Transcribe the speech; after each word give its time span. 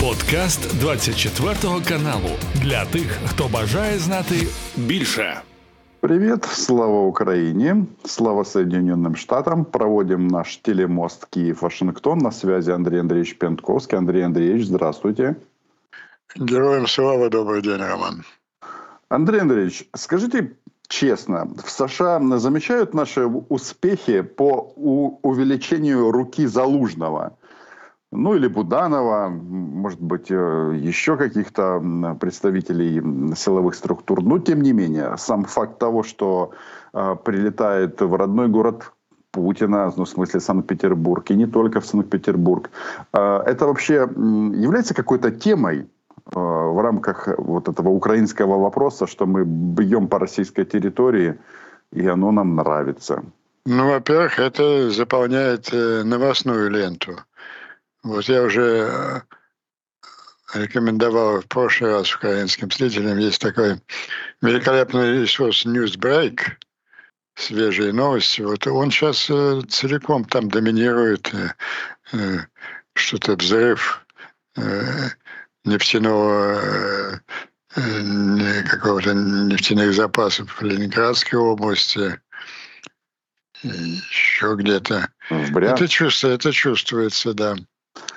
Подкаст 0.00 0.80
24 0.80 1.54
каналу 1.88 2.30
для 2.62 2.84
тих, 2.84 3.18
хто 3.26 3.48
бажає 3.48 3.98
знати 3.98 4.34
більше. 4.76 5.40
Привет, 6.00 6.44
слава 6.44 7.00
Украине, 7.00 7.84
слава 8.04 8.42
Соединенным 8.44 9.16
Штатам. 9.16 9.64
Проводим 9.64 10.26
наш 10.26 10.56
телемост 10.56 11.26
Киев-Вашингтон. 11.30 12.18
На 12.18 12.32
связи 12.32 12.70
Андрей 12.70 13.00
Андреевич 13.00 13.38
Пентковский. 13.38 13.98
Андрей 13.98 14.24
Андреевич, 14.24 14.66
здравствуйте. 14.66 15.36
Героям 16.36 16.86
слава, 16.86 17.28
добрый 17.28 17.60
день, 17.60 17.82
Роман. 17.82 18.24
Андрей 19.10 19.40
Андреевич, 19.40 19.84
скажите 19.94 20.52
честно, 20.88 21.46
в 21.64 21.70
США 21.70 22.38
замечают 22.38 22.94
наши 22.94 23.26
успехи 23.26 24.22
по 24.22 24.72
увеличению 25.22 26.10
руки 26.10 26.46
Залужного? 26.46 27.36
Ну 28.12 28.34
или 28.34 28.48
Буданова, 28.48 29.28
может 29.28 30.00
быть, 30.00 30.30
э, 30.30 30.78
еще 30.80 31.16
каких-то 31.16 32.16
представителей 32.20 33.00
силовых 33.36 33.74
структур. 33.74 34.22
Но, 34.22 34.38
тем 34.38 34.62
не 34.62 34.72
менее, 34.72 35.16
сам 35.16 35.44
факт 35.44 35.78
того, 35.78 36.02
что 36.02 36.50
э, 36.92 37.16
прилетает 37.24 38.00
в 38.00 38.14
родной 38.14 38.48
город 38.48 38.92
Путина, 39.30 39.92
ну, 39.96 40.04
в 40.04 40.08
смысле 40.08 40.40
Санкт-Петербург, 40.40 41.30
и 41.30 41.36
не 41.36 41.46
только 41.46 41.80
в 41.80 41.86
Санкт-Петербург, 41.86 42.70
э, 43.12 43.42
это 43.46 43.66
вообще 43.66 43.94
является 43.94 44.94
какой-то 44.94 45.30
темой 45.30 45.86
в 46.32 46.82
рамках 46.82 47.28
вот 47.38 47.68
этого 47.68 47.88
украинского 47.88 48.58
вопроса, 48.58 49.06
что 49.06 49.26
мы 49.26 49.44
бьем 49.44 50.06
по 50.06 50.18
российской 50.18 50.64
территории, 50.64 51.38
и 51.92 52.06
оно 52.06 52.30
нам 52.30 52.54
нравится? 52.54 53.22
Ну, 53.66 53.88
во-первых, 53.88 54.38
это 54.38 54.90
заполняет 54.90 55.72
новостную 55.72 56.70
ленту. 56.70 57.12
Вот 58.02 58.28
я 58.28 58.42
уже 58.42 58.62
э, 60.54 60.58
рекомендовал 60.58 61.40
в 61.40 61.46
прошлый 61.46 61.92
раз 61.92 62.14
украинским 62.14 62.70
зрителям. 62.70 63.18
Есть 63.18 63.40
такой 63.40 63.80
великолепный 64.40 65.20
ресурс 65.20 65.66
Newsbreak, 65.66 66.40
свежие 67.34 67.92
новости. 67.92 68.40
Вот 68.40 68.66
он 68.66 68.90
сейчас 68.90 69.28
э, 69.28 69.60
целиком 69.68 70.24
там 70.24 70.48
доминирует 70.48 71.30
э, 72.12 72.38
что-то 72.94 73.36
взрыв 73.36 74.04
нефтяного 75.64 77.20
какого-то 78.68 79.14
нефтяных 79.14 79.94
запасов 79.94 80.60
в 80.60 80.62
Ленинградской 80.64 81.38
области, 81.38 82.20
еще 83.62 84.56
где-то. 84.56 85.08
Это 85.74 85.86
чувствуется, 85.86 86.28
это 86.28 86.52
чувствуется, 86.52 87.32
да. 87.32 87.54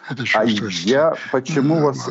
Это 0.09 0.23
а 0.33 0.43
я 0.45 1.13
почему 1.31 1.79
вас... 1.79 2.09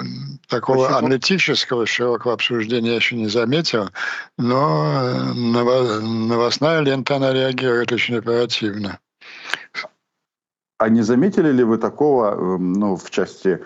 Такого 0.49 0.87
почему? 0.87 0.99
аналитического 0.99 1.87
широкого 1.87 2.35
обсуждения 2.35 2.91
я 2.91 2.97
еще 2.97 3.17
не 3.17 3.29
заметил, 3.29 3.89
но 4.37 5.33
новостная 5.35 6.81
лента, 6.81 7.17
она 7.17 7.33
реагирует 7.33 7.93
очень 7.93 8.17
оперативно. 8.17 8.99
А 10.79 10.89
не 10.89 11.03
заметили 11.03 11.53
ли 11.53 11.65
вы 11.65 11.79
такого, 11.79 12.35
эм, 12.35 12.73
ну, 12.73 12.97
в 12.97 13.09
части 13.11 13.61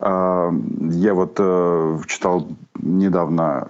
а, 0.00 0.52
я 0.90 1.14
вот 1.14 1.36
э, 1.38 1.98
читал 2.06 2.46
недавно, 2.82 3.68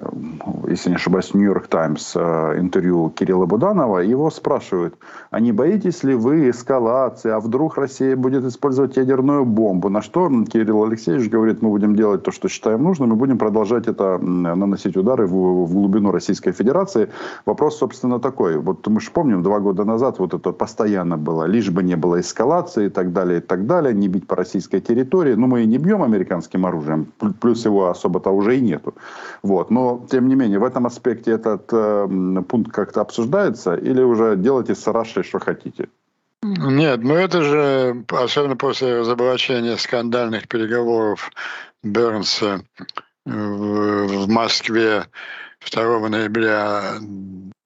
если 0.67 0.91
не 0.91 0.97
ошибаюсь, 0.97 1.35
Нью-Йорк 1.35 1.67
Таймс 1.67 2.15
э, 2.17 2.59
интервью 2.59 3.11
Кирилла 3.11 3.47
Буданова. 3.47 3.99
Его 3.99 4.31
спрашивают, 4.31 4.97
а 5.31 5.41
не 5.41 5.53
боитесь 5.53 6.03
ли 6.05 6.15
вы 6.15 6.51
эскалации, 6.51 7.31
а 7.31 7.41
вдруг 7.41 7.77
Россия 7.77 8.17
будет 8.17 8.45
использовать 8.45 8.97
ядерную 8.97 9.45
бомбу? 9.45 9.89
На 9.89 10.03
что 10.03 10.29
Кирилл 10.45 10.85
Алексеевич 10.85 11.31
говорит, 11.31 11.63
мы 11.63 11.71
будем 11.71 11.97
делать 11.97 12.23
то, 12.23 12.33
что 12.33 12.49
считаем 12.49 12.83
нужным, 12.83 13.13
и 13.13 13.17
будем 13.17 13.39
продолжать 13.39 13.89
это 13.89 14.19
наносить 14.19 14.97
удары 14.97 15.27
в, 15.27 15.65
в 15.65 15.73
глубину 15.73 16.11
Российской 16.11 16.53
Федерации. 16.53 17.11
Вопрос, 17.47 17.79
собственно, 17.79 18.19
такой. 18.19 18.59
Вот 18.59 18.87
мы 18.87 19.01
же 19.01 19.11
помним, 19.11 19.43
два 19.43 19.61
года 19.61 19.85
назад 19.85 20.19
вот 20.19 20.35
это 20.35 20.53
постоянно 20.53 21.17
было, 21.17 21.45
лишь 21.45 21.71
бы 21.71 21.83
не 21.83 21.97
было 21.97 22.21
эскалации 22.21 22.87
и 22.87 22.91
так 22.91 23.13
далее, 23.13 23.39
и 23.39 23.43
так 23.43 23.67
далее, 23.67 23.95
не 23.95 24.09
бить 24.09 24.27
по 24.27 24.37
российской 24.37 24.81
территории. 24.81 25.35
Ну, 25.35 25.47
мы 25.47 25.63
и 25.63 25.67
не 25.67 25.79
бьем 25.79 26.03
американским 26.03 26.67
оружием, 26.67 27.13
плюс 27.41 27.65
его 27.65 27.89
особо-то 27.89 28.31
уже 28.31 28.57
и 28.57 28.61
нету. 28.61 28.95
Вот. 29.43 29.71
Но, 29.71 30.07
тем 30.11 30.29
не 30.29 30.35
менее, 30.35 30.59
в 30.59 30.65
этом 30.65 30.87
аспекте 30.87 31.33
этот 31.33 31.69
э, 31.73 32.43
пункт 32.49 32.73
как-то 32.73 33.01
обсуждается 33.01 33.75
или 33.75 34.03
уже 34.03 34.37
делайте 34.37 34.75
с 34.75 34.87
Рашей, 34.87 35.23
что 35.23 35.39
хотите? 35.39 35.89
Нет, 36.43 37.01
ну 37.03 37.15
это 37.15 37.43
же, 37.43 38.05
особенно 38.11 38.57
после 38.57 39.01
разоблачения 39.01 39.77
скандальных 39.77 40.47
переговоров 40.47 41.31
Бернса 41.83 42.63
в, 43.25 44.07
в 44.07 44.29
Москве 44.29 45.07
2 45.71 46.09
ноября 46.09 46.99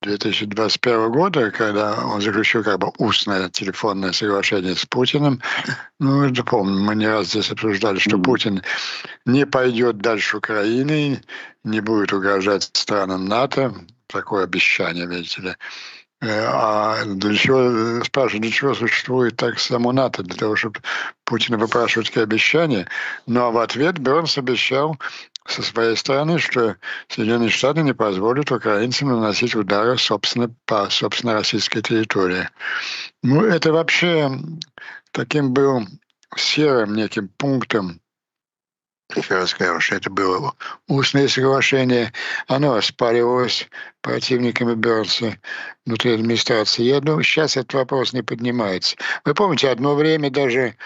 2021 0.03 1.11
года, 1.13 1.51
когда 1.51 2.05
он 2.05 2.21
заключил 2.21 2.65
как 2.65 2.79
бы 2.79 2.93
устное 2.99 3.49
телефонное 3.49 4.13
соглашение 4.13 4.75
с 4.75 4.85
Путиным. 4.87 5.41
Ну, 6.01 6.25
это 6.25 6.43
помню, 6.45 6.81
мы 6.81 6.95
не 6.95 7.07
раз 7.07 7.29
здесь 7.29 7.51
обсуждали, 7.51 7.99
что 7.99 8.17
mm-hmm. 8.17 8.23
Путин 8.23 8.63
не 9.25 9.47
пойдет 9.47 9.99
дальше 9.99 10.39
Украины, 10.39 11.23
не 11.65 11.81
будет 11.81 12.13
угрожать 12.13 12.69
странам 12.73 13.27
НАТО. 13.27 13.75
Такое 14.09 14.45
обещание, 14.45 15.07
видите 15.07 15.43
ли. 15.43 15.55
Э, 16.23 16.47
а 16.47 17.05
для 17.05 17.35
чего, 17.35 18.05
спрашивают, 18.05 18.43
для 18.43 18.53
чего 18.53 18.75
существует 18.75 19.37
так 19.37 19.59
само 19.59 19.93
НАТО? 19.93 20.23
Для 20.23 20.37
того, 20.37 20.57
чтобы 20.57 20.81
Путина 21.25 21.59
выпрашивать 21.59 22.09
такие 22.09 22.23
обещания. 22.23 22.87
Ну 23.27 23.41
а 23.41 23.51
в 23.51 23.59
ответ 23.59 23.99
Бернс 23.99 24.39
обещал 24.39 24.99
со 25.47 25.63
своей 25.63 25.97
стороны, 25.97 26.39
что 26.39 26.77
Соединенные 27.09 27.51
Штаты 27.51 27.83
не 27.83 27.95
позволят 27.95 28.51
украинцам 28.51 29.09
наносить 29.09 29.55
удары 29.55 29.99
собственно, 29.99 30.55
по 30.67 30.89
собственно 30.91 31.35
российской 31.35 31.83
территории. 31.83 32.49
Ну, 33.23 33.45
это 33.45 33.73
вообще 33.73 34.31
таким 35.13 35.53
был 35.53 35.87
серым 36.37 36.95
неким 36.95 37.29
пунктом 37.29 38.03
еще 39.17 39.35
раз 39.35 39.51
скажу, 39.51 39.81
что 39.81 39.97
это 39.97 40.11
было 40.11 40.55
устное 40.89 41.29
соглашение. 41.29 42.13
Оно 42.47 42.75
оспаривалось 42.75 43.69
противниками 44.01 44.75
Бернса 44.75 45.39
внутри 45.85 46.15
администрации. 46.15 46.85
Я 46.85 47.01
думаю, 47.01 47.23
сейчас 47.23 47.57
этот 47.57 47.75
вопрос 47.75 48.13
не 48.13 48.23
поднимается. 48.23 48.97
Вы 49.25 49.35
помните, 49.35 49.69
одно 49.69 49.95
время 49.95 50.31
даже 50.31 50.77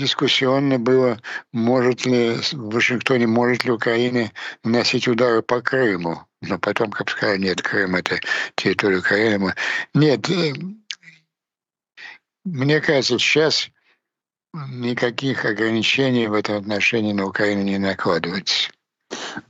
дискуссионно 0.00 0.78
было, 0.78 1.20
может 1.52 2.06
ли 2.06 2.36
в 2.52 2.74
Вашингтоне, 2.74 3.26
может 3.26 3.64
ли 3.64 3.70
Украина 3.70 4.32
наносить 4.64 5.06
удары 5.06 5.42
по 5.42 5.60
Крыму. 5.60 6.22
Но 6.42 6.58
потом, 6.58 6.90
как 6.90 7.10
сказали, 7.10 7.38
нет, 7.38 7.62
Крым– 7.62 7.94
это 7.96 8.18
территория 8.56 8.98
Украины. 8.98 9.54
Нет, 9.94 10.28
э, 10.30 10.54
мне 12.44 12.80
кажется, 12.80 13.18
сейчас 13.18 13.70
никаких 14.70 15.44
ограничений 15.44 16.26
в 16.26 16.32
этом 16.32 16.56
отношении 16.56 17.12
на 17.12 17.26
Украину 17.26 17.62
не 17.62 17.78
накладывается. 17.78 18.70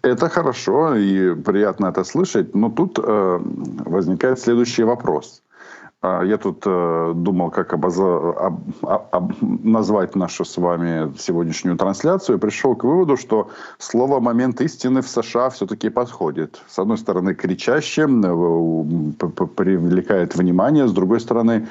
Это 0.03 0.29
хорошо 0.29 0.97
и 0.97 1.35
приятно 1.35 1.87
это 1.87 2.05
слышать, 2.05 2.55
но 2.55 2.71
тут 2.71 2.99
э, 2.99 3.39
возникает 3.87 4.41
следующий 4.41 4.83
вопрос. 4.83 5.43
А, 6.03 6.23
я 6.25 6.39
тут 6.39 6.63
э, 6.67 7.13
думал, 7.15 7.51
как 7.51 7.75
обоза... 7.75 8.05
об... 8.05 8.61
Об... 8.83 9.33
назвать 9.41 10.17
нашу 10.17 10.45
с 10.45 10.57
вами 10.57 11.13
сегодняшнюю 11.19 11.77
трансляцию, 11.77 12.39
и 12.39 12.41
пришел 12.41 12.75
к 12.75 12.85
выводу, 12.85 13.19
что 13.19 13.51
слово 13.79 14.19
«момент 14.19 14.61
истины» 14.63 15.03
в 15.03 15.09
США 15.09 15.51
все-таки 15.51 15.91
подходит. 15.91 16.63
С 16.69 16.79
одной 16.79 16.97
стороны, 16.97 17.35
кричаще, 17.35 18.03
э, 18.03 19.17
привлекает 19.57 20.37
внимание, 20.37 20.89
с 20.89 20.93
другой 20.93 21.21
стороны, 21.21 21.69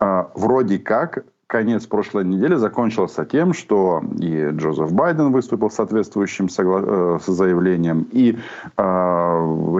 э, 0.00 0.24
вроде 0.34 0.78
как 0.78 1.24
конец 1.52 1.86
прошлой 1.86 2.24
недели 2.24 2.54
закончился 2.54 3.26
тем, 3.26 3.52
что 3.52 4.02
и 4.18 4.48
Джозеф 4.52 4.90
Байден 4.92 5.32
выступил 5.32 5.70
с 5.70 5.74
соответствующим 5.74 6.46
согла- 6.46 7.18
э, 7.26 7.32
заявлением, 7.32 8.06
и 8.10 8.38
э, 8.78 8.82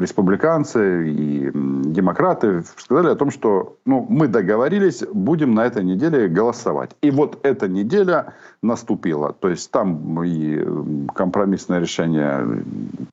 республиканцы, 0.00 1.08
и 1.08 1.50
демократы 1.55 2.62
сказали 2.76 3.08
о 3.08 3.14
том, 3.14 3.31
что 3.31 3.76
ну, 3.87 4.06
мы 4.11 4.29
договорились, 4.29 5.02
будем 5.14 5.55
на 5.55 5.64
этой 5.64 5.82
неделе 5.82 6.29
голосовать. 6.29 6.91
И 7.00 7.11
вот 7.11 7.38
эта 7.43 7.69
неделя 7.69 8.35
наступила. 8.62 9.32
То 9.32 9.49
есть 9.49 9.70
там 9.70 10.23
и 10.25 10.62
компромиссное 11.14 11.81
решение 11.81 12.64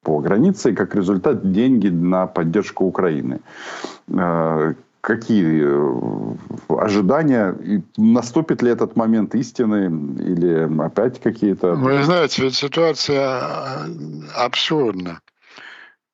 по 0.04 0.20
границе, 0.20 0.72
и 0.72 0.76
как 0.76 0.96
результат 0.96 1.52
деньги 1.52 1.88
на 1.88 2.28
поддержку 2.28 2.86
Украины 2.86 3.40
э, 4.10 4.74
какие 5.02 5.64
э, 5.66 6.36
ожидания? 6.70 7.56
Наступит 7.98 8.62
ли 8.62 8.72
этот 8.72 8.96
момент 8.96 9.36
истины 9.36 9.86
или 10.22 10.82
опять 10.84 11.22
какие-то... 11.22 11.76
Вы 11.76 12.04
знаете, 12.04 12.44
ведь 12.44 12.56
ситуация 12.56 13.42
э, 13.42 13.86
абсурдна. 14.36 15.22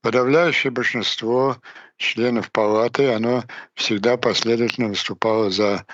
Подавляющее 0.02 0.72
большинство 0.72 1.58
членов 1.98 2.52
палаты, 2.52 3.14
оно 3.14 3.44
всегда 3.74 4.18
последовательно 4.18 4.90
выступало 4.90 5.50
за 5.50 5.86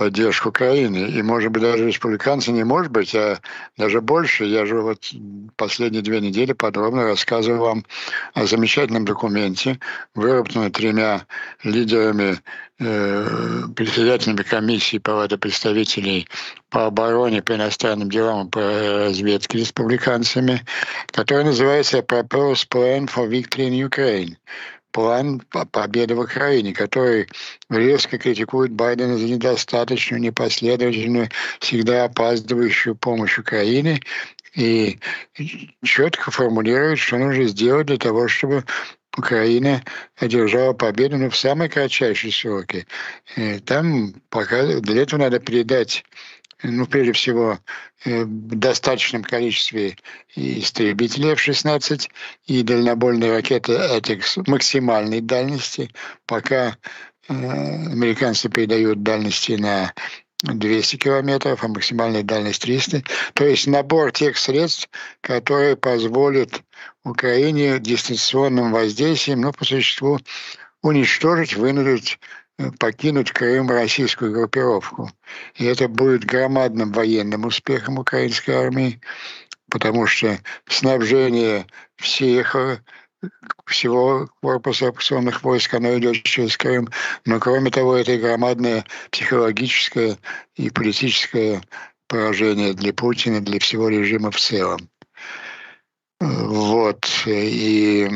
поддержку 0.00 0.48
Украины. 0.48 1.10
И, 1.10 1.20
может 1.20 1.52
быть, 1.52 1.60
даже 1.60 1.86
республиканцы 1.86 2.52
не 2.52 2.64
может 2.64 2.90
быть, 2.90 3.14
а 3.14 3.38
даже 3.76 4.00
больше. 4.00 4.46
Я 4.46 4.64
же 4.64 4.80
вот 4.80 5.12
последние 5.56 6.00
две 6.00 6.22
недели 6.22 6.54
подробно 6.54 7.04
рассказывал 7.04 7.66
вам 7.66 7.84
о 8.32 8.46
замечательном 8.46 9.04
документе, 9.04 9.78
выработанном 10.14 10.72
тремя 10.72 11.26
лидерами, 11.64 12.38
э, 12.78 13.62
председателями 13.76 14.42
комиссии 14.42 14.96
Палаты 14.96 15.36
представителей 15.36 16.26
по 16.70 16.86
обороне, 16.86 17.42
по 17.42 17.54
иностранным 17.54 18.10
делам 18.10 18.46
и 18.46 18.50
по 18.50 18.60
разведке 18.60 19.58
республиканцами, 19.58 20.62
который 21.10 21.44
называется 21.44 21.98
«Proposed 21.98 22.68
Plan 22.70 23.06
for 23.06 23.28
Victory 23.28 23.68
in 23.68 23.86
Ukraine» 23.86 24.36
план 24.92 25.40
победы 25.72 26.14
в 26.14 26.20
Украине, 26.20 26.72
который 26.72 27.28
резко 27.68 28.18
критикует 28.18 28.72
Байдена 28.72 29.16
за 29.16 29.26
недостаточную, 29.26 30.20
непоследовательную, 30.20 31.28
всегда 31.60 32.04
опаздывающую 32.04 32.94
помощь 32.94 33.38
Украине 33.38 34.00
и 34.54 34.98
четко 35.84 36.30
формулирует, 36.30 36.98
что 36.98 37.18
нужно 37.18 37.44
сделать 37.44 37.86
для 37.86 37.98
того, 37.98 38.28
чтобы 38.28 38.64
Украина 39.16 39.82
одержала 40.16 40.72
победу 40.72 41.16
ну, 41.16 41.30
в 41.30 41.36
самые 41.36 41.68
кратчайшие 41.68 42.32
сроки. 42.32 42.86
Там 43.66 44.14
пока 44.28 44.80
для 44.80 45.02
этого 45.02 45.20
надо 45.20 45.40
передать 45.40 46.04
ну, 46.62 46.86
прежде 46.86 47.12
всего, 47.12 47.58
э, 48.04 48.24
в 48.24 48.54
достаточном 48.54 49.22
количестве 49.22 49.96
истребителей 50.34 51.32
F-16 51.32 52.08
и 52.46 52.62
дальнобойные 52.62 53.32
ракеты 53.32 53.74
«Атикс» 53.74 54.36
максимальной 54.46 55.20
дальности, 55.20 55.90
пока 56.26 56.76
э, 57.28 57.34
американцы 57.34 58.48
передают 58.48 59.02
дальности 59.02 59.52
на 59.52 59.92
200 60.42 60.96
километров, 60.96 61.62
а 61.62 61.68
максимальная 61.68 62.22
дальность 62.22 62.62
300. 62.62 63.02
То 63.34 63.44
есть 63.44 63.66
набор 63.66 64.12
тех 64.12 64.38
средств, 64.38 64.88
которые 65.20 65.76
позволят 65.76 66.62
Украине 67.04 67.78
дистанционным 67.78 68.72
воздействием, 68.72 69.42
ну, 69.42 69.52
по 69.52 69.64
существу, 69.64 70.18
уничтожить, 70.82 71.56
вынудить 71.56 72.18
покинуть 72.78 73.32
Крым 73.32 73.70
российскую 73.70 74.32
группировку. 74.32 75.10
И 75.56 75.64
это 75.64 75.88
будет 75.88 76.24
громадным 76.24 76.92
военным 76.92 77.44
успехом 77.44 77.98
украинской 77.98 78.50
армии, 78.52 79.00
потому 79.70 80.06
что 80.06 80.38
снабжение 80.68 81.66
всех 81.96 82.56
всего 83.66 84.28
корпуса 84.40 84.88
оккупационных 84.88 85.42
войск, 85.42 85.74
оно 85.74 85.98
идет 85.98 86.22
через 86.22 86.56
Крым. 86.56 86.88
Но 87.26 87.38
кроме 87.38 87.70
того, 87.70 87.96
это 87.96 88.16
громадное 88.16 88.84
психологическое 89.10 90.18
и 90.56 90.70
политическое 90.70 91.62
поражение 92.08 92.74
для 92.74 92.92
Путина, 92.92 93.40
для 93.40 93.60
всего 93.60 93.88
режима 93.88 94.30
в 94.30 94.38
целом. 94.40 94.88
Вот. 96.20 97.06
И 97.26 98.08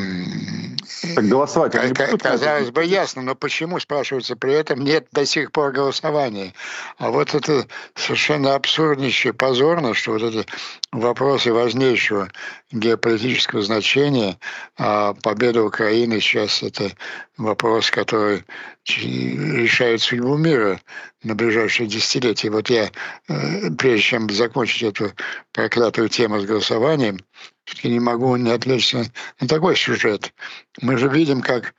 так 1.14 1.28
голосовать 1.28 1.74
Казалось 2.22 2.70
бы, 2.70 2.84
ясно, 2.84 3.22
но 3.22 3.34
почему, 3.34 3.78
спрашивается, 3.80 4.36
при 4.36 4.52
этом 4.52 4.82
нет 4.82 5.06
до 5.12 5.26
сих 5.26 5.52
пор 5.52 5.72
голосования? 5.72 6.52
А 6.98 7.10
вот 7.10 7.34
это 7.34 7.66
совершенно 7.94 8.54
абсурднейшее, 8.54 9.32
позорно, 9.32 9.94
что 9.94 10.12
вот 10.12 10.22
это 10.22 10.44
вопросы 10.92 11.52
важнейшего 11.52 12.30
геополитического 12.72 13.62
значения, 13.62 14.38
а 14.78 15.14
победа 15.14 15.62
Украины 15.62 16.20
сейчас 16.20 16.62
это 16.62 16.92
вопрос, 17.36 17.90
который 17.90 18.44
решает 18.86 20.02
судьбу 20.02 20.36
мира 20.36 20.80
на 21.22 21.34
ближайшие 21.34 21.88
десятилетия. 21.88 22.50
Вот 22.50 22.68
я, 22.68 22.90
э, 23.28 23.70
прежде 23.78 24.02
чем 24.02 24.30
закончить 24.30 24.82
эту 24.82 25.12
проклятую 25.52 26.08
тему 26.08 26.40
с 26.40 26.44
голосованием, 26.44 27.18
все-таки 27.64 27.88
не 27.88 28.00
могу 28.00 28.36
не 28.36 28.50
отвлечься 28.50 29.10
на 29.40 29.48
такой 29.48 29.76
сюжет. 29.76 30.32
Мы 30.80 30.96
же 30.98 31.08
видим, 31.08 31.40
как 31.40 31.74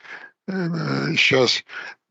сейчас 0.48 1.64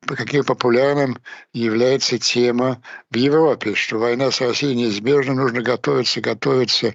э, 0.08 0.14
каким 0.14 0.44
популярным 0.44 1.18
является 1.52 2.18
тема 2.18 2.82
в 3.10 3.16
Европе, 3.16 3.74
что 3.74 3.98
война 3.98 4.30
с 4.30 4.40
Россией 4.40 4.74
неизбежна, 4.74 5.34
нужно 5.34 5.62
готовиться, 5.62 6.20
готовиться, 6.20 6.94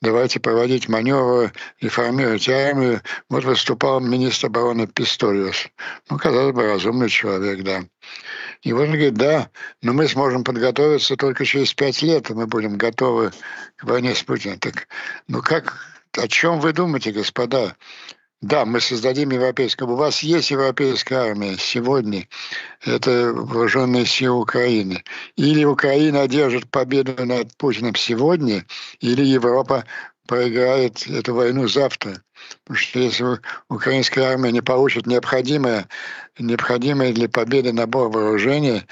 давайте 0.00 0.40
проводить 0.40 0.88
маневры, 0.88 1.52
реформировать 1.80 2.48
армию. 2.48 3.02
Вот 3.28 3.44
выступал 3.44 4.00
министр 4.00 4.46
обороны 4.48 4.86
Писториус. 4.86 5.68
Ну, 6.10 6.18
казалось 6.18 6.54
бы, 6.54 6.62
разумный 6.62 7.08
человек, 7.08 7.64
да. 7.64 7.84
И 8.62 8.72
вот 8.72 8.82
он 8.82 8.92
говорит, 8.92 9.14
да, 9.14 9.50
но 9.82 9.92
мы 9.92 10.06
сможем 10.06 10.44
подготовиться 10.44 11.16
только 11.16 11.44
через 11.44 11.74
пять 11.74 12.02
лет, 12.02 12.30
и 12.30 12.34
мы 12.34 12.46
будем 12.46 12.78
готовы 12.78 13.32
к 13.76 13.84
войне 13.84 14.14
с 14.14 14.22
Путиным. 14.22 14.58
Так, 14.58 14.86
ну 15.28 15.42
как 15.42 15.93
о 16.18 16.28
чем 16.28 16.60
вы 16.60 16.72
думаете, 16.72 17.12
господа? 17.12 17.76
Да, 18.40 18.66
мы 18.66 18.80
создадим 18.80 19.30
европейскую. 19.30 19.90
У 19.90 19.96
вас 19.96 20.22
есть 20.22 20.50
европейская 20.50 21.30
армия 21.30 21.56
сегодня. 21.56 22.28
Это 22.84 23.32
вооруженные 23.32 24.04
силы 24.04 24.42
Украины. 24.42 25.02
Или 25.36 25.64
Украина 25.64 26.22
одержит 26.22 26.70
победу 26.70 27.24
над 27.24 27.56
Путиным 27.56 27.94
сегодня, 27.94 28.66
или 29.00 29.22
Европа 29.24 29.86
проиграет 30.26 31.06
эту 31.06 31.34
войну 31.34 31.68
завтра. 31.68 32.22
Потому 32.64 32.76
что 32.78 32.98
если 32.98 33.24
украинская 33.70 34.32
армия 34.32 34.52
не 34.52 34.60
получит 34.60 35.06
необходимое, 35.06 35.88
необходимое 36.38 37.12
для 37.12 37.28
победы 37.28 37.72
набор 37.72 38.10
вооружения, 38.10 38.86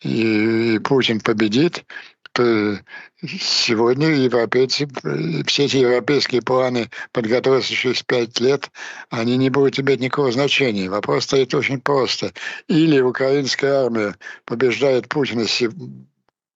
и, 0.00 0.76
и 0.76 0.78
Путин 0.78 1.20
победит, 1.20 1.84
сегодня 3.22 4.08
европейцы, 4.08 4.88
все 5.46 5.64
эти 5.64 5.78
европейские 5.78 6.42
планы 6.42 6.90
подготовиться 7.12 7.72
через 7.72 8.02
пять 8.02 8.38
лет, 8.40 8.70
они 9.10 9.36
не 9.36 9.50
будут 9.50 9.78
иметь 9.78 10.00
никакого 10.00 10.32
значения. 10.32 10.88
Вопрос 10.90 11.24
стоит 11.24 11.54
очень 11.54 11.80
просто. 11.80 12.32
Или 12.68 13.00
украинская 13.00 13.84
армия 13.84 14.16
побеждает 14.44 15.08
Путина 15.08 15.46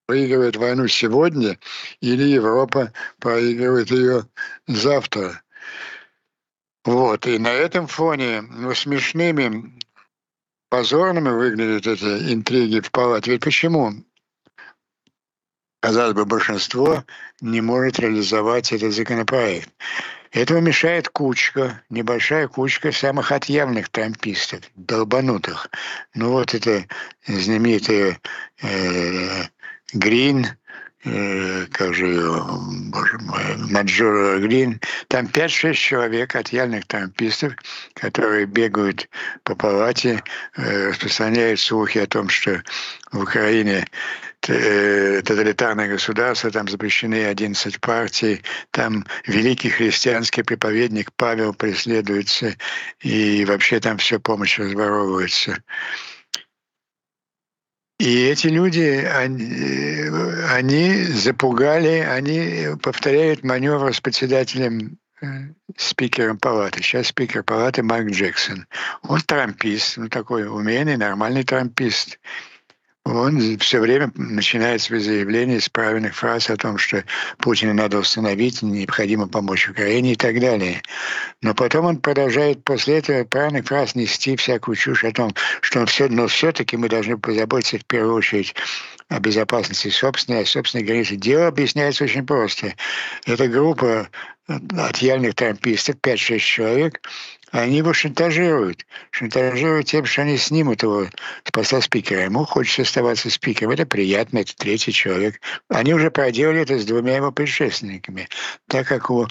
проигрывает 0.07 0.57
войну 0.57 0.89
сегодня, 0.89 1.57
или 2.01 2.25
Европа 2.25 2.93
проигрывает 3.21 3.93
ее 3.93 4.27
завтра. 4.67 5.41
Вот. 6.85 7.29
И 7.29 7.39
на 7.39 7.53
этом 7.53 7.87
фоне 7.87 8.43
ну, 8.43 8.75
смешными, 8.75 9.79
позорными 10.69 11.29
выглядят 11.29 11.87
эти 11.87 12.33
интриги 12.33 12.81
в 12.81 12.91
палате. 12.91 13.31
Ведь 13.31 13.45
почему? 13.45 13.93
Казалось 15.81 16.15
бы, 16.15 16.25
большинство 16.25 17.05
не 17.41 17.61
может 17.61 17.99
реализовать 17.99 18.73
этот 18.73 18.93
законопроект. 18.93 19.71
Этого 20.33 20.59
мешает 20.59 21.09
кучка, 21.09 21.83
небольшая 21.91 22.47
кучка 22.47 22.93
самых 22.93 23.33
отъявленных 23.33 23.89
трампистов, 23.89 24.61
долбанутых. 24.77 25.69
Ну 26.15 26.31
вот 26.31 26.55
это 26.55 26.85
знаменитый 27.27 28.17
э, 28.63 29.45
Грин, 29.93 30.47
э, 31.05 31.67
как 31.73 31.95
же 31.95 32.07
его, 32.07 32.61
боже 32.93 33.19
мой, 33.19 33.57
Маджора 33.73 34.39
Грин, 34.39 34.81
там 35.09 35.27
5-6 35.27 35.73
человек 35.73 36.37
отъявленных 36.37 36.87
трампистов, 36.87 37.55
которые 37.95 38.47
бегают 38.47 39.09
по 39.43 39.57
палате, 39.57 40.23
э, 40.57 40.91
распространяют 40.91 41.59
слухи 41.59 41.99
о 41.99 42.07
том, 42.07 42.29
что 42.29 42.63
в 43.11 43.21
Украине 43.21 43.85
тоталитарное 44.41 45.89
государство, 45.89 46.51
там 46.51 46.69
запрещены 46.69 47.27
11 47.27 47.81
партий, 47.81 48.43
там 48.71 49.05
великий 49.27 49.69
христианский 49.69 50.43
проповедник 50.43 51.13
Павел 51.17 51.53
преследуется, 51.53 52.57
и 53.01 53.45
вообще 53.45 53.81
там 53.81 53.99
все 53.99 54.19
помощь 54.19 54.59
разворовывается. 54.59 55.63
И 57.99 58.25
эти 58.25 58.47
люди, 58.47 59.07
они, 59.13 60.09
они 60.49 61.05
запугали, 61.05 61.99
они 61.99 62.69
повторяют 62.83 63.45
маневр 63.45 63.95
с 63.95 64.01
председателем 64.01 64.97
э, 65.21 65.27
спикером 65.77 66.39
палаты. 66.39 66.83
Сейчас 66.83 67.09
спикер 67.09 67.43
палаты 67.43 67.83
Майк 67.83 68.09
Джексон. 68.09 68.67
Он 69.03 69.21
трампист, 69.21 69.99
ну 69.99 70.09
такой 70.09 70.49
умеренный, 70.49 70.97
нормальный 70.97 71.45
трампист 71.45 72.19
он 73.05 73.59
все 73.59 73.81
время 73.81 74.13
начинает 74.15 74.83
свои 74.83 75.01
заявления 75.01 75.61
с 75.61 75.69
правильных 75.69 76.15
фраз 76.15 76.51
о 76.51 76.57
том, 76.57 76.77
что 76.77 77.03
Путина 77.39 77.73
надо 77.73 77.99
установить, 77.99 78.61
необходимо 78.63 79.27
помочь 79.27 79.69
Украине 79.69 80.13
и 80.13 80.17
так 80.17 80.39
далее. 80.39 80.83
Но 81.41 81.55
потом 81.55 81.87
он 81.87 81.99
продолжает 81.99 82.63
после 82.63 82.99
этого 82.99 83.25
правильных 83.25 83.67
фраз 83.67 83.95
нести 83.95 84.37
всякую 84.37 84.77
чушь 84.77 85.05
о 85.05 85.13
том, 85.13 85.35
что 85.63 85.81
он 85.81 85.87
все, 85.87 86.09
но 86.09 86.27
все-таки 86.29 86.77
мы 86.77 86.89
должны 86.89 87.17
позаботиться 87.17 87.79
в 87.79 87.87
первую 87.87 88.15
очередь 88.15 88.55
о 89.09 89.19
безопасности 89.19 89.89
собственной, 89.89 90.43
о 90.43 90.47
собственной 90.47 90.85
границе. 90.85 91.17
Дело 91.17 91.49
объясняется 91.49 92.05
очень 92.05 92.27
просто. 92.27 92.75
Это 93.25 93.49
группа 93.49 94.09
от 94.47 94.97
явных 94.99 95.35
трампистов, 95.37 95.97
5-6 95.97 96.39
человек, 96.39 97.01
они 97.51 97.79
его 97.79 97.93
шантажируют. 97.93 98.87
Шантажируют 99.11 99.87
тем, 99.87 100.05
что 100.05 100.23
они 100.23 100.37
снимут 100.37 100.83
его 100.83 101.07
с 101.45 101.51
поста 101.51 101.81
спикера. 101.81 102.23
Ему 102.23 102.45
хочется 102.45 102.83
оставаться 102.83 103.29
спикером. 103.31 103.73
Это 103.73 103.87
приятно, 103.87 104.39
это 104.39 104.57
третий 104.57 104.93
человек. 104.93 105.41
Они 105.69 105.93
уже 105.93 106.11
проделали 106.11 106.61
это 106.61 106.79
с 106.79 106.85
двумя 106.85 107.17
его 107.17 107.33
предшественниками. 107.33 108.29
Так 108.69 108.87
как 108.87 109.11
у, 109.11 109.27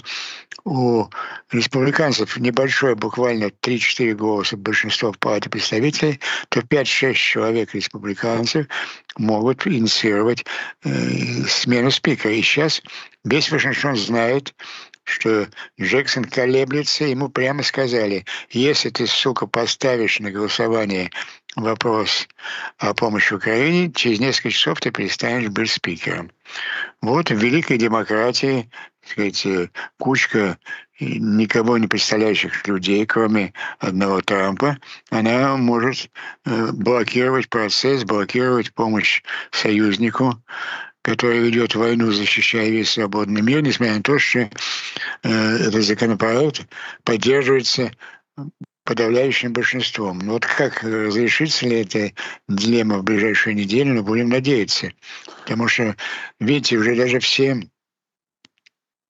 у 0.64 1.06
республиканцев 1.50 2.36
небольшое, 2.36 2.94
буквально 2.94 3.46
3-4 3.46 4.14
голоса 4.14 4.56
большинство 4.56 5.12
в 5.12 5.18
Палате 5.18 5.48
представителей, 5.48 6.20
то 6.50 6.60
5-6 6.60 7.14
человек 7.14 7.74
республиканцев 7.74 8.66
могут 9.16 9.66
инициировать 9.66 10.44
э, 10.84 10.90
смену 11.48 11.90
спикера. 11.90 12.32
И 12.32 12.42
сейчас 12.42 12.82
весь 13.24 13.50
Вашингтон 13.50 13.96
знает, 13.96 14.54
что 15.04 15.48
Джексон 15.80 16.24
колеблется, 16.24 17.04
ему 17.04 17.28
прямо 17.28 17.62
сказали, 17.62 18.24
если 18.50 18.90
ты, 18.90 19.06
сука, 19.06 19.46
поставишь 19.46 20.20
на 20.20 20.30
голосование 20.30 21.10
вопрос 21.56 22.28
о 22.78 22.94
помощи 22.94 23.34
Украине, 23.34 23.92
через 23.92 24.20
несколько 24.20 24.50
часов 24.50 24.80
ты 24.80 24.90
перестанешь 24.90 25.48
быть 25.48 25.70
спикером. 25.70 26.30
Вот 27.02 27.30
в 27.30 27.34
великой 27.34 27.78
демократии 27.78 28.70
сказать, 29.04 29.44
э, 29.46 29.68
кучка 29.98 30.58
никого 31.00 31.78
не 31.78 31.86
представляющих 31.86 32.66
людей, 32.66 33.06
кроме 33.06 33.52
одного 33.78 34.20
Трампа, 34.20 34.78
она 35.10 35.56
может 35.56 36.10
э, 36.44 36.70
блокировать 36.72 37.48
процесс, 37.48 38.04
блокировать 38.04 38.72
помощь 38.74 39.22
союзнику, 39.50 40.34
который 41.02 41.40
ведет 41.40 41.74
войну, 41.74 42.10
защищая 42.12 42.68
весь 42.68 42.90
свободный 42.90 43.42
мир, 43.42 43.62
несмотря 43.62 43.96
на 43.96 44.02
то, 44.02 44.18
что 44.18 44.40
э, 44.40 44.48
этот 45.22 45.82
законопроект 45.82 46.66
поддерживается 47.04 47.90
подавляющим 48.84 49.52
большинством. 49.52 50.18
Но 50.18 50.32
вот 50.32 50.46
как 50.46 50.82
разрешится 50.82 51.66
ли 51.66 51.80
эта 51.82 52.12
дилемма 52.48 52.98
в 52.98 53.04
ближайшую 53.04 53.54
неделю, 53.56 53.94
мы 53.94 54.02
будем 54.02 54.28
надеяться. 54.28 54.92
Потому 55.42 55.68
что, 55.68 55.96
видите, 56.38 56.76
уже 56.76 56.96
даже 56.96 57.20
все 57.20 57.62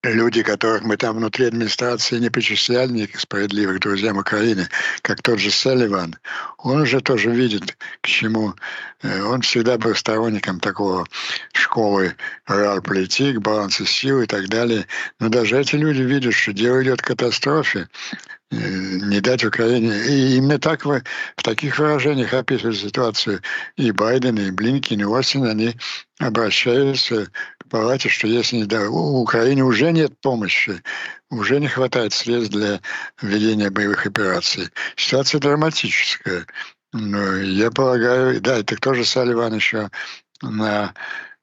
люди, 0.02 0.42
которых 0.42 0.82
мы 0.82 0.96
там 0.96 1.16
внутри 1.16 1.46
администрации 1.46 2.18
не 2.18 2.30
причисляли 2.30 2.90
ни 2.90 3.06
к 3.06 3.18
справедливых 3.18 3.80
друзьям 3.80 4.16
Украины, 4.16 4.68
как 5.02 5.22
тот 5.22 5.38
же 5.38 5.50
Селливан, 5.50 6.16
он 6.58 6.82
уже 6.82 7.00
тоже 7.00 7.30
видит, 7.30 7.76
к 8.00 8.06
чему. 8.06 8.54
Э, 9.02 9.22
он 9.22 9.42
всегда 9.42 9.76
был 9.76 9.94
сторонником 9.94 10.60
такого 10.60 11.06
школы 11.52 12.16
реал-политик, 12.48 13.40
баланса 13.40 13.84
сил 13.84 14.22
и 14.22 14.26
так 14.26 14.48
далее. 14.48 14.86
Но 15.18 15.28
даже 15.28 15.58
эти 15.58 15.76
люди 15.76 16.02
видят, 16.02 16.34
что 16.34 16.52
дело 16.52 16.82
идет 16.82 17.02
к 17.02 17.06
катастрофе, 17.06 17.88
э, 18.50 18.56
не 18.56 19.20
дать 19.20 19.44
Украине. 19.44 19.94
И 20.06 20.36
именно 20.36 20.58
так 20.58 20.86
вы 20.86 21.02
в 21.36 21.42
таких 21.42 21.78
выражениях 21.78 22.32
описывают 22.32 22.78
ситуацию 22.78 23.42
и 23.76 23.90
Байден, 23.90 24.38
и 24.38 24.50
Блинкин, 24.50 25.00
и 25.00 25.04
Остин, 25.04 25.44
они 25.44 25.76
обращаются 26.18 27.28
палате, 27.70 28.08
что 28.08 28.26
если 28.26 28.64
да, 28.64 28.90
у 28.90 29.22
Украине 29.22 29.62
уже 29.64 29.92
нет 29.92 30.12
помощи, 30.20 30.82
уже 31.30 31.60
не 31.60 31.68
хватает 31.68 32.12
средств 32.12 32.52
для 32.52 32.80
ведения 33.22 33.70
боевых 33.70 34.06
операций. 34.06 34.68
Ситуация 34.96 35.40
драматическая. 35.40 36.46
Но 36.92 37.36
я 37.36 37.70
полагаю, 37.70 38.40
да, 38.40 38.58
это 38.58 38.76
кто 38.76 38.94
же 38.94 39.04
Салливан 39.04 39.54
еще 39.54 39.90
на 40.42 40.92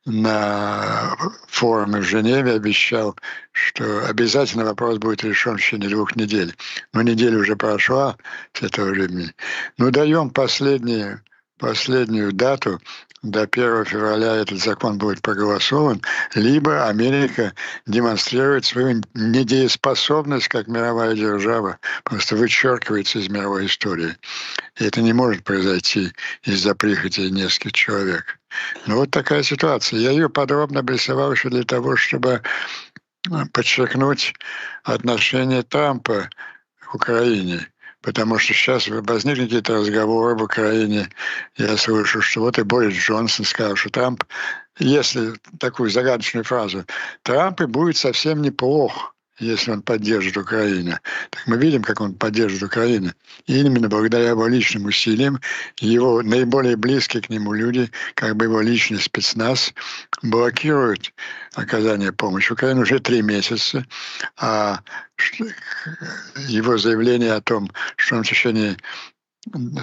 на 0.07 1.17
форуме 1.49 1.99
в 1.99 2.03
Женеве 2.03 2.53
обещал, 2.53 3.17
что 3.51 4.07
обязательно 4.07 4.63
вопрос 4.63 4.99
будет 4.99 5.23
решен 5.25 5.57
в 5.57 5.61
течение 5.61 5.89
двух 5.89 6.15
недель. 6.15 6.55
Но 6.93 7.01
неделя 7.01 7.37
уже 7.37 7.57
прошла 7.57 8.15
с 8.53 8.63
этого 8.63 8.91
времени. 8.91 9.33
Ну, 9.77 9.91
даем 9.91 10.29
последнюю, 10.29 11.21
последнюю 11.57 12.31
дату 12.33 12.79
до 13.23 13.43
1 13.43 13.85
февраля 13.85 14.35
этот 14.35 14.59
закон 14.59 14.97
будет 14.97 15.21
проголосован, 15.21 16.01
либо 16.35 16.87
Америка 16.87 17.53
демонстрирует 17.85 18.65
свою 18.65 19.01
недееспособность 19.15 20.47
как 20.47 20.67
мировая 20.67 21.15
держава, 21.15 21.79
просто 22.03 22.35
вычеркивается 22.35 23.19
из 23.19 23.29
мировой 23.29 23.65
истории. 23.65 24.15
И 24.79 24.85
это 24.85 25.01
не 25.01 25.13
может 25.13 25.43
произойти 25.43 26.11
из-за 26.43 26.75
прихоти 26.75 27.21
нескольких 27.21 27.73
человек. 27.73 28.39
Ну 28.85 28.97
вот 28.97 29.11
такая 29.11 29.43
ситуация. 29.43 29.99
Я 29.99 30.11
ее 30.11 30.29
подробно 30.29 30.81
обрисовал 30.81 31.31
еще 31.31 31.49
для 31.49 31.63
того, 31.63 31.95
чтобы 31.95 32.41
подчеркнуть 33.51 34.33
отношение 34.83 35.63
Трампа 35.63 36.29
к 36.79 36.95
Украине 36.95 37.67
потому 38.07 38.39
что 38.39 38.53
сейчас 38.53 38.87
возникли 38.87 39.43
какие-то 39.43 39.73
разговоры 39.73 40.33
в 40.33 40.41
Украине. 40.41 41.09
Я 41.57 41.75
слышу, 41.75 42.21
что 42.21 42.39
вот 42.39 42.57
и 42.57 42.63
Борис 42.63 42.93
Джонсон 42.93 43.43
сказал, 43.43 43.75
что 43.75 43.89
Трамп, 43.89 44.23
если 44.79 45.33
такую 45.59 45.89
загадочную 45.89 46.45
фразу, 46.45 46.85
Трамп 47.23 47.59
и 47.59 47.65
будет 47.65 47.97
совсем 47.97 48.41
неплохо 48.41 49.11
если 49.39 49.71
он 49.71 49.81
поддержит 49.81 50.37
Украину. 50.37 50.97
Так 51.29 51.47
мы 51.47 51.57
видим, 51.57 51.83
как 51.83 52.01
он 52.01 52.13
поддержит 52.13 52.63
Украину. 52.63 53.13
И 53.45 53.59
именно 53.59 53.87
благодаря 53.87 54.29
его 54.29 54.47
личным 54.47 54.85
усилиям, 54.85 55.39
его 55.79 56.21
наиболее 56.21 56.75
близкие 56.75 57.21
к 57.21 57.29
нему 57.29 57.53
люди, 57.53 57.91
как 58.15 58.35
бы 58.35 58.45
его 58.45 58.61
личный 58.61 58.99
спецназ, 58.99 59.73
блокируют 60.21 61.13
оказание 61.53 62.11
помощи 62.11 62.51
Украине 62.51 62.81
уже 62.81 62.99
три 62.99 63.21
месяца. 63.21 63.85
А 64.37 64.79
его 66.47 66.77
заявление 66.77 67.33
о 67.33 67.41
том, 67.41 67.71
что 67.95 68.15
он 68.15 68.23
в 68.23 68.27
течение 68.27 68.77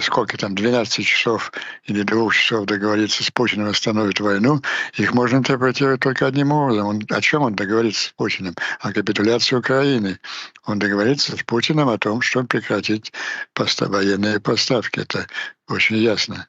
сколько 0.01 0.37
там, 0.37 0.55
12 0.55 1.05
часов 1.05 1.51
или 1.85 2.03
двух 2.03 2.33
часов 2.33 2.65
договориться 2.65 3.23
с 3.23 3.31
Путиным 3.31 3.67
остановить 3.67 4.19
войну, 4.19 4.61
их 4.97 5.13
можно 5.13 5.37
интерпретировать 5.37 6.01
только 6.01 6.27
одним 6.27 6.51
образом. 6.51 6.87
Он, 6.87 7.01
о 7.09 7.21
чем 7.21 7.43
он 7.43 7.55
договорится 7.55 8.09
с 8.09 8.13
Путиным? 8.13 8.55
О 8.79 8.91
капитуляции 8.91 9.55
Украины. 9.55 10.19
Он 10.65 10.79
договорится 10.79 11.35
с 11.37 11.43
Путиным 11.43 11.89
о 11.89 11.97
том, 11.97 12.21
что 12.21 12.43
прекратить 12.43 13.13
поста, 13.53 13.87
военные 13.87 14.39
поставки. 14.39 14.99
Это 14.99 15.27
очень 15.67 15.97
ясно 15.97 16.47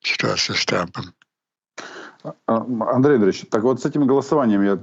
ситуация 0.00 0.56
с 0.56 0.64
Трампом. 0.64 1.14
А, 2.22 2.32
Андрей 2.56 3.16
Андреевич, 3.16 3.44
так 3.50 3.62
вот 3.62 3.82
с 3.82 3.86
этим 3.86 4.06
голосованием 4.06 4.62
я 4.62 4.78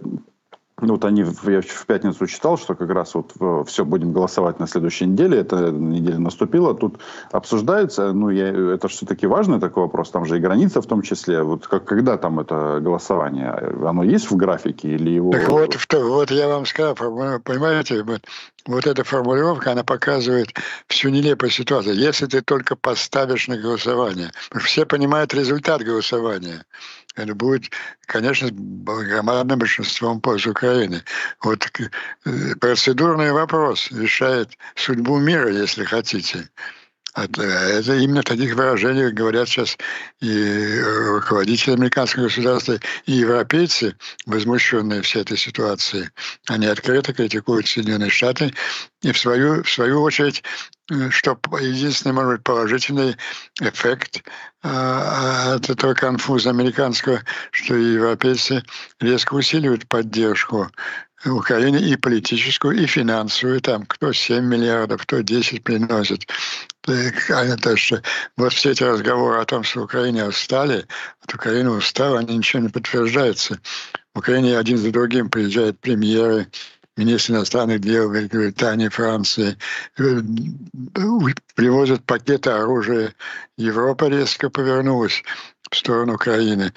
вот 0.89 1.05
они, 1.05 1.21
я 1.43 1.61
в 1.61 1.85
пятницу 1.85 2.27
читал, 2.27 2.57
что 2.57 2.75
как 2.75 2.89
раз 2.89 3.15
вот 3.15 3.31
э, 3.39 3.63
все 3.67 3.85
будем 3.85 4.11
голосовать 4.11 4.59
на 4.59 4.67
следующей 4.67 5.05
неделе, 5.05 5.39
эта 5.39 5.71
неделя 5.71 6.19
наступила, 6.19 6.73
тут 6.73 6.99
обсуждается, 7.31 8.13
ну, 8.13 8.29
я, 8.29 8.49
это 8.73 8.87
все-таки 8.87 9.27
важный 9.27 9.59
такой 9.59 9.83
вопрос, 9.83 10.09
там 10.09 10.25
же 10.25 10.37
и 10.37 10.39
граница 10.39 10.81
в 10.81 10.87
том 10.87 11.01
числе, 11.01 11.43
вот 11.43 11.67
как, 11.67 11.85
когда 11.85 12.17
там 12.17 12.39
это 12.39 12.79
голосование, 12.81 13.51
оно 13.85 14.03
есть 14.03 14.31
в 14.31 14.35
графике 14.35 14.89
или 14.89 15.11
его... 15.11 15.31
Так 15.31 15.49
вот, 15.49 15.77
вот 15.93 16.31
я 16.31 16.47
вам 16.47 16.65
сказал, 16.65 16.95
понимаете, 16.95 18.03
вот, 18.03 18.21
вот 18.65 18.87
эта 18.87 19.03
формулировка, 19.03 19.71
она 19.71 19.83
показывает 19.83 20.49
всю 20.87 21.09
нелепую 21.09 21.49
ситуацию. 21.49 21.95
Если 21.95 22.25
ты 22.25 22.41
только 22.41 22.75
поставишь 22.75 23.47
на 23.47 23.57
голосование, 23.57 24.31
все 24.59 24.85
понимают 24.85 25.33
результат 25.33 25.81
голосования, 25.81 26.65
это 27.15 27.35
будет, 27.35 27.71
конечно, 28.05 28.49
громадным 28.51 29.59
большинством 29.59 30.21
пользу 30.21 30.51
Украины. 30.51 31.03
Вот 31.43 31.67
э, 32.25 32.55
процедурный 32.59 33.31
вопрос 33.31 33.91
решает 33.91 34.57
судьбу 34.75 35.17
мира, 35.19 35.51
если 35.51 35.83
хотите. 35.83 36.49
Это 37.13 37.95
именно 37.97 38.23
таких 38.23 38.55
выражениях 38.55 39.13
говорят 39.13 39.49
сейчас 39.49 39.77
и 40.21 40.79
руководители 40.81 41.73
американского 41.73 42.23
государства, 42.23 42.79
и 43.05 43.11
европейцы, 43.11 43.97
возмущенные 44.25 45.01
всей 45.01 45.23
этой 45.23 45.35
ситуацией. 45.35 46.09
Они 46.47 46.67
открыто 46.67 47.13
критикуют 47.13 47.67
Соединенные 47.67 48.09
Штаты 48.09 48.53
и 49.01 49.11
в 49.11 49.19
свою, 49.19 49.61
в 49.63 49.69
свою 49.69 50.01
очередь 50.01 50.41
что 51.09 51.39
единственный, 51.59 52.13
может 52.13 52.31
быть, 52.33 52.43
положительный 52.43 53.15
эффект 53.59 54.23
э, 54.63 54.67
от 54.67 55.69
этого 55.69 55.93
конфуза 55.93 56.49
американского, 56.49 57.21
что 57.51 57.75
европейцы 57.75 58.63
резко 58.99 59.33
усиливают 59.33 59.87
поддержку 59.87 60.69
Украине 61.25 61.79
и 61.79 61.95
политическую, 61.95 62.81
и 62.81 62.85
финансовую, 62.87 63.61
там 63.61 63.85
кто 63.85 64.11
7 64.11 64.43
миллиардов, 64.43 65.03
кто 65.03 65.21
10 65.21 65.63
приносит. 65.63 66.27
Это 66.87 67.77
что, 67.77 68.01
вот 68.37 68.53
все 68.53 68.71
эти 68.71 68.83
разговоры 68.83 69.39
о 69.39 69.45
том, 69.45 69.63
что 69.63 69.83
Украине 69.83 70.25
устали, 70.25 70.85
от 71.21 71.33
Украины 71.33 71.69
устала, 71.69 72.19
они 72.19 72.37
ничего 72.37 72.63
не 72.63 72.69
подтверждаются. 72.69 73.59
В 74.15 74.19
Украине 74.19 74.57
один 74.57 74.77
за 74.77 74.91
другим 74.91 75.29
приезжают 75.29 75.79
премьеры, 75.79 76.47
министр 76.97 77.33
иностранных 77.33 77.81
дел 77.81 78.11
Великобритании, 78.11 78.89
Франции, 78.89 79.57
э, 79.97 80.21
привозят 81.55 82.05
пакеты 82.05 82.49
оружия. 82.49 83.15
Европа 83.57 84.05
резко 84.05 84.49
повернулась 84.49 85.23
в 85.69 85.77
сторону 85.77 86.15
Украины. 86.15 86.73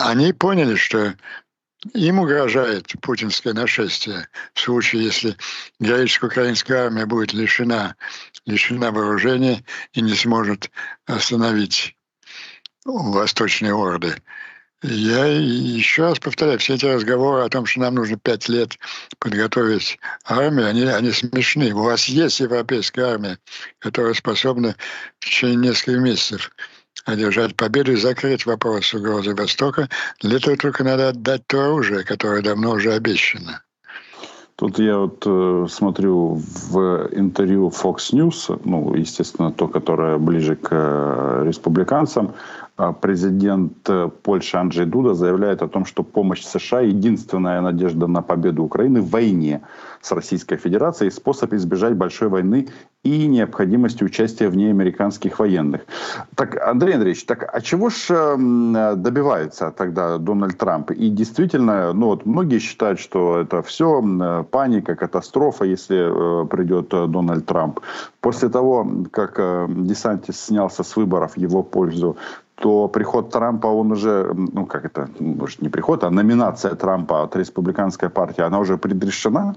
Они 0.00 0.32
поняли, 0.32 0.76
что 0.76 1.14
им 1.94 2.18
угрожает 2.18 2.92
путинское 3.02 3.52
нашествие 3.52 4.28
в 4.54 4.60
случае, 4.60 5.04
если 5.04 5.36
героическая 5.78 6.28
украинская 6.28 6.86
армия 6.86 7.06
будет 7.06 7.32
лишена, 7.32 7.94
лишена 8.46 8.90
вооружения 8.90 9.64
и 9.92 10.00
не 10.00 10.14
сможет 10.14 10.70
остановить 11.06 11.96
восточные 12.84 13.74
орды. 13.74 14.16
Я 14.82 15.26
еще 15.26 16.02
раз 16.04 16.20
повторяю, 16.20 16.60
все 16.60 16.74
эти 16.74 16.86
разговоры 16.86 17.42
о 17.42 17.48
том, 17.48 17.66
что 17.66 17.80
нам 17.80 17.96
нужно 17.96 18.16
пять 18.16 18.48
лет 18.48 18.78
подготовить 19.18 19.98
армию, 20.24 20.68
они, 20.68 20.84
они 20.84 21.10
смешны. 21.10 21.72
У 21.72 21.82
вас 21.82 22.04
есть 22.04 22.38
европейская 22.38 23.06
армия, 23.06 23.38
которая 23.80 24.14
способна 24.14 24.76
в 25.18 25.24
течение 25.24 25.70
нескольких 25.70 26.00
месяцев 26.00 26.52
одержать 27.06 27.56
победу 27.56 27.92
и 27.92 27.96
закрыть 27.96 28.46
вопрос 28.46 28.94
угрозы 28.94 29.34
Востока. 29.34 29.88
Для 30.20 30.36
этого 30.36 30.56
только 30.56 30.84
надо 30.84 31.08
отдать 31.08 31.42
то 31.48 31.64
оружие, 31.64 32.04
которое 32.04 32.42
давно 32.42 32.72
уже 32.72 32.92
обещано. 32.92 33.62
Тут 34.58 34.78
я 34.80 34.98
вот 34.98 35.22
э, 35.24 35.66
смотрю 35.70 36.42
в 36.70 37.08
интервью 37.12 37.68
Fox 37.68 38.12
News, 38.12 38.60
ну, 38.64 38.92
естественно, 38.94 39.52
то, 39.52 39.68
которое 39.68 40.18
ближе 40.18 40.56
к 40.56 40.68
э, 40.72 41.44
республиканцам, 41.46 42.34
президент 42.92 43.90
э, 43.90 44.08
Польши 44.22 44.56
Анджей 44.56 44.86
Дуда 44.86 45.14
заявляет 45.14 45.62
о 45.62 45.68
том, 45.68 45.84
что 45.84 46.04
помощь 46.04 46.44
США– 46.44 46.80
единственная 46.82 47.60
надежда 47.60 48.06
на 48.06 48.22
победу 48.22 48.62
Украины 48.62 49.00
в 49.00 49.10
войне 49.10 49.62
с 50.00 50.12
Российской 50.12 50.58
Федерацией, 50.58 51.10
способ 51.10 51.52
избежать 51.54 51.94
большой 51.94 52.28
войны 52.28 52.68
и 53.02 53.26
необходимости 53.26 54.04
участия 54.04 54.48
в 54.48 54.56
ней 54.56 54.70
американских 54.70 55.40
военных. 55.40 55.80
Так, 56.36 56.56
Андрей 56.56 56.94
Андреевич, 56.94 57.24
так 57.24 57.50
а 57.52 57.60
чего 57.60 57.90
же 57.90 58.14
э, 58.14 58.94
добивается 58.94 59.72
тогда 59.76 60.18
Дональд 60.18 60.56
Трамп? 60.56 60.92
И 60.92 61.10
действительно, 61.10 61.92
ну 61.92 62.06
вот 62.06 62.26
многие 62.26 62.60
считают, 62.60 63.00
что 63.00 63.40
это 63.40 63.60
все 63.62 64.00
э, 64.00 64.44
паника, 64.48 64.94
катастрофа, 64.94 65.64
если 65.64 66.46
придет 66.46 66.90
Дональд 66.90 67.44
Трамп. 67.44 67.80
После 68.20 68.48
того, 68.48 68.88
как 69.10 69.36
Десантис 69.68 70.44
снялся 70.44 70.84
с 70.84 70.96
выборов 70.96 71.32
в 71.34 71.38
его 71.38 71.64
пользу, 71.64 72.16
то 72.60 72.88
приход 72.88 73.30
Трампа, 73.30 73.66
он 73.66 73.92
уже, 73.92 74.32
ну 74.34 74.66
как 74.66 74.84
это, 74.84 75.08
может 75.18 75.62
не 75.62 75.68
приход, 75.68 76.04
а 76.04 76.10
номинация 76.10 76.74
Трампа 76.74 77.22
от 77.22 77.36
республиканской 77.36 78.10
партии, 78.10 78.42
она 78.42 78.58
уже 78.58 78.76
предрешена? 78.76 79.54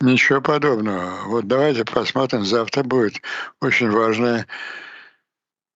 Ничего 0.00 0.40
подобного. 0.40 1.10
Вот 1.26 1.46
давайте 1.46 1.84
посмотрим, 1.84 2.44
завтра 2.44 2.84
будет 2.84 3.20
очень 3.60 3.90
важное 3.90 4.46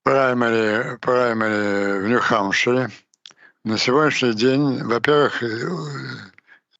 праймери, 0.02 0.96
праймери 0.98 2.00
в 2.00 2.08
Нью-Хампшире. 2.08 2.90
На 3.64 3.78
сегодняшний 3.78 4.34
день, 4.34 4.82
во-первых, 4.82 5.42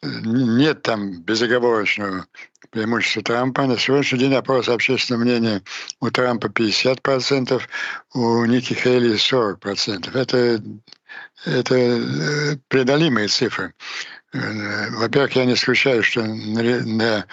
нет 0.03 0.83
там 0.83 1.23
безоговорочного 1.23 2.27
преимущества 2.73 3.23
Трампа. 3.23 3.67
На 3.67 3.79
сегодняшний 3.79 4.19
день 4.19 4.35
опрос 4.35 4.69
общественного 4.69 5.23
мнения 5.23 5.63
у 6.01 6.11
Трампа 6.11 6.47
50%, 6.47 7.63
у 8.15 8.45
Ники 8.47 8.73
Хейли 8.73 9.15
40%. 9.15 10.19
Это, 10.19 10.63
это 11.45 11.75
э, 11.75 12.57
преодолимые 12.69 13.29
цифры. 13.29 13.75
Э, 14.33 14.91
во-первых, 14.91 15.37
я 15.37 15.45
не 15.45 15.53
исключаю, 15.53 16.03
что 16.03 16.25
на, 16.25 17.27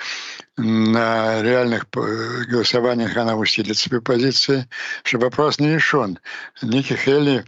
на 0.57 1.41
реальных 1.41 1.85
э, 1.95 2.43
голосованиях 2.49 3.15
она 3.15 3.35
усилит 3.35 3.77
свои 3.77 4.01
позиции, 4.01 4.67
что 5.03 5.19
вопрос 5.19 5.59
не 5.59 5.73
решен. 5.73 6.19
Ники 6.61 6.93
Хейли 6.93 7.39
Э, 7.39 7.43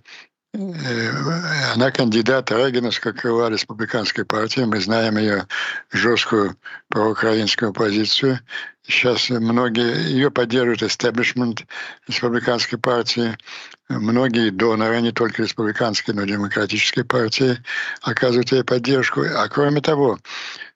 она 0.54 1.92
кандидат 1.92 2.52
Региновского 2.52 3.14
крыла 3.14 3.50
республиканской 3.50 4.26
партии. 4.26 4.62
Мы 4.62 4.82
знаем 4.82 5.18
ее 5.18 5.48
жесткую 5.92 6.58
проукраинскую 6.90 7.72
позицию. 7.72 8.40
Сейчас 8.84 9.30
многие 9.30 10.10
ее 10.10 10.30
поддерживают 10.30 10.84
истеблишмент 10.84 11.66
республиканской 12.08 12.78
партии. 12.78 13.38
Многие 13.88 14.50
доноры, 14.50 15.00
не 15.02 15.14
только 15.14 15.44
республиканской, 15.44 16.14
но 16.14 16.24
и 16.24 16.28
демократической 16.28 17.04
партии, 17.04 17.58
оказывают 18.02 18.52
ей 18.52 18.66
поддержку. 18.66 19.22
А 19.22 19.48
кроме 19.48 19.80
того, 19.80 20.20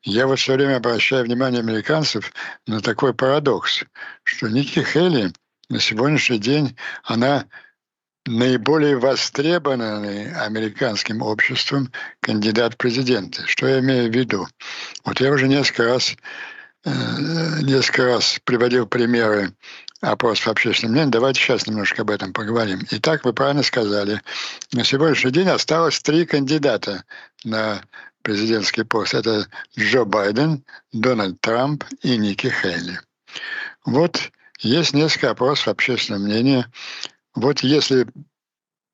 я 0.04 0.26
вот 0.26 0.40
все 0.40 0.54
время 0.54 0.78
обращаю 0.78 1.26
внимание 1.26 1.60
американцев 1.60 2.32
на 2.66 2.80
такой 2.80 3.14
парадокс, 3.14 3.84
что 4.24 4.48
Ники 4.48 4.80
Хелли 4.80 5.34
на 5.68 5.82
сегодняшний 5.82 6.40
день 6.40 6.78
она 7.04 7.46
наиболее 8.26 8.98
востребованный 8.98 10.32
американским 10.34 11.22
обществом 11.22 11.92
кандидат 12.22 12.74
в 12.74 12.78
президенты. 12.78 13.44
Что 13.46 13.68
я 13.68 13.80
имею 13.80 14.12
в 14.12 14.16
виду? 14.16 14.48
Вот 15.04 15.20
я 15.22 15.32
уже 15.32 15.48
несколько 15.48 15.86
раз, 15.86 16.16
э, 16.86 16.92
несколько 17.62 18.06
раз 18.06 18.40
приводил 18.44 18.88
примеры 18.88 19.54
опросов 20.02 20.48
общественного 20.48 20.94
мнения. 20.94 21.12
Давайте 21.12 21.40
сейчас 21.40 21.68
немножко 21.68 22.02
об 22.02 22.12
этом 22.12 22.34
поговорим. 22.34 22.82
Итак, 22.92 23.26
вы 23.26 23.34
правильно 23.34 23.64
сказали, 23.64 24.22
на 24.74 24.84
сегодняшний 24.84 25.32
день 25.32 25.50
осталось 25.50 26.02
три 26.02 26.26
кандидата 26.26 27.04
на 27.44 27.82
президентский 28.22 28.84
пост. 28.84 29.14
Это 29.14 29.48
Джо 29.78 30.04
Байден, 30.04 30.64
Дональд 30.92 31.40
Трамп 31.42 31.84
и 32.02 32.18
Ники 32.18 32.48
Хейли. 32.48 33.00
Вот 33.86 34.32
есть 34.60 34.94
несколько 34.94 35.32
опросов 35.32 35.68
общественного 35.68 36.24
мнения, 36.24 36.72
вот 37.36 37.60
если 37.62 38.08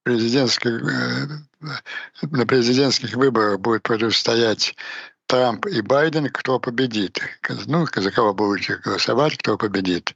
президентских, 0.04 0.72
э, 0.72 1.28
на 2.22 2.46
президентских 2.46 3.14
выборах 3.14 3.60
будет 3.60 3.84
противостоять 3.84 4.76
Трамп 5.28 5.66
и 5.68 5.82
Байден, 5.82 6.30
кто 6.30 6.60
победит? 6.60 7.20
Ну, 7.68 7.86
за 7.96 8.12
кого 8.12 8.34
будете 8.34 8.78
голосовать, 8.78 9.38
кто 9.38 9.58
победит? 9.58 10.16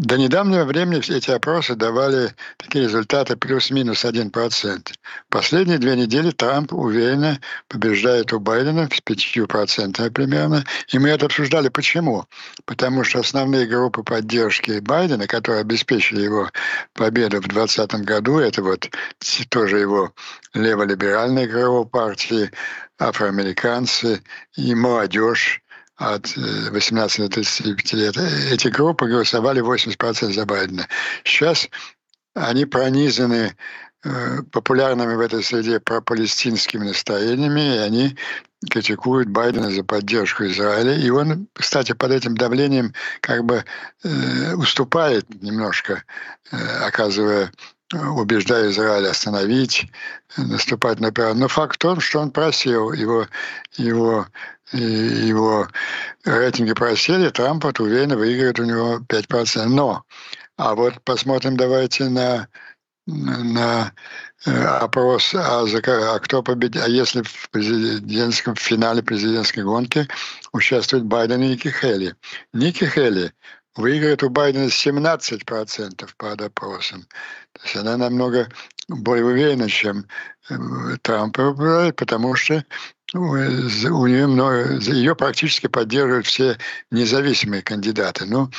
До 0.00 0.16
недавнего 0.16 0.64
времени 0.64 1.14
эти 1.14 1.30
опросы 1.30 1.74
давали 1.74 2.34
такие 2.56 2.84
результаты 2.84 3.36
плюс-минус 3.36 4.06
1%. 4.06 4.94
Последние 5.28 5.76
две 5.76 5.94
недели 5.94 6.30
Трамп 6.30 6.72
уверенно 6.72 7.38
побеждает 7.68 8.32
у 8.32 8.40
Байдена 8.40 8.88
с 8.90 9.02
5% 9.02 10.10
примерно. 10.10 10.64
И 10.90 10.98
мы 10.98 11.10
это 11.10 11.26
обсуждали. 11.26 11.68
Почему? 11.68 12.24
Потому 12.64 13.04
что 13.04 13.20
основные 13.20 13.66
группы 13.66 14.02
поддержки 14.02 14.78
Байдена, 14.78 15.26
которые 15.26 15.60
обеспечили 15.60 16.22
его 16.22 16.48
победу 16.94 17.42
в 17.42 17.48
2020 17.48 18.06
году, 18.06 18.38
это 18.38 18.62
вот 18.62 18.88
тоже 19.50 19.80
его 19.80 20.14
леволиберальные 20.54 21.46
крыло 21.46 21.84
партии, 21.84 22.50
афроамериканцы 22.98 24.22
и 24.56 24.74
молодежь, 24.74 25.62
от 26.00 26.34
18 26.34 27.18
э, 27.18 27.22
до 27.22 27.28
35 27.28 27.92
лет. 27.92 28.16
Эти 28.50 28.68
группы 28.68 29.06
голосовали 29.06 29.60
80% 29.62 30.32
за 30.32 30.46
Байдена. 30.46 30.88
Сейчас 31.24 31.68
они 32.34 32.64
пронизаны 32.64 33.54
э, 34.02 34.42
популярными 34.50 35.14
в 35.14 35.20
этой 35.20 35.42
среде 35.42 35.78
пропалестинскими 35.78 36.86
настроениями, 36.86 37.74
и 37.74 37.78
они 37.78 38.16
критикуют 38.70 39.28
Байдена 39.28 39.70
за 39.70 39.84
поддержку 39.84 40.44
Израиля. 40.46 40.96
И 40.96 41.10
он, 41.10 41.48
кстати, 41.52 41.92
под 41.92 42.12
этим 42.12 42.34
давлением 42.34 42.94
как 43.20 43.44
бы 43.44 43.64
э, 44.02 44.54
уступает 44.54 45.26
немножко, 45.42 46.02
э, 46.50 46.56
оказывая 46.86 47.52
убеждая 47.92 48.70
Израиль 48.70 49.08
остановить, 49.08 49.90
наступать 50.36 51.00
на 51.00 51.10
пиар. 51.10 51.34
Но 51.34 51.48
факт 51.48 51.74
в 51.74 51.78
том, 51.78 52.00
что 52.00 52.20
он 52.20 52.30
просил 52.30 52.92
его, 52.92 53.26
его 53.76 54.28
его 54.72 55.68
рейтинги 56.24 56.72
просели, 56.72 57.30
Трамп 57.30 57.64
вот 57.64 57.80
уверенно 57.80 58.16
выиграет 58.16 58.58
у 58.60 58.64
него 58.64 59.00
5%. 59.08 59.64
Но, 59.66 60.04
а 60.56 60.74
вот 60.74 61.02
посмотрим 61.04 61.56
давайте 61.56 62.08
на, 62.08 62.48
на 63.06 63.92
э, 64.46 64.64
опрос, 64.64 65.34
а, 65.34 65.66
за, 65.66 65.78
а 65.78 66.18
кто 66.20 66.42
победит, 66.42 66.82
а 66.82 66.88
если 66.88 67.22
в 67.22 67.50
президентском 67.50 68.54
в 68.54 68.60
финале 68.60 69.02
президентской 69.02 69.64
гонки 69.64 70.06
участвует 70.52 71.04
Байден 71.04 71.42
и 71.42 71.48
Ники 71.48 71.68
Хелли. 71.68 72.14
Ники 72.52 72.84
Хелли 72.84 73.32
выиграет 73.76 74.22
у 74.22 74.30
Байдена 74.30 74.66
17% 74.66 76.08
по 76.16 76.32
опросам. 76.32 77.06
То 77.52 77.62
есть 77.64 77.76
она 77.76 77.96
намного 77.96 78.48
более 78.90 79.68
чем 79.68 80.06
э, 80.48 80.54
Трамп, 81.02 81.36
потому 81.96 82.34
что 82.34 82.64
у 83.12 84.06
нее 84.06 84.26
много, 84.28 84.78
ее 84.78 85.16
практически 85.16 85.66
поддерживают 85.66 86.26
все 86.26 86.56
независимые 86.92 87.62
кандидаты. 87.62 88.24
Ну, 88.24 88.50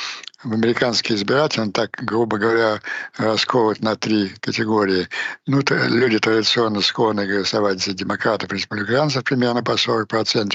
в 0.44 0.52
американский 0.52 1.14
избиратель, 1.14 1.62
он 1.62 1.72
так, 1.72 1.90
грубо 2.02 2.36
говоря, 2.36 2.82
расковывает 3.16 3.80
на 3.80 3.96
три 3.96 4.28
категории. 4.40 5.08
Ну, 5.46 5.62
люди 5.70 6.18
традиционно 6.18 6.82
склонны 6.82 7.26
голосовать 7.26 7.82
за 7.82 7.94
демократов, 7.94 8.52
республиканцев 8.52 9.24
примерно 9.24 9.62
по 9.62 9.72
40%, 9.72 10.54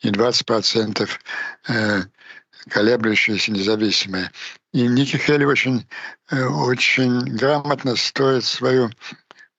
и 0.00 0.08
20% 0.08 1.08
э, 1.68 2.02
колеблющиеся, 2.68 3.52
независимые. 3.52 4.30
И 4.72 4.86
Ники 4.86 5.16
Хелли 5.16 5.44
очень, 5.44 5.86
э, 6.30 6.44
очень 6.44 7.20
грамотно 7.36 7.96
стоит 7.96 8.44
свою 8.44 8.90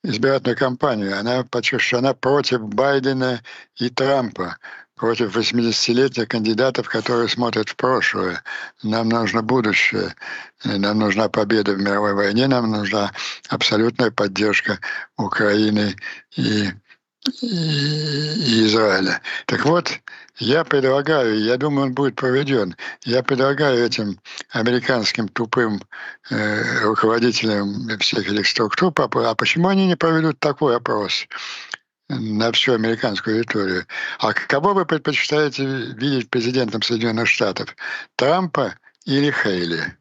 избирательную 0.04 0.58
кампанию. 0.58 1.20
Она 1.20 1.46
что 1.78 1.98
она 1.98 2.14
против 2.14 2.62
Байдена 2.62 3.42
и 3.76 3.90
Трампа, 3.90 4.58
против 4.96 5.36
80-летних 5.36 6.28
кандидатов, 6.28 6.88
которые 6.88 7.28
смотрят 7.28 7.70
в 7.70 7.76
прошлое. 7.76 8.44
Нам 8.84 9.10
нужно 9.10 9.42
будущее, 9.42 10.14
нам 10.64 11.00
нужна 11.00 11.28
победа 11.28 11.74
в 11.74 11.80
мировой 11.80 12.14
войне, 12.14 12.48
нам 12.48 12.70
нужна 12.70 13.12
абсолютная 13.50 14.12
поддержка 14.12 14.80
Украины 15.18 15.96
и 16.38 16.70
и 17.42 18.66
Израиля. 18.66 19.22
Так 19.46 19.66
вот, 19.66 19.92
я 20.38 20.64
предлагаю, 20.64 21.40
я 21.40 21.58
думаю, 21.58 21.88
он 21.88 21.94
будет 21.94 22.16
проведен, 22.16 22.76
я 23.04 23.22
предлагаю 23.22 23.86
этим 23.86 24.20
американским 24.50 25.28
тупым 25.28 25.82
э, 26.30 26.82
руководителям 26.84 27.88
всех 28.00 28.28
этих 28.32 28.48
структур, 28.48 28.92
а 28.96 29.36
почему 29.36 29.68
они 29.68 29.88
не 29.88 29.96
проведут 29.96 30.40
такой 30.40 30.76
опрос 30.76 31.28
на 32.10 32.52
всю 32.52 32.74
американскую 32.74 33.38
аудиторию? 33.38 33.86
А 34.20 34.34
кого 34.34 34.74
вы 34.74 34.86
предпочитаете 34.86 35.66
видеть 35.66 36.30
президентом 36.30 36.82
Соединенных 36.82 37.28
Штатов? 37.28 37.76
Трампа 38.16 38.76
или 39.06 39.32
Хейли? 39.32 39.96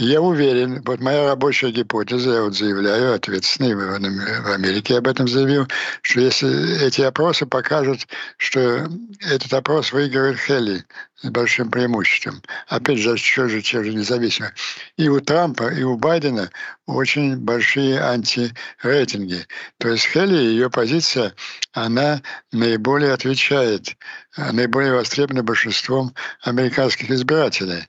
Я 0.00 0.20
уверен, 0.20 0.80
вот 0.84 1.00
моя 1.00 1.26
рабочая 1.26 1.72
гипотеза, 1.72 2.30
я 2.30 2.42
вот 2.42 2.56
заявляю, 2.56 3.14
ответственный 3.14 3.74
в 3.74 4.52
Америке 4.52 4.96
об 4.96 5.08
этом 5.08 5.26
заявил, 5.26 5.66
что 6.02 6.20
если 6.20 6.86
эти 6.86 7.00
опросы 7.00 7.46
покажут, 7.46 8.06
что 8.36 8.88
этот 9.20 9.52
опрос 9.52 9.92
выигрывает 9.92 10.38
Хелли 10.38 10.84
с 11.16 11.28
большим 11.28 11.68
преимуществом, 11.68 12.40
опять 12.68 12.98
же, 12.98 13.16
что 13.16 13.48
же, 13.48 13.60
че 13.60 13.82
же 13.82 13.92
независимо, 13.92 14.52
и 14.96 15.08
у 15.08 15.20
Трампа, 15.20 15.68
и 15.68 15.82
у 15.82 15.96
Байдена 15.96 16.48
очень 16.86 17.36
большие 17.36 18.00
антирейтинги. 18.00 19.48
То 19.78 19.88
есть 19.88 20.06
Хелли, 20.06 20.36
ее 20.36 20.70
позиция, 20.70 21.34
она 21.72 22.22
наиболее 22.52 23.14
отвечает, 23.14 23.96
наиболее 24.36 24.92
востребована 24.92 25.42
большинством 25.42 26.14
американских 26.42 27.10
избирателей. 27.10 27.88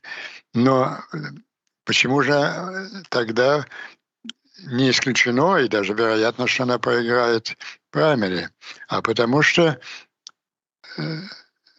Но 0.56 0.98
Почему 1.90 2.22
же 2.22 2.34
э, 2.34 2.88
тогда 3.10 3.66
не 4.68 4.92
исключено, 4.92 5.58
и 5.58 5.68
даже 5.68 5.94
вероятно, 5.94 6.46
что 6.46 6.62
она 6.62 6.78
проиграет 6.78 7.58
праймере? 7.90 8.52
А 8.88 9.02
потому 9.02 9.42
что 9.42 9.80
э, 10.98 11.02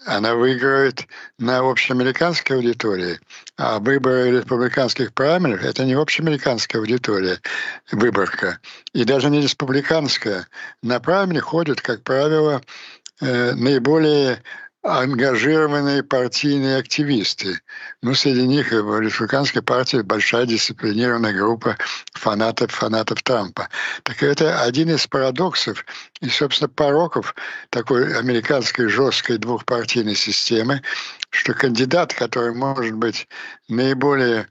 она 0.07 0.35
выиграет 0.35 1.07
на 1.39 1.61
общеамериканской 1.61 2.57
аудитории, 2.57 3.21
а 3.57 3.79
выборы 3.79 4.39
республиканских 4.39 5.15
праймеров– 5.15 5.63
это 5.63 5.85
не 5.85 5.93
общеамериканская 5.95 6.81
аудитория, 6.81 7.39
выборка, 7.93 8.59
и 8.93 9.05
даже 9.05 9.31
не 9.31 9.41
республиканская. 9.41 10.49
На 10.83 10.99
праймере 10.99 11.41
ходят, 11.41 11.81
как 11.81 12.03
правило, 12.03 12.61
э, 13.21 13.53
наиболее 13.53 14.43
ангажированные 14.83 16.03
партийные 16.03 16.79
активисты. 16.79 17.61
Ну, 18.03 18.15
среди 18.15 18.47
них 18.47 18.73
в 18.73 19.01
республиканской 19.01 19.63
партии 19.63 19.99
большая 19.99 20.47
дисциплинированная 20.47 21.35
группа 21.35 21.77
фанатов, 22.15 22.73
фанатов 22.73 23.23
Трампа. 23.23 23.69
Так 24.05 24.23
это 24.23 24.63
один 24.63 24.91
из 24.91 25.07
парадоксов 25.07 25.85
и, 26.21 26.29
собственно, 26.29 26.69
пороков 26.69 27.35
такой 27.69 28.17
американской 28.17 28.89
жесткой 28.89 29.37
двухпартийной 29.39 30.15
системы, 30.15 30.83
что 31.29 31.53
кандидат, 31.53 32.15
который 32.15 32.55
может 32.55 32.95
быть 32.95 33.29
наиболее 33.69 34.49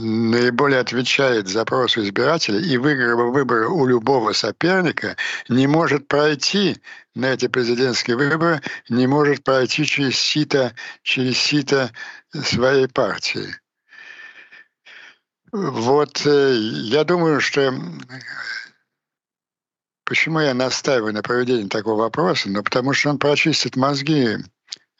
наиболее 0.00 0.80
отвечает 0.80 1.48
запросу 1.48 2.02
избирателя 2.02 2.58
и 2.58 2.76
выиграв 2.76 3.32
выборы 3.32 3.68
у 3.68 3.86
любого 3.86 4.32
соперника, 4.32 5.16
не 5.48 5.66
может 5.66 6.08
пройти 6.08 6.76
на 7.14 7.26
эти 7.26 7.46
президентские 7.46 8.16
выборы, 8.16 8.60
не 8.88 9.06
может 9.06 9.44
пройти 9.44 9.84
через 9.84 10.18
сито, 10.18 10.74
через 11.02 11.38
сито 11.38 11.92
своей 12.32 12.88
партии. 12.88 13.54
Вот 15.52 16.26
э, 16.26 16.54
я 16.56 17.04
думаю, 17.04 17.40
что 17.40 17.72
почему 20.04 20.40
я 20.40 20.52
настаиваю 20.52 21.14
на 21.14 21.22
проведении 21.22 21.68
такого 21.68 22.02
вопроса? 22.02 22.50
Ну, 22.50 22.62
потому 22.62 22.92
что 22.92 23.10
он 23.10 23.18
прочистит 23.18 23.76
мозги 23.76 24.36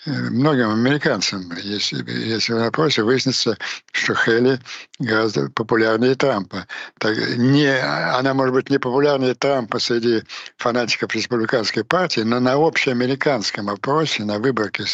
многим 0.07 0.71
американцам, 0.71 1.51
если, 1.57 2.09
если 2.11 2.53
в 2.53 2.61
вопросе 2.61 3.03
выяснится, 3.03 3.59
что 3.93 4.15
Хелли 4.15 4.61
гораздо 4.99 5.51
популярнее 5.51 6.15
Трампа. 6.15 6.67
Так, 6.99 7.17
не, 7.37 7.69
она 7.69 8.35
может 8.35 8.55
быть 8.55 8.71
не 8.71 8.79
популярнее 8.79 9.35
Трампа 9.35 9.79
среди 9.79 10.23
фанатиков 10.57 11.15
республиканской 11.15 11.85
партии, 11.85 12.21
но 12.21 12.41
на 12.41 12.55
общеамериканском 12.55 13.69
опросе, 13.69 14.25
на 14.25 14.39
выборке 14.39 14.85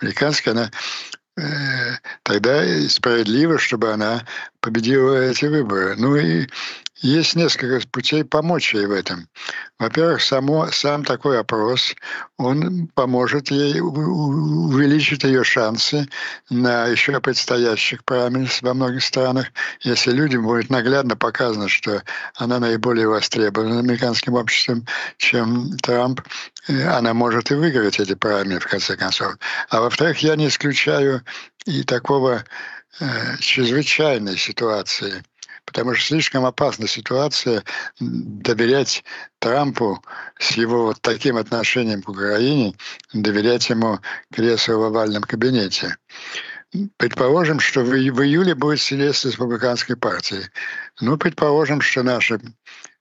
американской, 0.00 0.52
она 0.52 0.70
э, 1.36 1.42
тогда 2.22 2.88
справедливо, 2.88 3.58
чтобы 3.58 3.92
она 3.92 4.24
победила 4.60 5.14
эти 5.14 5.44
выборы. 5.44 5.94
Ну 5.96 6.16
и 6.16 6.46
есть 7.00 7.34
несколько 7.34 7.86
путей 7.88 8.24
помочь 8.24 8.74
ей 8.74 8.86
в 8.86 8.92
этом. 8.92 9.28
Во-первых, 9.78 10.22
само, 10.22 10.68
сам 10.70 11.04
такой 11.04 11.40
опрос, 11.40 11.94
он 12.38 12.86
поможет 12.94 13.50
ей 13.50 13.80
увеличить 13.80 15.24
ее 15.24 15.42
шансы 15.42 16.08
на 16.50 16.86
еще 16.86 17.20
предстоящих 17.20 18.04
праймерис 18.04 18.62
во 18.62 18.74
многих 18.74 19.02
странах, 19.02 19.48
если 19.80 20.12
людям 20.12 20.44
будет 20.44 20.70
наглядно 20.70 21.16
показано, 21.16 21.68
что 21.68 22.02
она 22.36 22.60
наиболее 22.60 23.08
востребована 23.08 23.80
американским 23.80 24.34
обществом, 24.34 24.86
чем 25.16 25.76
Трамп, 25.78 26.20
она 26.68 27.12
может 27.12 27.50
и 27.50 27.54
выиграть 27.54 27.98
эти 27.98 28.14
праймеры 28.14 28.60
в 28.60 28.68
конце 28.68 28.96
концов. 28.96 29.34
А 29.68 29.80
во-вторых, 29.80 30.18
я 30.18 30.36
не 30.36 30.46
исключаю 30.46 31.22
и 31.66 31.82
такого 31.82 32.44
э, 33.00 33.36
чрезвычайной 33.40 34.38
ситуации– 34.38 35.24
потому 35.64 35.94
что 35.94 36.06
слишком 36.06 36.44
опасна 36.44 36.86
ситуация 36.86 37.64
доверять 38.00 39.04
Трампу 39.38 40.02
с 40.38 40.52
его 40.52 40.86
вот 40.86 41.00
таким 41.00 41.36
отношением 41.36 42.02
к 42.02 42.08
Украине, 42.08 42.74
доверять 43.12 43.68
ему 43.70 43.98
кресло 44.32 44.74
в 44.74 44.82
овальном 44.82 45.22
кабинете. 45.22 45.96
Предположим, 46.96 47.60
что 47.60 47.82
в, 47.82 47.94
июле 47.94 48.54
будет 48.54 48.80
съезд 48.80 49.26
республиканской 49.26 49.96
партии. 49.96 50.50
Ну, 51.00 51.16
предположим, 51.16 51.80
что 51.80 52.02
наши 52.02 52.40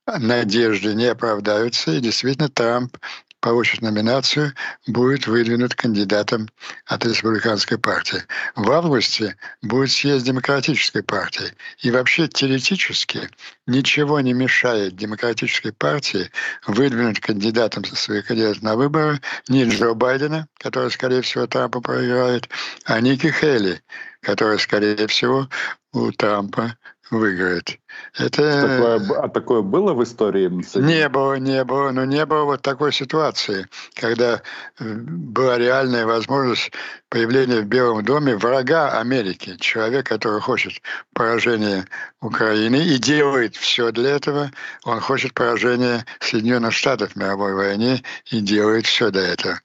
надежды 0.05 0.93
не 0.93 1.05
оправдаются, 1.05 1.91
и 1.91 1.99
действительно 1.99 2.49
Трамп 2.49 2.97
получит 3.43 3.81
номинацию, 3.81 4.53
будет 4.87 5.27
выдвинут 5.27 5.75
кандидатом 5.75 6.47
от 6.85 7.05
республиканской 7.05 7.77
партии. 7.77 8.23
В 8.55 8.71
августе 8.71 9.35
будет 9.61 9.91
съезд 9.91 10.25
демократической 10.25 11.03
партии. 11.03 11.53
И 11.79 11.91
вообще 11.91 12.29
теоретически 12.29 13.29
ничего 13.67 14.21
не 14.21 14.31
мешает 14.31 14.95
демократической 14.95 15.73
партии 15.73 16.31
выдвинуть 16.65 17.19
кандидатом 17.19 17.83
со 17.83 17.97
своих 17.97 18.27
кандидатов 18.27 18.63
на 18.63 18.77
выборы 18.77 19.19
не 19.49 19.65
Джо 19.65 19.93
Байдена, 19.93 20.47
который, 20.57 20.89
скорее 20.89 21.21
всего, 21.21 21.45
Трампа 21.45 21.81
проиграет, 21.81 22.47
а 22.85 23.01
Ники 23.01 23.29
Хейли, 23.29 23.81
который, 24.21 24.57
скорее 24.57 25.05
всего, 25.07 25.49
у 25.91 26.11
Трампа 26.13 26.77
выиграет. 27.17 27.79
Это... 28.17 28.61
Такое, 28.61 29.21
а 29.21 29.29
такое 29.29 29.61
было 29.61 29.93
в 29.93 30.03
истории? 30.03 30.49
Не 30.75 31.09
было, 31.09 31.35
не 31.35 31.63
было. 31.63 31.91
Но 31.91 32.05
не 32.05 32.25
было 32.25 32.43
вот 32.43 32.61
такой 32.61 32.91
ситуации, 32.93 33.67
когда 33.95 34.41
э, 34.79 34.83
была 34.83 35.57
реальная 35.57 36.05
возможность 36.05 36.71
появления 37.09 37.61
в 37.61 37.65
Белом 37.65 38.03
доме 38.03 38.35
врага 38.35 38.99
Америки, 38.99 39.55
человек, 39.59 40.07
который 40.07 40.41
хочет 40.41 40.81
поражения 41.13 41.85
Украины 42.21 42.77
и 42.77 42.97
делает 42.97 43.55
все 43.55 43.91
для 43.91 44.15
этого. 44.15 44.51
Он 44.83 44.99
хочет 44.99 45.33
поражения 45.33 46.05
Соединенных 46.19 46.73
Штатов 46.73 47.13
в 47.13 47.15
мировой 47.15 47.53
войне 47.53 48.03
и 48.31 48.39
делает 48.39 48.85
все 48.85 49.11
для 49.11 49.27
этого. 49.27 49.59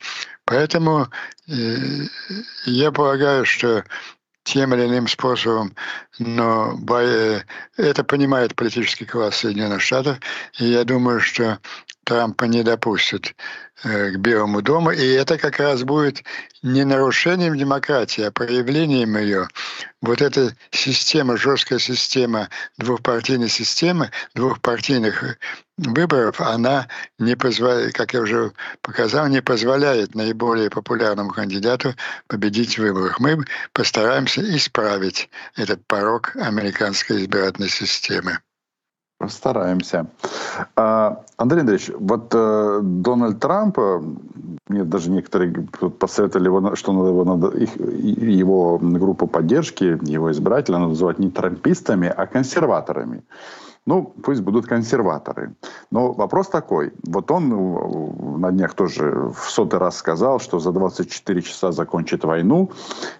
Поэтому 0.44 1.08
э, 1.48 1.76
я 2.64 2.90
полагаю, 2.90 3.44
что 3.44 3.84
тем 4.48 4.74
или 4.74 4.86
иным 4.86 5.06
способом, 5.08 5.74
но 6.18 6.78
это 7.76 8.02
понимает 8.02 8.54
политический 8.54 9.04
класс 9.04 9.36
Соединенных 9.36 9.82
Штатов, 9.82 10.18
и 10.58 10.64
я 10.64 10.84
думаю, 10.84 11.20
что 11.20 11.58
Трампа 12.08 12.44
не 12.44 12.62
допустят 12.62 13.34
э, 13.84 14.12
к 14.12 14.16
Белому 14.16 14.62
дому, 14.62 14.92
и 14.92 15.06
это 15.12 15.36
как 15.36 15.58
раз 15.58 15.82
будет 15.82 16.24
не 16.62 16.82
нарушением 16.84 17.54
демократии, 17.54 18.22
а 18.22 18.30
проявлением 18.30 19.18
ее. 19.18 19.46
Вот 20.00 20.22
эта 20.22 20.56
система, 20.70 21.36
жесткая 21.36 21.78
система, 21.78 22.48
двухпартийной 22.78 23.50
системы, 23.50 24.10
двухпартийных 24.34 25.36
выборов, 25.76 26.40
она 26.40 26.88
не 27.18 27.36
позволяет, 27.36 27.92
как 27.92 28.14
я 28.14 28.22
уже 28.22 28.52
показал, 28.80 29.28
не 29.28 29.42
позволяет 29.42 30.14
наиболее 30.14 30.70
популярному 30.70 31.28
кандидату 31.28 31.94
победить 32.26 32.78
в 32.78 32.82
выборах. 32.82 33.20
Мы 33.20 33.44
постараемся 33.74 34.40
исправить 34.56 35.28
этот 35.56 35.86
порог 35.86 36.34
американской 36.36 37.18
избирательной 37.18 37.68
системы. 37.68 38.38
Постараемся. 39.18 40.06
А, 40.76 41.24
Андрей 41.36 41.60
Андреевич, 41.60 41.90
вот 41.98 42.32
э, 42.32 42.80
Дональд 42.82 43.40
Трамп, 43.40 43.76
э, 43.78 44.00
мне 44.68 44.84
даже 44.84 45.10
некоторые 45.10 45.52
посоветовали, 45.98 46.46
его, 46.46 46.76
что 46.76 46.92
надо 46.92 47.08
его, 47.08 47.24
надо, 47.24 47.48
их, 47.48 47.76
его 47.76 48.78
группу 48.78 49.26
поддержки, 49.26 49.98
его 50.02 50.30
избирателя 50.30 50.78
надо 50.78 50.90
называть 50.90 51.18
не 51.18 51.30
трампистами, 51.30 52.06
а 52.06 52.26
консерваторами. 52.26 53.24
Ну, 53.88 54.12
пусть 54.22 54.42
будут 54.42 54.66
консерваторы. 54.66 55.54
Но 55.90 56.12
вопрос 56.12 56.48
такой. 56.48 56.92
Вот 57.06 57.30
он 57.30 57.52
э, 57.52 58.38
на 58.38 58.52
днях 58.52 58.74
тоже 58.74 59.30
в 59.34 59.50
сотый 59.50 59.80
раз 59.80 59.96
сказал, 59.96 60.40
что 60.40 60.58
за 60.58 60.72
24 60.72 61.40
часа 61.40 61.72
закончит 61.72 62.22
войну. 62.22 62.70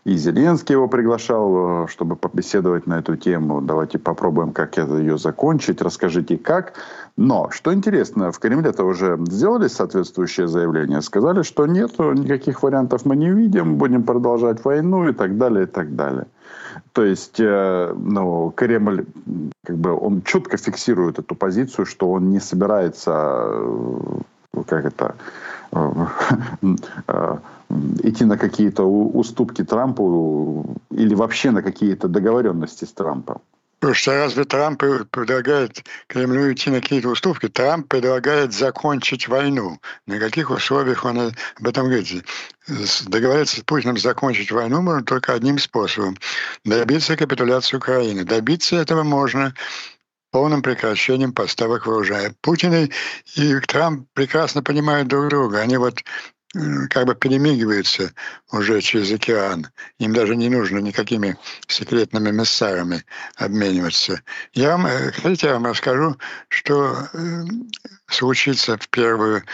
И 0.05 0.15
Зеленский 0.19 0.75
его 0.75 0.87
приглашал, 0.87 1.85
э, 1.85 1.89
чтобы 1.89 2.17
побеседовать 2.17 2.87
на 2.87 2.99
эту 2.99 3.17
тему. 3.17 3.63
Давайте 3.63 3.99
попробуем, 3.99 4.53
как 4.53 4.77
ее 4.77 5.17
закончить. 5.17 5.81
Расскажите, 5.81 6.37
как. 6.37 6.75
Но, 7.17 7.49
что 7.51 7.73
интересно, 7.73 8.31
в 8.31 8.39
Кремле-то 8.39 8.85
уже 8.85 9.19
сделали 9.27 9.69
соответствующее 9.69 10.49
заявление. 10.49 11.01
Сказали, 11.01 11.45
что 11.45 11.67
нет, 11.67 11.99
никаких 11.99 12.63
вариантов 12.63 13.07
мы 13.07 13.17
не 13.17 13.31
видим, 13.31 13.77
будем 13.77 14.03
продолжать 14.03 14.63
войну 14.67 15.09
и 15.09 15.15
так 15.15 15.39
далее, 15.39 15.65
и 15.65 15.67
так 15.67 15.97
далее. 15.97 16.27
То 16.93 17.05
есть, 17.05 17.41
э, 17.41 17.95
ну, 17.97 18.53
Кремль, 18.57 19.07
как 19.65 19.77
бы, 19.77 19.95
он 19.95 20.23
четко 20.23 20.57
фиксирует 20.57 21.19
эту 21.19 21.35
позицию, 21.35 21.87
что 21.87 22.11
он 22.11 22.31
не 22.31 22.41
собирается, 22.41 23.13
э, 24.55 24.63
как 24.67 24.85
это, 24.85 25.15
э, 25.73 26.07
идти 28.03 28.25
на 28.25 28.39
какие-то 28.39 28.85
уступки 28.85 29.65
Трампу 29.65 30.77
или 30.91 31.15
вообще 31.15 31.51
на 31.51 31.63
какие-то 31.63 32.09
договоренности 32.09 32.85
с 32.85 32.93
Трампом. 32.93 33.41
Потому 33.81 33.95
что 33.95 34.15
разве 34.15 34.45
Трамп 34.45 34.83
предлагает 35.11 35.85
Кремлю 36.09 36.53
идти 36.53 36.69
на 36.71 36.81
какие-то 36.81 37.09
уступки? 37.09 37.49
Трамп 37.49 37.89
предлагает 37.89 38.53
закончить 38.53 39.29
войну. 39.29 39.81
На 40.07 40.19
каких 40.19 40.51
условиях 40.51 41.05
он 41.05 41.33
об 41.59 41.67
этом 41.67 41.87
говорит? 41.87 42.25
Договориться 43.07 43.61
с 43.61 43.65
Путиным 43.65 43.97
закончить 43.97 44.51
войну 44.51 44.83
можно 44.83 45.05
только 45.05 45.33
одним 45.33 45.59
способом. 45.59 46.17
Добиться 46.65 47.17
капитуляции 47.17 47.77
Украины. 47.77 48.25
Добиться 48.25 48.77
этого 48.77 49.05
можно 49.05 49.55
полным 50.31 50.61
прекращением 50.61 51.33
поставок 51.33 51.87
вооружения. 51.87 52.35
Путин 52.41 52.91
и, 53.37 53.61
Трамп 53.61 54.09
прекрасно 54.13 54.63
понимают 54.63 55.09
друг 55.09 55.29
друга. 55.29 55.61
Они 55.61 55.77
вот 55.77 56.03
как 56.53 57.07
бы 57.07 57.15
перемигиваются 57.15 58.13
уже 58.53 58.81
через 58.81 59.13
океан. 59.13 59.69
Им 59.99 60.15
даже 60.15 60.35
не 60.35 60.49
нужно 60.49 60.79
никакими 60.79 61.37
секретными 61.67 62.31
мессарами 62.31 63.05
обмениваться. 63.37 64.23
Я 64.55 64.73
вам, 64.73 64.87
э, 64.87 65.13
хотите, 65.13 65.49
я 65.49 65.55
вам 65.55 65.67
расскажу, 65.67 66.17
что 66.49 67.09
э, 67.13 67.45
случится 68.09 68.79
в 68.79 68.89
первую, 68.89 69.45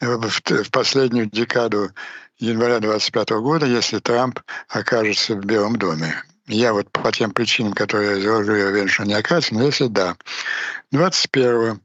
в 0.00 0.70
последнюю 0.70 1.28
декаду 1.28 1.90
января 2.38 2.78
25 2.78 3.30
года, 3.30 3.66
если 3.66 3.98
Трамп 3.98 4.40
окажется 4.68 5.34
в 5.34 5.44
Белом 5.44 5.76
доме. 5.76 6.22
Я 6.46 6.72
вот 6.72 6.90
по 6.92 7.12
тем 7.12 7.32
причинам, 7.32 7.74
которые 7.74 8.12
я 8.12 8.18
изложу, 8.20 8.54
я 8.54 8.66
уверен, 8.68 8.88
что 8.88 9.04
не 9.04 9.14
окажется, 9.14 9.54
но 9.54 9.64
если 9.64 9.88
да. 9.88 10.16
21 10.92 11.80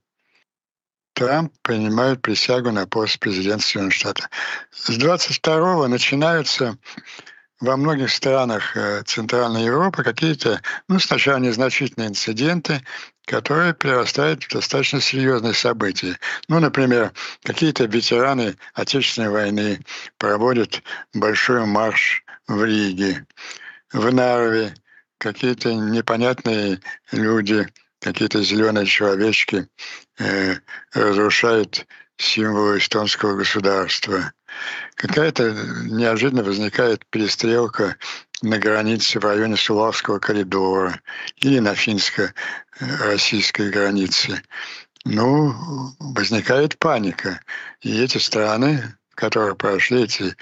Трамп 1.14 1.54
принимает 1.62 2.22
присягу 2.22 2.72
на 2.72 2.88
пост 2.88 3.20
президента 3.20 3.64
Соединенных 3.64 3.94
Штатов. 3.94 4.30
С 4.72 4.90
22-го 4.98 5.88
начинаются 5.88 6.78
во 7.60 7.78
многих 7.78 8.12
странах 8.12 8.76
э, 8.76 9.04
Центральной 9.06 9.66
Европы 9.66 10.04
какие-то, 10.04 10.62
ну, 10.90 11.00
сначала 11.00 11.38
незначительные 11.38 12.10
инциденты, 12.10 12.82
которые 13.26 13.74
перерастают 13.74 14.44
в 14.44 14.52
достаточно 14.52 15.00
серьезные 15.00 15.54
события. 15.54 16.18
Ну, 16.50 16.60
например, 16.60 17.14
какие-то 17.44 17.86
ветераны 17.86 18.56
Отечественной 18.74 19.30
войны 19.30 19.80
проводят 20.18 20.82
большой 21.14 21.66
марш 21.66 22.26
в 22.48 22.64
Риге. 22.64 23.26
В 23.94 24.12
Нарве 24.12 24.74
какие-то 25.20 25.74
непонятные 25.74 26.82
люди 27.12 27.66
какие-то 28.04 28.44
зеленые 28.44 28.86
человечки 28.86 29.68
э, 30.20 30.56
разрушают 30.94 31.88
символы 32.18 32.78
эстонского 32.78 33.36
государства. 33.36 34.34
Какая-то 34.96 35.52
неожиданно 35.86 36.44
возникает 36.44 37.06
перестрелка 37.08 37.96
на 38.42 38.60
границе 38.60 39.20
в 39.20 39.26
районе 39.26 39.56
Сулавского 39.56 40.20
коридора 40.20 41.00
или 41.38 41.60
на 41.60 41.74
финско-российской 41.74 43.72
границе. 43.72 44.44
Ну, 45.06 45.56
возникает 46.00 46.78
паника. 46.78 47.42
И 47.82 48.02
эти 48.02 48.18
страны, 48.20 48.96
которые 49.16 49.56
прошли 49.56 50.04
эти 50.04 50.36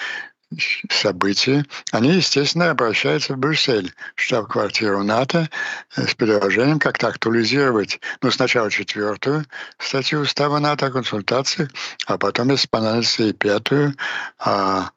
события, 0.90 1.66
они, 1.92 2.14
естественно, 2.14 2.72
обращаются 2.72 3.34
в 3.34 3.38
Брюссель, 3.38 3.94
штаб-квартиру 4.16 5.04
НАТО, 5.04 5.50
э, 5.96 6.08
с 6.08 6.16
предложением 6.16 6.80
как-то 6.80 7.08
актуализировать, 7.08 8.00
ну, 8.22 8.32
сначала 8.32 8.70
четвертую 8.70 9.46
статью 9.80 10.22
устава 10.22 10.60
НАТО 10.60 10.88
о 10.88 10.92
консультации, 10.92 11.70
а 12.06 12.18
потом, 12.18 12.50
если 12.50 12.68
понадобится, 12.68 13.24
и 13.24 13.34
пятую 13.34 13.96
о 14.40 14.90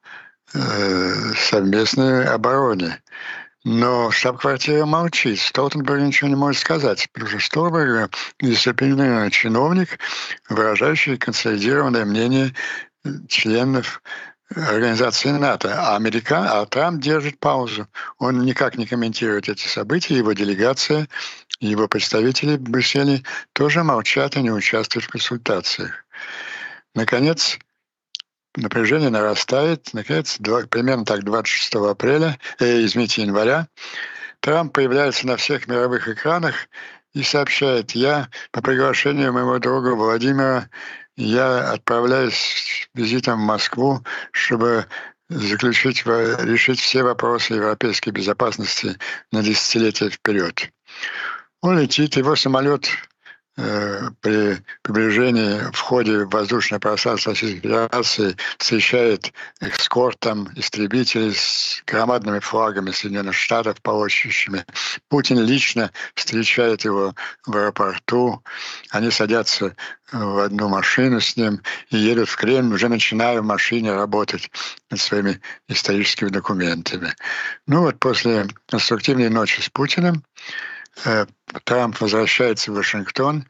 э, 0.55 1.15
совместной 1.37 2.27
обороне. 2.27 3.01
Но 3.67 4.11
штаб-квартира 4.11 4.85
молчит. 4.85 5.41
Столтенберг 5.41 6.03
ничего 6.03 6.29
не 6.29 6.37
может 6.37 6.61
сказать, 6.61 7.09
потому 7.13 7.31
что 7.31 7.41
Столтенберг– 7.41 8.11
дисциплинированный 8.41 9.31
чиновник, 9.31 9.99
выражающий 10.51 11.17
консолидированное 11.17 12.05
мнение 12.05 12.53
членов 13.29 14.03
организации 14.55 15.31
НАТО, 15.31 15.75
а, 15.77 15.97
Америка, 15.97 16.61
а 16.61 16.67
Трамп 16.67 17.01
держит 17.03 17.39
паузу. 17.39 17.89
Он 18.19 18.41
никак 18.45 18.77
не 18.77 18.87
комментирует 18.87 19.49
эти 19.49 19.67
события, 19.67 20.17
его 20.17 20.33
делегация, 20.33 21.09
его 21.61 21.89
представители 21.89 22.57
в 22.57 22.63
Брюсселе 22.63 23.23
тоже 23.53 23.83
молчат 23.83 24.37
и 24.37 24.43
не 24.43 24.51
участвуют 24.51 25.07
в 25.07 25.11
консультациях. 25.11 26.05
Наконец, 26.95 27.59
напряжение 28.57 29.11
нарастает. 29.11 29.91
Наконец, 29.93 30.37
два, 30.39 30.63
примерно 30.67 31.05
так 31.05 31.25
26 31.25 31.75
апреля, 31.91 32.39
э, 32.61 32.85
извините, 32.85 33.23
января, 33.23 33.69
Трамп 34.41 34.73
появляется 34.73 35.27
на 35.27 35.37
всех 35.37 35.67
мировых 35.69 36.09
экранах 36.09 36.69
и 37.15 37.23
сообщает, 37.23 37.93
я 37.93 38.29
по 38.51 38.61
приглашению 38.61 39.33
моего 39.33 39.59
друга 39.59 39.95
Владимира 39.95 40.69
я 41.17 41.73
отправляюсь 41.73 42.89
визитом 42.95 43.41
в 43.41 43.45
Москву, 43.45 44.05
чтобы 44.33 44.87
заключить, 45.29 46.05
решить 46.07 46.81
все 46.81 47.03
вопросы 47.03 47.55
европейской 47.55 48.11
безопасности 48.11 48.97
на 49.33 49.43
десятилетия 49.43 50.11
вперед. 50.11 50.71
Он 51.63 51.79
летит, 51.79 52.17
его 52.17 52.37
самолет 52.37 52.89
при 53.57 54.59
приближении 54.83 55.71
в 55.73 55.79
ходе 55.79 56.25
воздушного 56.25 56.81
пространства 56.81 57.33
Российской 57.33 57.61
Федерации 57.61 58.37
встречает 58.59 59.33
эскортом 59.61 60.49
истребителей 60.57 61.33
с 61.35 61.83
громадными 61.87 62.41
флагами 62.41 62.91
Соединенных 62.91 63.35
Штатов, 63.35 63.81
полощущими. 63.81 64.65
Путин 65.09 65.39
лично 65.39 65.93
встречает 66.17 66.85
его 66.85 67.15
в 67.47 67.57
аэропорту. 67.57 68.43
Они 68.91 69.11
садятся 69.13 69.77
в 70.11 70.39
одну 70.45 70.69
машину 70.69 71.21
с 71.21 71.37
ним 71.37 71.61
и 71.91 71.97
едут 71.97 72.29
в 72.29 72.37
Кремль, 72.37 72.75
уже 72.75 72.89
начиная 72.89 73.41
в 73.41 73.45
машине 73.45 73.93
работать 73.93 74.51
над 74.91 75.01
своими 75.01 75.41
историческими 75.69 76.29
документами. 76.29 77.15
Ну 77.69 77.83
вот 77.83 78.01
после 78.01 78.49
конструктивной 78.69 79.29
ночи 79.29 79.61
с 79.61 79.69
Путиным 79.69 80.25
Э, 80.45 80.74
Трамп 81.65 82.01
возвращается 82.01 82.73
в 82.73 82.77
Вашингтон. 82.77 83.47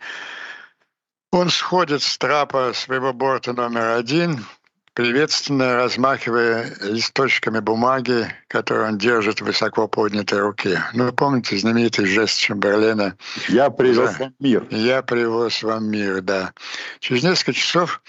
Он 1.31 1.51
сходит 1.51 2.03
с 2.03 2.17
трапа 2.17 2.73
своего 2.75 3.13
борта 3.13 3.53
номер 3.53 3.97
один, 3.97 4.45
приветственно 4.93 5.75
размахивая 5.75 6.73
листочками 6.81 7.59
бумаги, 7.59 8.33
которые 8.49 8.89
он 8.89 8.99
держит 8.99 9.41
в 9.41 9.45
высоко 9.45 9.89
поднятой 9.89 10.39
руке. 10.39 10.85
Ну, 10.93 11.07
вы 11.07 11.13
помните 11.13 11.59
знаменитый 11.59 12.07
жест 12.07 12.39
Чемберлена? 12.39 13.17
«Я 13.49 13.71
привез 13.71 14.19
вам 14.19 14.35
мир». 14.39 14.67
«Я 14.71 15.03
привез 15.03 15.63
вам 15.63 15.91
мир», 15.91 16.23
да. 16.23 16.53
Через 17.01 17.25
несколько 17.25 17.53
часов 17.53 18.01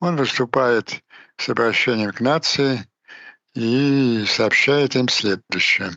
он 0.00 0.16
выступает 0.16 1.02
с 1.36 1.48
обращением 1.48 2.12
к 2.12 2.20
нации 2.20 2.86
и 3.54 4.24
сообщает 4.26 4.96
им 4.96 5.08
следующее. 5.08 5.90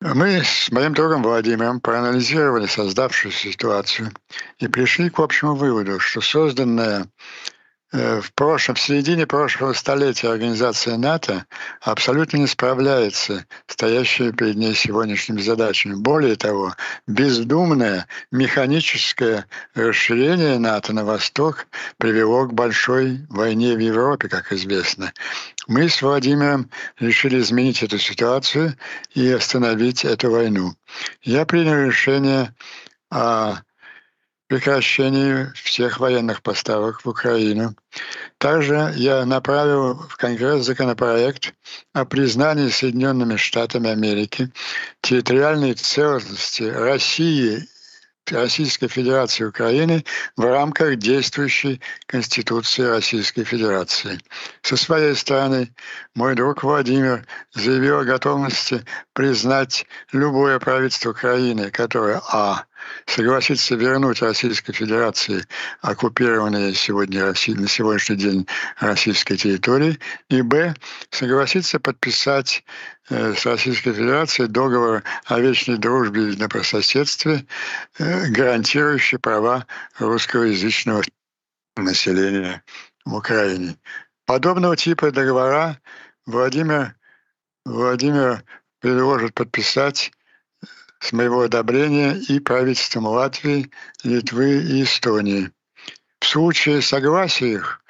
Мы 0.00 0.44
с 0.44 0.70
моим 0.70 0.94
другом 0.94 1.24
Владимиром 1.24 1.80
проанализировали 1.80 2.66
создавшуюся 2.66 3.50
ситуацию 3.50 4.12
и 4.60 4.68
пришли 4.68 5.10
к 5.10 5.18
общему 5.18 5.56
выводу, 5.56 5.98
что 5.98 6.20
созданная 6.20 7.08
в 7.90 8.32
прошлом, 8.34 8.76
в 8.76 8.80
середине 8.80 9.26
прошлого 9.26 9.72
столетия 9.72 10.28
организация 10.28 10.98
НАТО 10.98 11.46
абсолютно 11.80 12.36
не 12.36 12.46
справляется 12.46 13.46
с 13.66 13.72
стоящими 13.72 14.30
перед 14.30 14.56
ней 14.56 14.74
сегодняшними 14.74 15.40
задачами. 15.40 15.94
Более 15.94 16.36
того, 16.36 16.74
бездумное 17.06 18.06
механическое 18.30 19.46
расширение 19.74 20.58
НАТО 20.58 20.92
на 20.92 21.04
восток 21.04 21.66
привело 21.96 22.46
к 22.46 22.52
большой 22.52 23.24
войне 23.30 23.74
в 23.74 23.78
Европе, 23.78 24.28
как 24.28 24.52
известно. 24.52 25.12
Мы 25.66 25.88
с 25.88 26.02
Владимиром 26.02 26.70
решили 26.98 27.40
изменить 27.40 27.82
эту 27.82 27.98
ситуацию 27.98 28.74
и 29.14 29.30
остановить 29.30 30.04
эту 30.04 30.30
войну. 30.30 30.74
Я 31.22 31.46
принял 31.46 31.86
решение 31.86 32.54
о 33.10 33.58
прекращении 34.48 35.52
всех 35.54 36.00
военных 36.00 36.42
поставок 36.42 37.04
в 37.04 37.08
Украину. 37.08 37.74
Также 38.38 38.92
я 38.96 39.24
направил 39.24 39.94
в 39.94 40.16
Конгресс 40.16 40.64
законопроект 40.64 41.54
о 41.92 42.04
признании 42.04 42.68
Соединенными 42.68 43.36
Штатами 43.36 43.90
Америки 43.90 44.50
территориальной 45.02 45.74
целостности 45.74 46.62
России 46.62 47.68
Российской 48.32 48.88
Федерации 48.88 49.44
Украины 49.44 50.04
в 50.36 50.42
рамках 50.42 50.96
действующей 50.96 51.80
Конституции 52.06 52.82
Российской 52.82 53.44
Федерации. 53.44 54.20
Со 54.62 54.76
своей 54.76 55.14
стороны, 55.14 55.72
мой 56.14 56.34
друг 56.34 56.62
Владимир 56.62 57.26
заявил 57.54 58.00
о 58.00 58.04
готовности 58.04 58.84
признать 59.12 59.86
любое 60.12 60.58
правительство 60.58 61.10
Украины, 61.10 61.70
которое 61.70 62.20
а 62.30 62.64
согласится 63.06 63.74
вернуть 63.74 64.22
Российской 64.22 64.72
Федерации 64.72 65.44
оккупированные 65.80 66.74
сегодня 66.74 67.26
на 67.26 67.34
сегодняшний 67.34 68.16
день 68.16 68.46
российской 68.78 69.36
территории, 69.36 69.98
и 70.28 70.42
б. 70.42 70.74
согласится 71.10 71.80
подписать 71.80 72.64
э, 73.10 73.34
с 73.34 73.46
Российской 73.46 73.92
Федерацией 73.92 74.48
договор 74.48 75.02
о 75.24 75.40
вечной 75.40 75.78
дружбе 75.78 76.30
и 76.30 76.36
добрососедстве, 76.36 77.46
э, 77.98 78.28
гарантирующий 78.30 79.18
права 79.18 79.66
русскоязычного 79.98 81.02
населения 81.76 82.62
в 83.04 83.14
Украине. 83.14 83.76
Подобного 84.26 84.76
типа 84.76 85.10
договора 85.10 85.80
Владимир, 86.26 86.94
Владимир 87.64 88.44
предложит 88.80 89.34
подписать 89.34 90.12
с 91.00 91.12
моего 91.12 91.42
одобрения 91.42 92.14
и 92.28 92.40
правительством 92.40 93.06
Латвии, 93.06 93.70
Литвы 94.04 94.62
и 94.62 94.82
Эстонии. 94.82 95.50
В 96.20 96.26
случае 96.26 96.82
согласия 96.82 97.52
их 97.52 97.80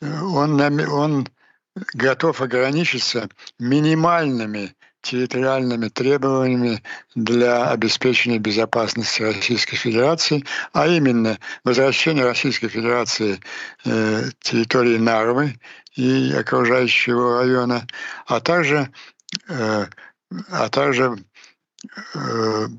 э, 0.00 0.20
он, 0.20 0.60
он 0.60 1.28
готов 1.94 2.40
ограничиться 2.40 3.28
минимальными 3.58 4.74
территориальными 5.02 5.88
требованиями 5.88 6.82
для 7.14 7.70
обеспечения 7.70 8.38
безопасности 8.38 9.22
Российской 9.22 9.76
Федерации, 9.76 10.44
а 10.72 10.86
именно 10.86 11.38
возвращение 11.64 12.24
Российской 12.24 12.68
Федерации 12.68 13.40
э, 13.84 14.22
территории 14.40 14.96
Нарвы 14.98 15.58
и 15.96 16.32
окружающего 16.32 17.40
района, 17.42 17.86
а 18.26 18.40
также, 18.40 18.90
э, 19.48 19.86
а 20.50 20.68
также 20.68 21.16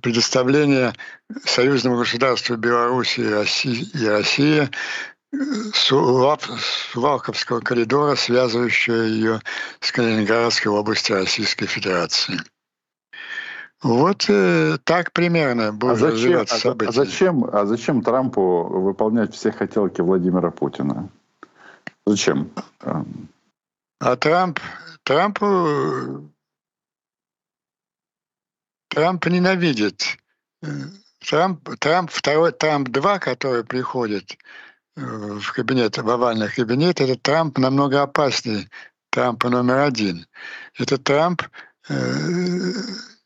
предоставление 0.01 0.93
союзному 1.45 1.97
государству 1.97 2.55
Беларуси 2.55 3.21
и 3.21 3.29
России, 3.29 3.85
и 3.93 4.07
России 4.07 4.69
Сувалковского 5.73 7.59
коридора, 7.61 8.15
связывающего 8.15 9.01
ее 9.01 9.41
с 9.79 9.91
Калининградской 9.91 10.71
областью 10.71 11.15
Российской 11.17 11.65
Федерации. 11.65 12.39
Вот 13.81 14.25
э, 14.29 14.77
так 14.85 15.11
примерно 15.11 15.73
будет 15.73 15.93
а 15.93 15.95
зачем, 15.95 16.15
развиваться 16.15 16.55
а 16.55 16.59
события. 16.59 16.89
А 16.89 16.93
зачем, 16.93 17.43
а 17.51 17.65
зачем 17.65 18.01
Трампу 18.01 18.63
выполнять 18.63 19.33
все 19.35 19.51
хотелки 19.51 19.99
Владимира 19.99 20.51
Путина? 20.51 21.09
Зачем? 22.05 22.49
А 22.79 24.15
Трамп, 24.15 24.59
Трампу 25.03 26.29
Трамп 28.93 29.25
ненавидит. 29.25 30.17
Э, 30.61 30.67
Трамп, 31.19 31.67
Трамп, 31.79 32.11
второй 32.11 32.51
Трамп 32.51 32.89
2, 32.89 33.19
который 33.19 33.63
приходит 33.63 34.37
э, 34.95 35.01
в 35.01 35.51
кабинет, 35.51 35.97
в 35.97 36.07
овальный 36.07 36.49
кабинет, 36.49 37.01
это 37.01 37.15
Трамп 37.15 37.57
намного 37.57 38.03
опаснее 38.03 38.69
Трампа 39.09 39.49
номер 39.49 39.79
один. 39.79 40.27
Это 40.77 40.99
Трамп 40.99 41.41
э, 41.89 41.95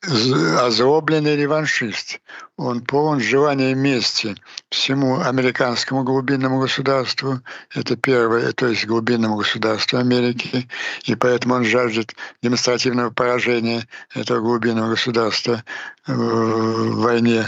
озлобленный 0.08 1.36
реваншист. 1.36 2.22
Он 2.56 2.82
полон 2.82 3.20
желания 3.20 3.76
мести 3.76 4.36
всему 4.70 5.20
американскому 5.20 6.04
глубинному 6.04 6.60
государству. 6.60 7.42
Это 7.76 7.98
первое, 7.98 8.52
то 8.54 8.68
есть 8.68 8.86
глубинному 8.86 9.38
государству 9.38 9.98
Америки. 9.98 10.68
И 11.04 11.16
поэтому 11.16 11.56
он 11.56 11.66
жаждет 11.66 12.16
демонстративного 12.42 13.12
поражения 13.12 13.88
этого 14.16 14.40
глубинного 14.40 14.92
государства 14.92 15.64
в 16.08 17.02
войне 17.02 17.46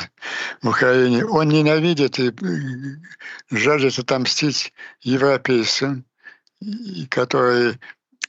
в 0.61 0.69
Украине. 0.69 1.25
Он 1.25 1.47
ненавидит 1.47 2.19
и 2.19 2.33
жаждет 3.49 3.97
отомстить 3.97 4.73
европейцам, 5.01 6.05
которые 7.09 7.79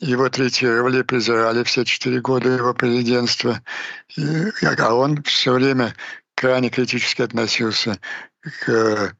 его 0.01 0.29
третировали, 0.31 1.03
презирали 1.03 1.63
все 1.63 1.85
четыре 1.85 2.21
года 2.21 2.49
его 2.49 2.75
президентства. 2.75 3.63
И, 4.17 4.25
а 4.63 4.95
он 4.95 5.23
все 5.23 5.53
время 5.53 5.95
крайне 6.35 6.71
критически 6.71 7.23
относился 7.23 7.99
к, 8.41 9.15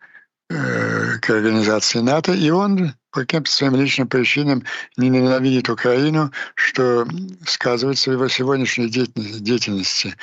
э, 0.49 1.19
к 1.21 1.31
организации 1.31 2.01
НАТО. 2.01 2.33
И 2.33 2.51
он 2.51 2.95
по 3.11 3.21
каким-то 3.21 3.51
своим 3.51 3.77
личным 3.77 4.09
причинам 4.09 4.65
не 4.97 5.11
ненавидит 5.11 5.69
Украину, 5.69 6.33
что 6.55 7.07
сказывается 7.45 8.11
в 8.11 8.15
его 8.15 8.29
сегодняшней 8.29 8.89
деятельности 8.89 10.17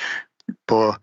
по 0.66 0.98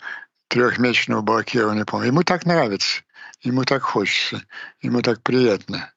трехмесячному 0.50 1.22
блокированию. 1.22 1.86
Ему 2.04 2.24
так 2.24 2.46
нравится, 2.46 3.04
ему 3.42 3.64
так 3.64 3.84
хочется, 3.84 4.44
ему 4.82 5.02
так 5.02 5.22
приятно. 5.22 5.92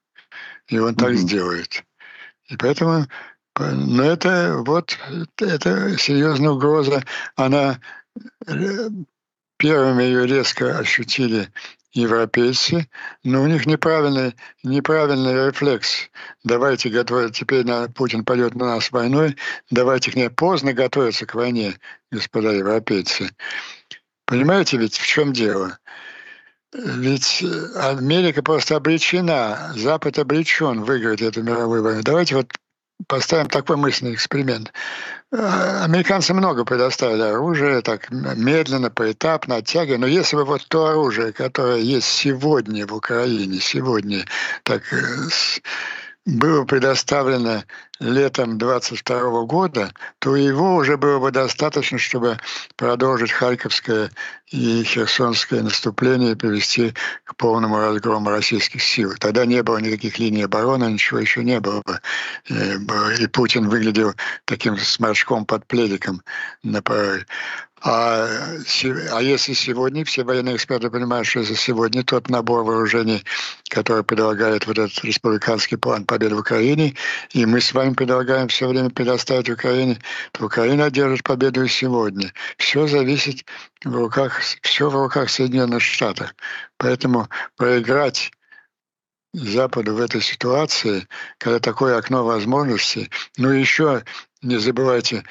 И 0.68 0.78
он 0.78 0.92
mm-hmm. 0.92 0.98
так 0.98 1.14
сделает. 1.14 1.84
И 2.48 2.56
поэтому 2.56 3.06
но 3.58 4.04
это 4.04 4.62
вот 4.64 4.98
это 5.38 5.98
серьезная 5.98 6.50
угроза. 6.50 7.04
Она 7.36 7.80
э, 8.46 8.88
первыми 9.56 10.02
ее 10.04 10.26
резко 10.26 10.78
ощутили 10.78 11.48
европейцы, 11.92 12.88
но 13.24 13.42
у 13.42 13.46
них 13.46 13.66
неправильный, 13.66 14.34
неправильный 14.62 15.46
рефлекс. 15.46 16.08
Давайте 16.44 16.90
готовить, 16.90 17.36
теперь 17.36 17.64
на, 17.64 17.88
Путин 17.88 18.24
пойдет 18.24 18.54
на 18.54 18.66
нас 18.66 18.90
войной, 18.92 19.36
давайте 19.70 20.10
к 20.10 20.14
ней 20.14 20.30
поздно 20.30 20.72
готовиться 20.72 21.26
к 21.26 21.34
войне, 21.34 21.78
господа 22.10 22.52
европейцы. 22.52 23.30
Понимаете 24.26 24.76
ведь 24.76 24.96
в 24.96 25.06
чем 25.06 25.32
дело? 25.32 25.78
Ведь 26.74 27.42
Америка 27.76 28.42
просто 28.42 28.76
обречена, 28.76 29.72
Запад 29.74 30.18
обречен 30.18 30.82
выиграть 30.82 31.22
эту 31.22 31.42
мировую 31.42 31.82
войну. 31.82 32.02
Давайте 32.04 32.36
вот 32.36 32.52
поставим 33.06 33.48
такой 33.48 33.76
мысленный 33.76 34.14
эксперимент. 34.14 34.72
Э, 35.30 35.82
американцы 35.84 36.34
много 36.34 36.64
предоставили 36.64 37.22
оружия, 37.22 37.82
так 37.82 38.10
медленно, 38.10 38.90
поэтапно, 38.90 39.56
оттягивая. 39.56 39.98
Но 39.98 40.06
если 40.06 40.36
бы 40.36 40.44
вот 40.44 40.66
то 40.68 40.86
оружие, 40.86 41.32
которое 41.32 41.78
есть 41.78 42.08
сегодня 42.08 42.86
в 42.86 42.94
Украине, 42.94 43.60
сегодня 43.60 44.24
так 44.62 44.82
э, 44.92 44.96
было 46.28 46.64
предоставлено 46.64 47.64
летом 48.00 48.58
22 48.58 49.44
года, 49.44 49.92
то 50.18 50.36
его 50.36 50.76
уже 50.76 50.98
было 50.98 51.18
бы 51.18 51.30
достаточно, 51.30 51.98
чтобы 51.98 52.36
продолжить 52.76 53.32
Харьковское 53.32 54.10
и 54.50 54.82
Херсонское 54.84 55.62
наступление 55.62 56.32
и 56.32 56.34
привести 56.34 56.94
к 57.24 57.34
полному 57.36 57.78
разгрому 57.78 58.28
российских 58.30 58.82
сил. 58.82 59.14
Тогда 59.18 59.46
не 59.46 59.62
было 59.62 59.78
никаких 59.78 60.18
линий 60.18 60.42
обороны, 60.42 60.84
ничего 60.84 61.18
еще 61.18 61.42
не 61.42 61.60
было 61.60 61.82
бы. 61.84 61.98
И, 62.46 63.22
и 63.22 63.26
Путин 63.26 63.68
выглядел 63.68 64.12
таким 64.44 64.76
сморчком 64.76 65.46
под 65.46 65.66
пледиком. 65.66 66.22
А, 67.80 68.26
а 69.12 69.22
если 69.22 69.52
сегодня, 69.52 70.04
все 70.04 70.24
военные 70.24 70.56
эксперты 70.56 70.90
понимают, 70.90 71.26
что 71.26 71.42
за 71.42 71.54
сегодня 71.54 72.02
тот 72.02 72.28
набор 72.28 72.64
вооружений, 72.64 73.22
который 73.70 74.02
предлагает 74.02 74.66
вот 74.66 74.78
этот 74.78 75.04
республиканский 75.04 75.76
план 75.76 76.04
победы 76.04 76.34
в 76.34 76.40
Украине, 76.40 76.94
и 77.32 77.46
мы 77.46 77.60
с 77.60 77.72
вами 77.72 77.94
предлагаем 77.94 78.48
все 78.48 78.68
время 78.68 78.90
предоставить 78.90 79.48
Украине, 79.48 80.00
то 80.32 80.46
Украина 80.46 80.86
одержит 80.86 81.22
победу 81.22 81.64
и 81.64 81.68
сегодня. 81.68 82.32
Все 82.56 82.86
зависит 82.88 83.44
в 83.84 83.94
руках, 83.94 84.40
все 84.62 84.90
в 84.90 84.94
руках 84.94 85.30
Соединенных 85.30 85.82
Штатов. 85.82 86.34
Поэтому 86.78 87.28
проиграть 87.56 88.32
Западу 89.34 89.94
в 89.94 90.00
этой 90.00 90.22
ситуации, 90.22 91.06
когда 91.38 91.60
такое 91.60 91.96
окно 91.96 92.24
возможностей. 92.24 93.10
Ну 93.36 93.50
еще 93.50 94.02
не 94.42 94.56
забывайте 94.56 95.22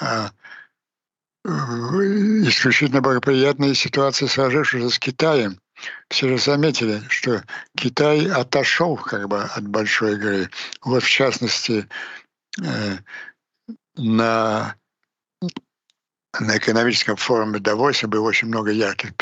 о 0.00 0.30
исключительно 1.46 3.00
благоприятной 3.00 3.74
ситуации, 3.74 4.26
сложившейся 4.26 4.90
с 4.90 4.98
Китаем. 4.98 5.60
Все 6.08 6.28
же 6.28 6.38
заметили, 6.38 7.02
что 7.08 7.42
Китай 7.76 8.28
отошел 8.28 8.96
как 8.96 9.28
бы 9.28 9.42
от 9.42 9.68
большой 9.68 10.14
игры. 10.14 10.50
Вот 10.82 11.02
в 11.02 11.08
частности 11.08 11.86
э, 12.62 12.96
на 13.96 14.74
на 16.38 16.58
экономическом 16.58 17.16
форуме 17.16 17.60
Давосе 17.60 18.06
было 18.06 18.28
очень 18.28 18.48
много 18.48 18.70
ярких 18.70 19.12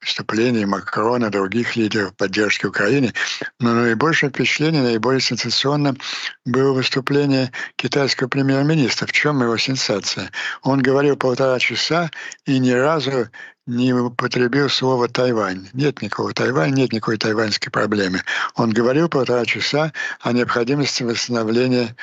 выступлений 0.00 0.64
Макрона, 0.64 1.30
других 1.30 1.76
лидеров 1.76 2.14
поддержки 2.16 2.66
Украины. 2.66 3.12
Но 3.58 3.74
наибольшее 3.74 4.30
впечатление, 4.30 4.82
наиболее 4.82 5.20
сенсационным 5.20 5.98
было 6.44 6.72
выступление 6.72 7.52
китайского 7.76 8.28
премьер-министра. 8.28 9.06
В 9.06 9.12
чем 9.12 9.42
его 9.42 9.56
сенсация? 9.56 10.30
Он 10.62 10.80
говорил 10.80 11.16
полтора 11.16 11.58
часа 11.58 12.10
и 12.46 12.58
ни 12.58 12.70
разу 12.70 13.28
не 13.66 13.92
употребил 13.92 14.68
слово 14.68 15.08
«Тайвань». 15.08 15.68
Нет 15.72 16.02
никакого 16.02 16.32
Тайваня, 16.32 16.74
нет 16.74 16.92
никакой 16.92 17.18
тайваньской 17.18 17.70
проблемы. 17.70 18.22
Он 18.56 18.70
говорил 18.70 19.08
полтора 19.08 19.44
часа 19.44 19.92
о 20.20 20.32
необходимости 20.32 21.04
восстановления 21.04 21.94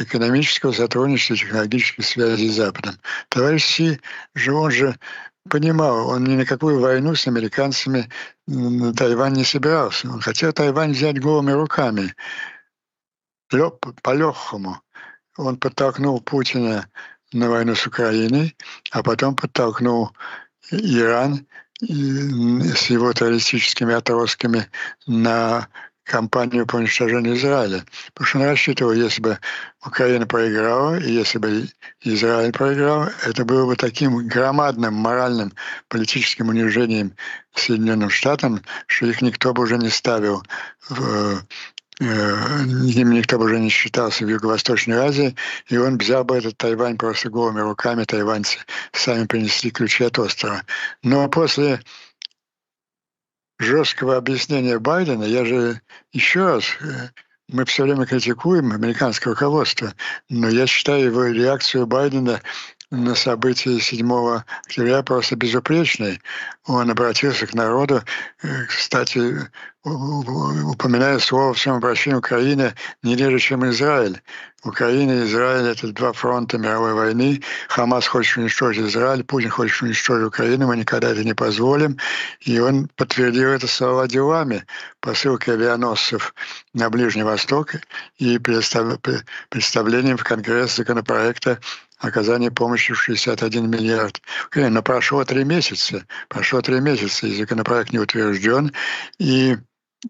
экономического 0.00 0.72
сотрудничества 0.72 1.34
и 1.34 1.38
технологических 1.38 2.04
связей 2.04 2.50
с 2.50 2.56
Западом. 2.56 2.98
Товарищ 3.28 3.64
Си 3.64 4.00
же, 4.34 4.52
он 4.52 4.70
же 4.70 4.96
понимал, 5.48 6.08
он 6.08 6.24
ни 6.24 6.36
на 6.36 6.44
какую 6.44 6.80
войну 6.80 7.14
с 7.14 7.26
американцами 7.26 8.08
на 8.46 8.92
Тайвань 8.94 9.34
не 9.34 9.44
собирался. 9.44 10.08
Он 10.10 10.20
хотел 10.20 10.52
Тайвань 10.52 10.92
взять 10.92 11.20
голыми 11.20 11.52
руками, 11.52 12.14
по-легкому. 13.48 14.80
Он 15.36 15.56
подтолкнул 15.56 16.20
Путина 16.20 16.88
на 17.32 17.50
войну 17.50 17.74
с 17.74 17.86
Украиной, 17.86 18.56
а 18.90 19.02
потом 19.02 19.36
подтолкнул 19.36 20.12
Иран 20.70 21.46
с 21.80 22.86
его 22.86 23.12
террористическими 23.12 23.94
отростками 23.94 24.70
на 25.06 25.68
кампанию 26.06 26.66
по 26.66 26.76
уничтожению 26.76 27.36
Израиля. 27.36 27.84
Потому 28.14 28.26
что 28.26 28.38
он 28.38 28.44
рассчитывал, 28.46 28.92
если 28.92 29.20
бы 29.20 29.38
Украина 29.84 30.26
проиграла, 30.26 30.98
и 30.98 31.12
если 31.12 31.38
бы 31.38 31.68
Израиль 32.02 32.52
проиграл, 32.52 33.08
это 33.26 33.44
было 33.44 33.66
бы 33.66 33.76
таким 33.76 34.26
громадным 34.28 34.94
моральным 34.94 35.52
политическим 35.88 36.48
унижением 36.48 37.14
Соединенным 37.54 38.10
Штатам, 38.10 38.62
что 38.86 39.06
их 39.06 39.20
никто 39.20 39.52
бы 39.52 39.64
уже 39.64 39.78
не 39.78 39.88
ставил 39.88 40.42
в 40.88 41.42
э, 41.42 41.44
им 41.98 43.10
никто 43.12 43.38
бы 43.38 43.46
уже 43.46 43.58
не 43.58 43.70
считался 43.70 44.24
в 44.24 44.28
Юго-Восточной 44.28 44.98
Азии, 44.98 45.34
и 45.68 45.78
он 45.78 45.96
взял 45.96 46.24
бы 46.24 46.36
этот 46.36 46.56
Тайвань 46.58 46.98
просто 46.98 47.30
голыми 47.30 47.60
руками, 47.60 48.04
тайваньцы 48.04 48.58
сами 48.92 49.26
принесли 49.26 49.70
ключи 49.70 50.04
от 50.04 50.18
острова. 50.18 50.62
Но 51.02 51.28
после 51.28 51.80
жесткого 53.58 54.16
объяснения 54.16 54.78
Байдена, 54.78 55.24
я 55.24 55.44
же 55.44 55.80
еще 56.12 56.46
раз, 56.46 56.64
э, 56.80 57.08
мы 57.48 57.64
все 57.64 57.84
время 57.84 58.06
критикуем 58.06 58.72
американское 58.72 59.32
руководство, 59.32 59.94
но 60.28 60.48
я 60.48 60.66
считаю 60.66 61.06
его 61.06 61.24
реакцию 61.26 61.86
Байдена 61.86 62.40
на 62.90 63.14
события 63.14 63.80
7 63.80 64.42
октября 64.64 65.02
просто 65.02 65.36
безупречной. 65.36 66.20
Он 66.66 66.90
обратился 66.90 67.46
к 67.46 67.54
народу, 67.54 68.02
э, 68.42 68.64
кстати, 68.66 69.48
упоминая 69.82 71.18
слово 71.20 71.54
в 71.54 71.58
своем 71.58 71.78
обращении 71.78 72.18
Украине 72.18 72.74
не 73.02 73.14
реже, 73.14 73.38
чем 73.38 73.68
Израиль. 73.70 74.20
Украина 74.64 75.12
и 75.12 75.24
Израиль— 75.24 75.68
это 75.70 75.92
два 75.92 76.12
фронта 76.12 76.58
мировой 76.58 76.94
войны. 76.94 77.40
Хамас 77.68 78.08
хочет 78.08 78.36
уничтожить 78.38 78.84
Израиль, 78.84 79.22
Путин 79.22 79.50
хочет 79.50 79.80
уничтожить 79.82 80.26
Украину, 80.26 80.66
мы 80.66 80.76
никогда 80.76 81.10
это 81.10 81.22
не 81.22 81.34
позволим. 81.34 81.98
И 82.40 82.58
он 82.58 82.88
подтвердил 82.96 83.50
это 83.50 83.68
слова 83.68 84.08
делами, 84.08 84.64
посылкой 85.00 85.54
авианосцев 85.54 86.34
на 86.74 86.90
Ближний 86.90 87.22
Восток 87.22 87.74
и 88.18 88.38
представлением 88.38 90.16
в 90.16 90.24
Конгресс 90.24 90.74
законопроекта 90.74 91.60
оказание 91.98 92.50
помощи 92.50 92.92
в 92.92 93.00
61 93.00 93.70
миллиард. 93.70 94.20
Но 94.54 94.82
прошло 94.82 95.24
три 95.24 95.44
месяца, 95.44 96.06
прошло 96.28 96.60
три 96.60 96.80
месяца, 96.80 97.26
и 97.26 97.36
законопроект 97.36 97.92
не 97.92 97.98
утвержден, 97.98 98.72
и 99.18 99.56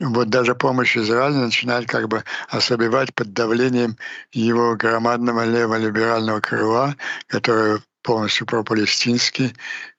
вот 0.01 0.29
даже 0.29 0.55
помощь 0.55 0.97
Израилю 0.97 1.37
начинает 1.37 1.89
как 1.89 2.09
бы 2.09 2.25
ослабевать 2.49 3.15
под 3.15 3.33
давлением 3.33 3.97
его 4.33 4.75
громадного 4.77 5.45
леволиберального 5.45 6.41
крыла, 6.41 6.97
которое 7.29 7.81
полностью 8.03 8.47
пропалестинский. 8.47 9.55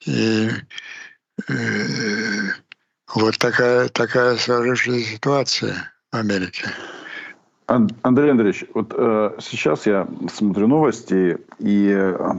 И 0.06 0.50
э, 1.48 2.50
вот 3.14 3.38
такая, 3.38 3.90
такая 3.90 4.38
сложившаяся 4.38 5.16
ситуация 5.16 5.94
в 6.12 6.18
Америке. 6.18 6.70
Андрей 7.68 8.32
Андреевич, 8.32 8.66
вот 8.74 8.94
э, 8.98 9.32
сейчас 9.40 9.86
я 9.86 10.08
смотрю 10.34 10.68
новости, 10.68 11.38
и 11.60 11.90
э, 11.94 12.34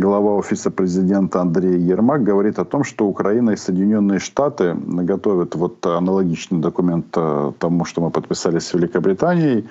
глава 0.00 0.32
офиса 0.34 0.72
президента 0.72 1.40
Андрей 1.40 1.78
Ермак 1.78 2.24
говорит 2.24 2.58
о 2.58 2.64
том, 2.64 2.82
что 2.82 3.06
Украина 3.06 3.50
и 3.50 3.56
Соединенные 3.56 4.18
Штаты 4.18 4.74
готовят 4.74 5.54
вот 5.54 5.86
аналогичный 5.86 6.58
документ 6.58 7.06
э, 7.16 7.52
тому, 7.60 7.84
что 7.84 8.00
мы 8.00 8.10
подписали 8.10 8.58
с 8.58 8.74
Великобританией, 8.74 9.68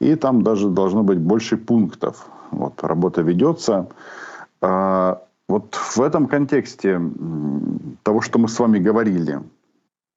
и 0.00 0.14
там 0.14 0.40
даже 0.40 0.70
должно 0.70 1.02
быть 1.02 1.18
больше 1.18 1.58
пунктов. 1.58 2.26
Вот, 2.50 2.82
работа 2.82 3.20
ведется. 3.20 3.88
Э, 4.62 5.16
вот 5.48 5.74
в 5.74 6.00
этом 6.00 6.28
контексте 6.28 6.98
того, 8.02 8.22
что 8.22 8.38
мы 8.38 8.48
с 8.48 8.58
вами 8.58 8.78
говорили, 8.78 9.38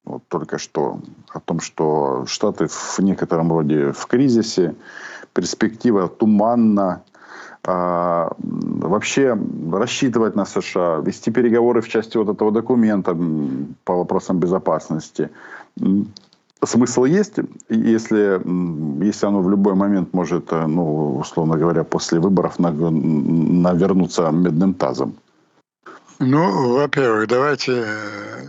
вот 0.10 0.24
только 0.28 0.57
что 0.57 0.99
о 1.34 1.39
том, 1.39 1.60
что 1.60 2.26
Штаты 2.28 2.68
в 2.68 2.99
некотором 2.99 3.51
роде 3.51 3.91
в 3.91 4.05
кризисе, 4.07 4.76
перспектива 5.34 6.07
туманна, 6.07 7.03
а, 7.64 8.32
вообще 8.39 9.38
рассчитывать 9.72 10.36
на 10.36 10.45
США, 10.45 10.97
вести 10.97 11.32
переговоры 11.32 11.82
в 11.82 11.88
части 11.88 12.18
вот 12.18 12.30
этого 12.30 12.51
документа 12.51 13.16
по 13.84 13.97
вопросам 13.97 14.39
безопасности. 14.39 15.30
Смысл 16.64 17.05
есть, 17.05 17.36
если, 17.70 18.41
если 19.05 19.26
оно 19.28 19.41
в 19.41 19.49
любой 19.49 19.76
момент 19.76 20.14
может, 20.14 20.51
э, 20.51 20.66
ну, 20.68 21.18
условно 21.18 21.57
говоря, 21.57 21.86
после 21.86 22.20
выборов 22.20 22.60
навернуться 22.60 24.30
медным 24.32 24.74
тазом? 24.74 25.14
Ну, 26.20 26.74
во-первых, 26.74 27.30
давайте 27.30 27.72
э, 27.72 28.47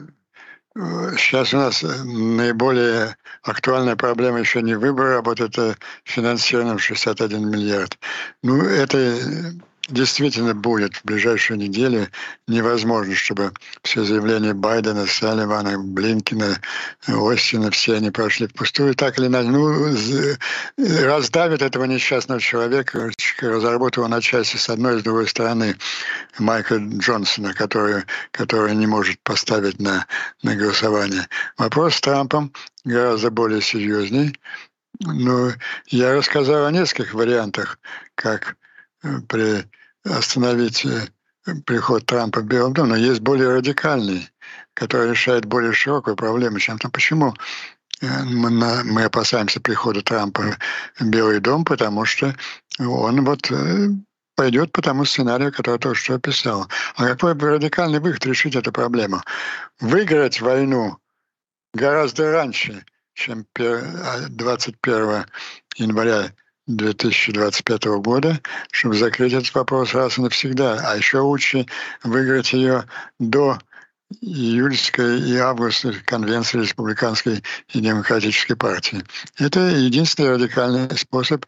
Сейчас 0.77 1.53
у 1.53 1.57
нас 1.57 1.83
э, 1.83 2.05
наиболее 2.05 3.17
актуальная 3.43 3.97
проблема 3.97 4.39
еще 4.39 4.63
не 4.63 4.77
выборы, 4.77 5.17
а 5.17 5.23
вот 5.23 5.41
это 5.41 5.77
финансирование 6.05 6.77
в 6.77 6.83
61 6.83 7.51
миллиард. 7.51 7.99
Ну, 8.45 8.63
это 8.63 9.53
действительно 9.91 10.55
будет 10.55 10.97
в 10.97 11.05
ближайшую 11.05 11.59
неделю 11.59 12.09
невозможно, 12.47 13.15
чтобы 13.15 13.53
все 13.83 14.05
заявления 14.05 14.55
Байдена, 14.55 15.07
Салливана, 15.07 15.79
Блинкина, 15.79 16.61
Остина, 17.07 17.71
все 17.71 17.97
они 17.97 18.11
прошли 18.11 18.47
впустую. 18.47 18.95
Так 18.95 19.19
или 19.19 19.27
иначе, 19.27 19.49
ну, 19.49 19.97
раздавит 21.07 21.63
этого 21.63 21.85
несчастного 21.85 22.41
человека, 22.41 23.11
разработал 23.41 24.09
на 24.09 24.21
части 24.21 24.57
с 24.57 24.69
одной 24.69 24.97
и 24.97 25.01
с 25.01 25.03
другой 25.03 25.29
стороны 25.29 25.77
Майка 26.39 26.77
Джонсона, 26.77 27.55
который, 27.55 28.05
который 28.31 28.75
не 28.75 28.87
может 28.87 29.21
поставить 29.21 29.81
на, 29.81 30.07
на 30.43 30.55
голосование. 30.55 31.29
Вопрос 31.59 31.97
с 31.97 32.01
Трампом 32.01 32.53
гораздо 32.85 33.31
более 33.31 33.61
серьезный. 33.61 34.39
Но 35.01 35.53
я 35.87 36.15
рассказал 36.15 36.67
о 36.67 36.71
нескольких 36.71 37.15
вариантах, 37.15 37.79
как 38.15 38.57
э, 39.03 39.21
при 39.29 39.65
остановить 40.05 40.85
э, 40.85 41.09
приход 41.67 42.07
Трампа 42.07 42.41
в 42.41 42.45
Белый 42.45 42.73
дом, 42.73 42.89
но 42.89 42.97
есть 42.97 43.21
более 43.21 43.55
радикальный, 43.55 44.29
который 44.75 45.11
решает 45.11 45.45
более 45.45 45.73
широкую 45.73 46.17
проблему, 46.17 46.59
чем 46.59 46.79
там. 46.79 46.91
Почему 46.91 47.35
э, 48.01 48.23
мы, 48.25 48.51
мы 48.85 49.05
опасаемся 49.05 49.61
прихода 49.61 50.03
Трампа 50.03 50.57
в 50.99 51.05
Белый 51.05 51.41
дом? 51.41 51.65
Потому 51.65 52.05
что 52.05 52.35
он 52.79 53.25
вот 53.25 53.51
э, 53.51 53.89
пойдет 54.37 54.73
по 54.73 54.81
тому 54.81 55.05
сценарию, 55.05 55.53
который 55.53 55.75
я 55.75 55.79
только 55.79 55.99
что 55.99 56.15
описал. 56.15 56.67
А 56.97 57.07
какой 57.07 57.35
бы 57.35 57.51
радикальный 57.51 58.01
выход 58.01 58.25
решить 58.27 58.57
эту 58.57 58.73
проблему? 58.73 59.21
Выиграть 59.81 60.41
войну 60.41 60.99
гораздо 61.75 62.33
раньше, 62.33 62.85
чем 63.15 63.47
21 63.55 64.95
а, 64.95 65.27
января 65.77 66.33
2025 66.77 67.85
года, 68.01 68.41
чтобы 68.71 68.95
закрыть 68.97 69.33
этот 69.33 69.55
вопрос 69.55 69.95
раз 69.95 70.19
и 70.19 70.23
навсегда. 70.23 70.79
А 70.85 70.97
еще 70.97 71.19
лучше 71.19 71.67
выиграть 72.03 72.53
ее 72.53 72.85
до 73.19 73.59
июльской 74.21 75.21
и 75.21 75.37
августской 75.37 75.95
конвенции 76.05 76.59
республиканской 76.59 77.43
и 77.73 77.81
демократической 77.81 78.55
партии. 78.55 79.05
Это 79.39 79.61
единственный 79.61 80.31
радикальный 80.31 80.97
способ 80.97 81.45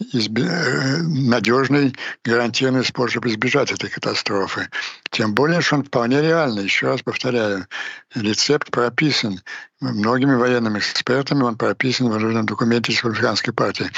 изб... 0.00 0.38
Э, 0.38 0.98
надежный, 1.02 1.94
гарантированный 2.24 2.84
способ 2.84 3.24
избежать 3.26 3.72
этой 3.72 3.90
катастрофы. 3.90 4.68
Тем 5.10 5.34
более, 5.34 5.60
что 5.60 5.76
он 5.76 5.84
вполне 5.84 6.20
реальный. 6.20 6.64
Еще 6.64 6.86
раз 6.86 7.02
повторяю, 7.02 7.66
рецепт 8.14 8.70
прописан 8.70 9.40
многими 9.80 10.34
военными 10.34 10.78
экспертами, 10.78 11.42
он 11.42 11.56
прописан 11.56 12.08
в 12.08 12.12
военном 12.12 12.46
документе 12.46 12.92
республиканской 12.92 13.52
партии. 13.52 13.90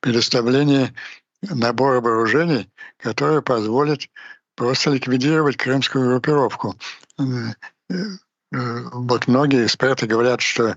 Предоставление 0.00 0.94
набора 1.42 2.00
вооружений, 2.00 2.68
которое 2.98 3.42
позволит 3.42 4.08
просто 4.56 4.90
ликвидировать 4.90 5.56
крымскую 5.56 6.08
группировку. 6.08 6.76
Э, 7.18 7.24
э, 7.90 7.94
вот 8.50 9.26
многие 9.26 9.66
эксперты 9.66 10.06
говорят, 10.06 10.40
что 10.40 10.76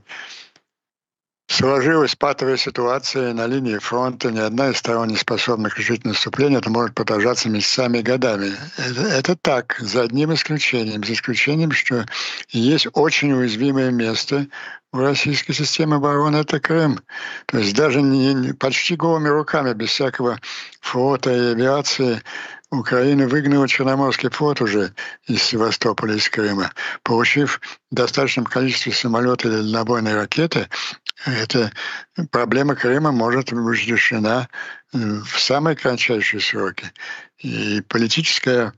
сложилась 1.47 2.15
патовая 2.15 2.57
ситуация 2.57 3.33
на 3.33 3.47
линии 3.47 3.77
фронта, 3.77 4.31
ни 4.31 4.39
одна 4.39 4.69
из 4.69 4.77
сторон 4.77 5.07
не 5.07 5.15
способна 5.15 5.69
к 5.69 5.77
решительному 5.77 6.13
наступлению, 6.13 6.59
это 6.59 6.69
может 6.69 6.93
продолжаться 6.93 7.49
месяцами 7.49 7.99
и 7.99 8.03
годами. 8.03 8.53
Это, 8.77 9.01
это 9.01 9.35
так, 9.35 9.77
за 9.79 10.03
одним 10.03 10.33
исключением, 10.33 11.03
за 11.03 11.13
исключением, 11.13 11.71
что 11.71 12.05
есть 12.49 12.87
очень 12.93 13.31
уязвимое 13.31 13.91
место 13.91 14.47
у 14.93 14.99
российской 14.99 15.53
системы 15.53 15.97
обороны, 15.97 16.37
это 16.37 16.59
Крым. 16.59 16.99
То 17.47 17.57
есть 17.57 17.75
даже 17.75 18.01
не, 18.01 18.53
почти 18.53 18.95
голыми 18.95 19.27
руками, 19.27 19.73
без 19.73 19.89
всякого 19.89 20.39
флота 20.81 21.31
и 21.31 21.51
авиации, 21.51 22.21
Украина 22.72 23.28
выгнала 23.28 23.68
Черноморский 23.68 24.30
флот 24.30 24.61
уже 24.61 24.93
из 25.26 25.41
Севастополя, 25.41 26.15
из 26.15 26.28
Крыма, 26.30 26.74
получив 27.03 27.61
в 27.91 27.95
достаточном 27.95 28.45
количестве 28.45 28.91
самолеты 28.91 29.47
или 29.47 29.55
дальнобойные 29.55 30.15
ракеты, 30.15 30.68
эта 31.26 31.72
проблема 32.30 32.76
Крыма 32.76 33.11
может 33.11 33.53
быть 33.53 33.88
решена 33.88 34.49
э, 34.93 34.97
в 34.97 35.39
самые 35.39 35.76
кратчайшие 35.76 36.41
сроки. 36.41 36.91
И 37.38 37.82
политическая 37.82 38.74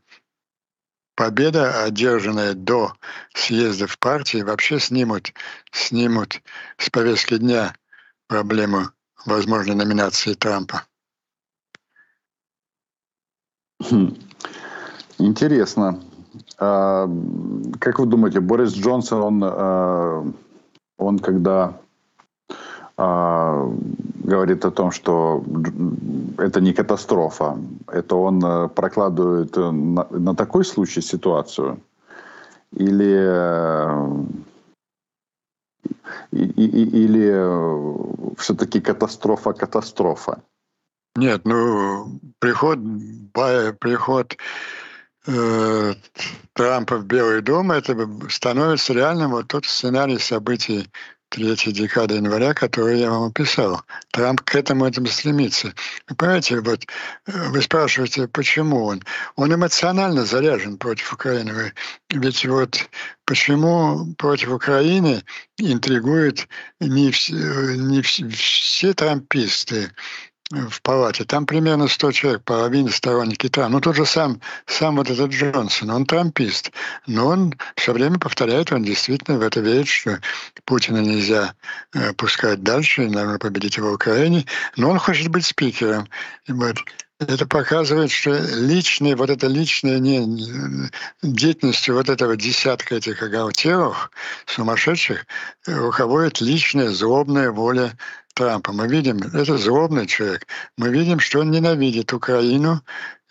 победа, 1.15 1.83
одержанная 1.83 2.53
до 2.53 2.93
съездов 3.33 3.97
партии, 3.97 4.41
вообще 4.41 4.79
снимут, 4.79 5.33
снимут 5.71 6.41
с 6.77 6.89
повестки 6.89 7.37
дня 7.37 7.75
проблему 8.27 8.91
возможной 9.25 9.75
номинации 9.75 10.33
Трампа. 10.33 10.85
Хм. 13.81 14.13
Интересно. 15.19 15.99
А, 16.57 17.09
как 17.79 17.99
вы 17.99 18.05
думаете, 18.05 18.39
Борис 18.39 18.73
Джонсон, 18.73 19.21
он, 19.21 19.43
а, 19.43 20.25
он 20.97 21.19
когда 21.19 21.73
а, 22.97 23.69
говорит 24.23 24.65
о 24.65 24.71
том, 24.71 24.91
что 24.91 25.43
это 26.37 26.61
не 26.61 26.73
катастрофа, 26.73 27.57
это 27.87 28.15
он 28.15 28.43
э, 28.43 28.67
прокладывает 28.69 29.55
на, 29.55 30.07
на 30.09 30.35
такой 30.35 30.63
случай 30.63 31.01
ситуацию, 31.01 31.79
или 32.73 33.25
и, 36.31 36.43
и, 36.43 37.03
или 37.03 38.35
все-таки 38.35 38.79
катастрофа 38.79 39.53
катастрофа? 39.53 40.43
Нет, 41.15 41.41
ну 41.45 42.19
приход, 42.39 42.79
приход 43.79 44.37
э, 45.27 45.93
Трампа 46.53 46.97
в 46.97 47.05
Белый 47.05 47.41
дом, 47.41 47.71
это 47.71 48.09
становится 48.29 48.93
реальным 48.93 49.31
вот 49.31 49.47
тот 49.47 49.65
сценарий 49.65 50.19
событий 50.19 50.89
третьей 51.29 51.73
декады 51.73 52.15
января, 52.15 52.53
которую 52.53 52.97
я 52.97 53.11
вам 53.11 53.29
описал. 53.29 53.83
Трамп 54.11 54.41
к 54.41 54.55
этому 54.55 54.85
этому 54.85 55.07
стремится. 55.07 55.73
Вы 56.07 56.15
понимаете, 56.15 56.59
вот 56.59 56.85
э, 57.27 57.49
вы 57.49 57.61
спрашиваете, 57.61 58.27
почему 58.27 58.85
он? 58.85 59.03
Он 59.35 59.53
эмоционально 59.53 60.25
заряжен 60.25 60.77
против 60.77 61.13
Украины. 61.13 61.73
Ведь 62.09 62.45
вот 62.45 62.89
почему 63.25 64.13
против 64.15 64.49
Украины 64.49 65.23
интригуют 65.57 66.47
не, 66.79 67.11
все, 67.11 67.35
не 67.75 68.01
все 68.01 68.93
трамписты, 68.93 69.91
в 70.51 70.81
палате. 70.81 71.25
Там 71.25 71.45
примерно 71.45 71.87
100 71.87 72.11
человек, 72.11 72.43
половина 72.43 72.89
сторонники 72.89 73.49
Трампа. 73.49 73.73
Ну, 73.73 73.81
тот 73.81 73.95
же 73.95 74.05
сам, 74.05 74.41
сам 74.65 74.95
вот 74.95 75.09
этот 75.09 75.31
Джонсон, 75.31 75.91
он 75.91 76.05
трампист. 76.05 76.71
Но 77.05 77.27
он 77.27 77.53
все 77.75 77.93
время 77.93 78.17
повторяет, 78.17 78.71
он 78.71 78.83
действительно 78.83 79.37
в 79.37 79.41
это 79.41 79.59
верит, 79.59 79.87
что 79.87 80.19
Путина 80.65 80.99
нельзя 80.99 81.53
э, 81.93 82.13
пускать 82.13 82.63
дальше, 82.63 83.05
и, 83.05 83.09
наверное, 83.09 83.37
победить 83.37 83.77
его 83.77 83.91
в 83.91 83.95
Украине. 83.95 84.45
Но 84.75 84.89
он 84.89 84.97
хочет 84.97 85.27
быть 85.27 85.45
спикером. 85.45 86.09
И 86.47 86.51
вот 86.51 86.77
это 87.19 87.45
показывает, 87.45 88.11
что 88.11 88.31
личная, 88.31 89.15
вот 89.15 89.29
эта 89.29 89.47
личная 89.47 89.99
не, 89.99 90.89
деятельностью 91.21 91.95
вот 91.95 92.09
этого 92.09 92.37
десятка 92.37 92.95
этих 92.95 93.21
оголтеров, 93.21 94.09
сумасшедших, 94.45 95.25
руководит 95.67 96.39
личная 96.41 96.89
злобная 96.89 97.51
воля 97.51 97.91
Трампа. 98.39 98.71
Мы 98.71 98.87
видим, 98.87 99.17
это 99.17 99.57
злобный 99.57 100.07
человек. 100.07 100.47
Мы 100.77 100.87
видим, 100.89 101.19
что 101.19 101.41
он 101.41 101.51
ненавидит 101.51 102.13
Украину, 102.13 102.81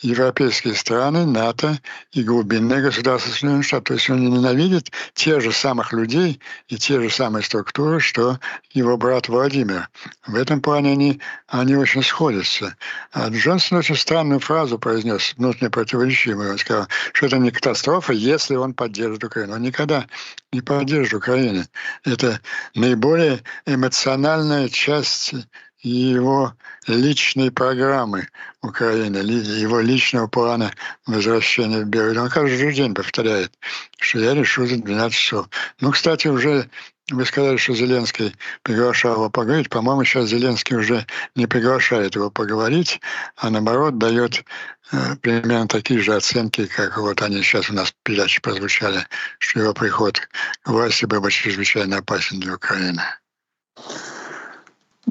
европейские 0.00 0.74
страны, 0.74 1.26
НАТО 1.26 1.78
и 2.12 2.22
глубинные 2.22 2.82
государства 2.82 3.30
Соединенных 3.30 3.66
Штатов. 3.66 3.84
То 3.88 3.94
есть 3.94 4.10
он 4.10 4.28
ненавидит 4.28 4.92
тех 5.14 5.40
же 5.40 5.52
самых 5.52 5.92
людей 5.92 6.40
и 6.68 6.76
те 6.76 7.00
же 7.00 7.10
самые 7.10 7.42
структуры, 7.42 8.00
что 8.00 8.38
его 8.70 8.96
брат 8.96 9.28
Владимир. 9.28 9.88
В 10.26 10.36
этом 10.36 10.60
плане 10.60 10.92
они, 10.92 11.20
они 11.48 11.76
очень 11.76 12.02
сходятся. 12.02 12.76
А 13.12 13.28
Джонсон 13.28 13.78
очень 13.78 13.96
странную 13.96 14.40
фразу 14.40 14.78
произнес, 14.78 15.34
внутренне 15.36 15.70
противоречивую. 15.70 16.52
Он 16.52 16.58
сказал, 16.58 16.86
что 17.12 17.26
это 17.26 17.38
не 17.38 17.50
катастрофа, 17.50 18.12
если 18.12 18.54
он 18.54 18.74
поддержит 18.74 19.24
Украину. 19.24 19.54
Он 19.54 19.62
никогда 19.62 20.06
не 20.52 20.60
поддержит 20.60 21.14
Украину. 21.14 21.64
Это 22.04 22.40
наиболее 22.74 23.42
эмоциональная 23.66 24.68
часть 24.68 25.34
его 25.82 26.54
личной 26.86 27.50
программы 27.50 28.28
Украины, 28.62 29.18
его 29.18 29.80
личного 29.80 30.26
плана 30.26 30.72
возвращения 31.06 31.80
в 31.80 31.86
Белый 31.86 32.18
Он 32.18 32.28
каждый 32.28 32.72
день 32.72 32.94
повторяет, 32.94 33.52
что 33.98 34.18
я 34.18 34.34
решу 34.34 34.66
за 34.66 34.76
12 34.76 35.16
часов. 35.16 35.48
Ну, 35.80 35.92
кстати, 35.92 36.26
уже 36.28 36.68
вы 37.10 37.24
сказали, 37.24 37.56
что 37.56 37.74
Зеленский 37.74 38.34
приглашал 38.62 39.14
его 39.14 39.30
поговорить. 39.30 39.70
По-моему, 39.70 40.04
сейчас 40.04 40.28
Зеленский 40.28 40.76
уже 40.76 41.06
не 41.34 41.46
приглашает 41.46 42.14
его 42.14 42.30
поговорить, 42.30 43.00
а 43.36 43.48
наоборот 43.48 43.96
дает 43.96 44.44
э, 44.92 45.16
примерно 45.22 45.68
такие 45.68 46.00
же 46.00 46.14
оценки, 46.14 46.66
как 46.66 46.98
вот 46.98 47.22
они 47.22 47.42
сейчас 47.42 47.70
у 47.70 47.74
нас 47.74 47.90
в 47.90 47.94
передаче 48.02 48.40
прозвучали, 48.42 49.06
что 49.38 49.60
его 49.60 49.72
приход 49.72 50.20
к 50.62 50.68
власти 50.68 51.06
был 51.06 51.20
бы 51.20 51.30
чрезвычайно 51.30 51.98
опасен 51.98 52.40
для 52.40 52.54
Украины. 52.54 53.02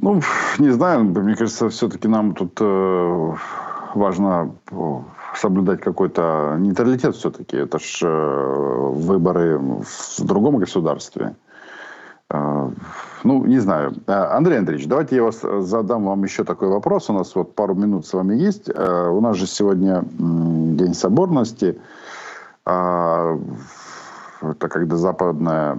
Ну, 0.02 0.22
не 0.60 0.70
знаю, 0.70 1.04
мне 1.04 1.36
кажется, 1.36 1.70
все-таки 1.70 2.08
нам 2.08 2.34
тут 2.34 2.58
э, 2.62 3.34
важно 3.96 4.56
э, 4.72 4.76
соблюдать 5.36 5.82
какой-то 5.82 6.56
нейтралитет 6.60 7.16
все-таки. 7.16 7.58
Это 7.58 7.80
ж 7.80 8.04
э, 8.04 8.90
выборы 8.94 9.58
в 9.58 10.24
другом 10.24 10.58
государстве. 10.58 11.36
Э, 12.30 12.70
ну, 13.24 13.46
не 13.46 13.60
знаю. 13.60 13.94
Э, 14.08 14.36
Андрей 14.38 14.60
Андреевич, 14.60 14.88
давайте 14.88 15.16
я 15.16 15.24
вас 15.24 15.42
задам 15.42 16.06
вам 16.06 16.24
еще 16.24 16.44
такой 16.44 16.68
вопрос. 16.68 17.10
У 17.10 17.14
нас 17.14 17.36
вот 17.36 17.56
пару 17.56 17.74
минут 17.74 18.06
с 18.06 18.14
вами 18.14 18.36
есть. 18.36 18.70
Э, 18.70 19.10
у 19.10 19.22
нас 19.22 19.36
же 19.38 19.48
сегодня 19.48 20.04
День 20.20 20.94
соборности. 20.94 21.80
Э, 22.66 23.40
это 24.42 24.70
когда 24.70 24.96
западная 24.96 25.78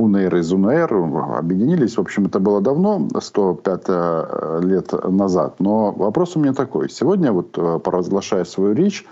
УНР 0.00 0.36
и 0.36 0.42
ЗУНР 0.42 0.94
объединились. 1.36 1.96
В 1.96 2.00
общем, 2.00 2.26
это 2.26 2.40
было 2.40 2.60
давно, 2.60 3.08
105 3.18 3.84
э, 3.88 4.60
лет 4.62 4.92
назад. 5.04 5.56
Но 5.58 5.92
вопрос 5.92 6.36
у 6.36 6.40
меня 6.40 6.54
такой. 6.54 6.88
Сегодня, 6.88 7.32
вот 7.32 7.58
э, 7.58 7.78
провозглашая 7.78 8.44
свою 8.44 8.74
речь, 8.74 9.04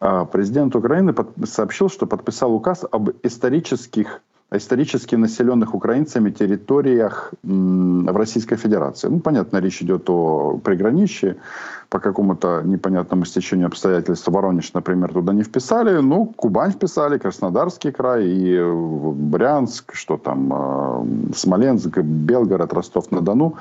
э, 0.00 0.26
президент 0.32 0.74
Украины 0.74 1.14
сообщил, 1.44 1.88
что 1.88 2.06
подписал 2.06 2.52
указ 2.52 2.84
об 2.90 3.10
исторических 3.22 4.20
исторически 4.56 5.16
населенных 5.16 5.74
украинцами 5.74 6.30
территориях 6.30 7.32
в 7.42 8.16
Российской 8.16 8.56
Федерации. 8.56 9.08
Ну, 9.08 9.20
понятно, 9.20 9.58
речь 9.58 9.82
идет 9.82 10.10
о 10.10 10.58
приграничье. 10.64 11.36
По 11.88 12.00
какому-то 12.00 12.62
непонятному 12.64 13.24
стечению 13.24 13.66
обстоятельств 13.68 14.28
Воронеж, 14.28 14.72
например, 14.74 15.12
туда 15.12 15.32
не 15.32 15.42
вписали. 15.42 16.00
Ну, 16.00 16.26
Кубань 16.26 16.72
вписали, 16.72 17.18
Краснодарский 17.18 17.92
край 17.92 18.26
и 18.26 18.60
Брянск, 19.14 19.94
что 19.94 20.16
там, 20.16 20.52
э, 20.52 21.34
Смоленск, 21.36 21.98
Белгород, 21.98 22.72
Ростов-на-Дону. 22.72 23.56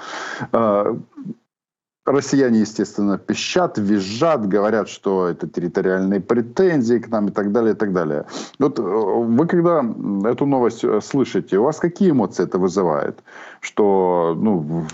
Россияне, 2.06 2.60
естественно, 2.60 3.18
пищат, 3.18 3.78
визжат, 3.78 4.46
говорят, 4.46 4.90
что 4.90 5.30
это 5.30 5.48
территориальные 5.48 6.20
претензии 6.20 7.00
к 7.00 7.08
нам 7.08 7.28
и 7.28 7.32
так 7.32 7.54
далее, 7.54 7.74
и 7.74 7.76
так 7.78 7.94
далее. 7.94 8.26
Вот 8.60 8.78
э, 8.78 8.82
вы 8.82 9.48
когда 9.48 9.82
эту 10.30 10.46
новость 10.46 10.84
э, 10.84 11.00
слышите, 11.02 11.58
у 11.60 11.64
вас 11.64 11.80
какие 11.80 12.12
эмоции 12.12 12.44
это 12.44 12.58
вызывает? 12.58 13.24
Что, 13.62 14.36
ну, 14.38 14.86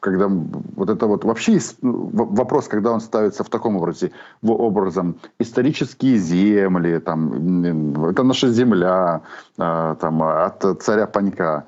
когда 0.00 0.28
вот 0.28 0.88
это 0.88 1.06
вот 1.06 1.24
вообще 1.24 1.58
ну, 1.82 2.10
вопрос, 2.10 2.68
когда 2.68 2.92
он 2.92 3.00
ставится 3.00 3.44
в 3.44 3.50
таком 3.50 3.76
образе, 3.76 4.10
в 4.40 4.50
образом 4.50 5.16
исторические 5.38 6.16
земли, 6.16 7.00
там, 7.00 8.06
это 8.06 8.22
наша 8.22 8.48
земля, 8.48 9.20
э, 9.58 9.96
там, 10.00 10.22
от 10.22 10.82
царя 10.82 11.06
Панька. 11.06 11.66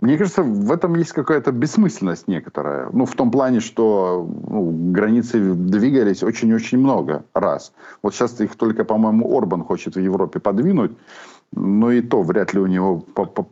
Мне 0.00 0.18
кажется, 0.18 0.42
в 0.42 0.70
этом 0.72 0.94
есть 0.96 1.12
какая-то 1.12 1.52
бессмысленность 1.52 2.28
некоторая. 2.28 2.90
Ну, 2.92 3.06
в 3.06 3.14
том 3.14 3.30
плане, 3.30 3.60
что 3.60 4.28
ну, 4.48 4.92
границы 4.92 5.54
двигались 5.54 6.22
очень-очень 6.22 6.78
много 6.78 7.24
раз. 7.32 7.72
Вот 8.02 8.14
сейчас 8.14 8.38
их 8.40 8.56
только, 8.56 8.84
по-моему, 8.84 9.34
Орбан 9.36 9.64
хочет 9.64 9.96
в 9.96 10.00
Европе 10.00 10.38
подвинуть, 10.38 10.92
но 11.52 11.90
и 11.90 12.02
то 12.02 12.22
вряд 12.22 12.52
ли 12.52 12.60
у 12.60 12.66
него 12.66 12.98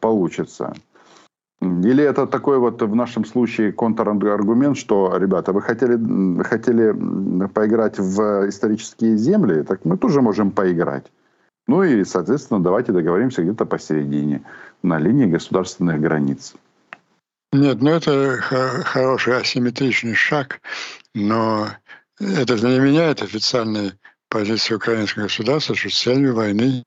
получится. 0.01 0.74
Или 1.62 2.05
это 2.05 2.26
такой 2.26 2.59
вот 2.59 2.82
в 2.82 2.95
нашем 2.95 3.24
случае 3.24 3.72
контраргумент, 3.72 4.76
что, 4.76 5.16
ребята, 5.16 5.53
вы 5.53 5.62
хотели, 5.62 6.42
хотели 6.42 6.92
поиграть 7.49 7.99
в 7.99 8.49
исторические 8.49 9.16
земли, 9.16 9.62
так 9.62 9.86
мы 9.86 9.97
тоже 9.97 10.20
можем 10.20 10.51
поиграть. 10.51 11.11
Ну 11.66 11.82
и, 11.82 12.05
соответственно, 12.05 12.62
давайте 12.62 12.92
договоримся 12.92 13.42
где-то 13.42 13.64
посередине, 13.64 14.42
на 14.85 14.99
линии 14.99 15.26
государственных 15.26 16.01
границ. 16.01 16.55
Нет, 17.53 17.80
ну 17.80 17.91
это 17.91 18.39
хороший 18.41 19.39
асимметричный 19.39 20.14
шаг, 20.14 20.61
но 21.14 21.68
это 22.18 22.55
не 22.57 22.78
меняет 22.80 23.22
официальной 23.22 23.93
позиции 24.28 24.74
украинского 24.74 25.24
государства, 25.24 25.76
что 25.76 25.91
целью 25.91 26.35
войны 26.35 26.82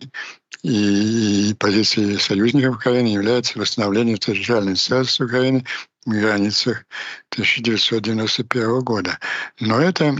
и, 0.63 1.49
и 1.51 1.53
позиции 1.53 2.17
союзников 2.17 2.75
Украины 2.75 3.07
является 3.07 3.57
восстановление 3.57 4.17
территориальной 4.17 4.75
целостности 4.75 5.23
Украины 5.23 5.65
в 6.05 6.11
границах 6.11 6.85
1991 7.31 8.81
года. 8.81 9.17
Но 9.59 9.79
это 9.79 10.17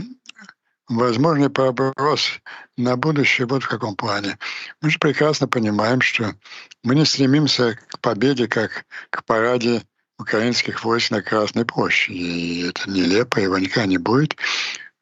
возможный 0.88 1.50
проброс 1.50 2.40
на 2.76 2.96
будущее 2.96 3.46
вот 3.46 3.62
в 3.62 3.68
каком 3.68 3.94
плане. 3.96 4.38
Мы 4.80 4.90
же 4.90 4.98
прекрасно 4.98 5.48
понимаем, 5.48 6.00
что 6.00 6.34
мы 6.82 6.94
не 6.94 7.04
стремимся 7.04 7.78
к 7.88 8.00
победе, 8.00 8.48
как 8.48 8.84
к 9.10 9.24
параде 9.24 9.82
украинских 10.18 10.84
войск 10.84 11.10
на 11.10 11.22
Красной 11.22 11.64
площади. 11.64 12.16
И 12.16 12.68
это 12.68 12.90
нелепо, 12.90 13.38
его 13.38 13.58
никогда 13.58 13.86
не 13.86 13.98
будет. 13.98 14.36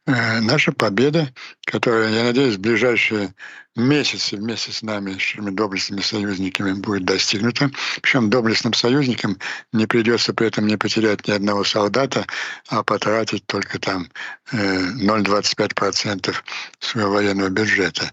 Э, 0.07 0.41
наша 0.41 0.71
победа, 0.71 1.33
которая, 1.65 2.11
я 2.11 2.23
надеюсь, 2.23 2.57
в 2.57 2.61
ближайшие 2.61 3.35
месяцы 3.75 4.37
вместе 4.37 4.71
с 4.71 4.83
нами, 4.83 5.11
с 5.11 5.15
нашими 5.15 5.51
доблестными 5.51 6.01
союзниками, 6.01 6.73
будет 6.75 7.05
достигнута. 7.05 7.71
Причем 8.01 8.31
доблестным 8.31 8.73
союзникам 8.73 9.37
не 9.73 9.87
придется 9.87 10.33
при 10.33 10.47
этом 10.47 10.69
не 10.69 10.77
потерять 10.77 11.27
ни 11.27 11.33
одного 11.33 11.65
солдата, 11.65 12.25
а 12.69 12.85
потратить 12.85 13.47
только 13.47 13.81
там 13.81 14.09
0,25% 14.53 16.31
э, 16.31 16.35
своего 16.79 17.11
военного 17.11 17.49
бюджета. 17.49 18.13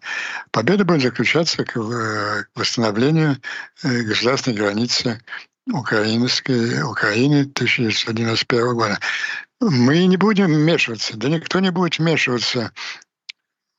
Победа 0.51 0.85
будет 0.85 1.03
заключаться 1.03 1.63
восстановлению 2.55 3.37
э, 3.83 4.01
государственной 4.01 4.57
границы 4.57 5.21
украинской, 5.71 6.81
Украины 6.81 7.41
1991 7.41 8.75
года. 8.75 8.99
Мы 9.69 10.05
не 10.07 10.17
будем 10.17 10.47
вмешиваться, 10.47 11.15
да 11.15 11.29
никто 11.29 11.59
не 11.59 11.71
будет 11.71 11.97
вмешиваться 11.97 12.73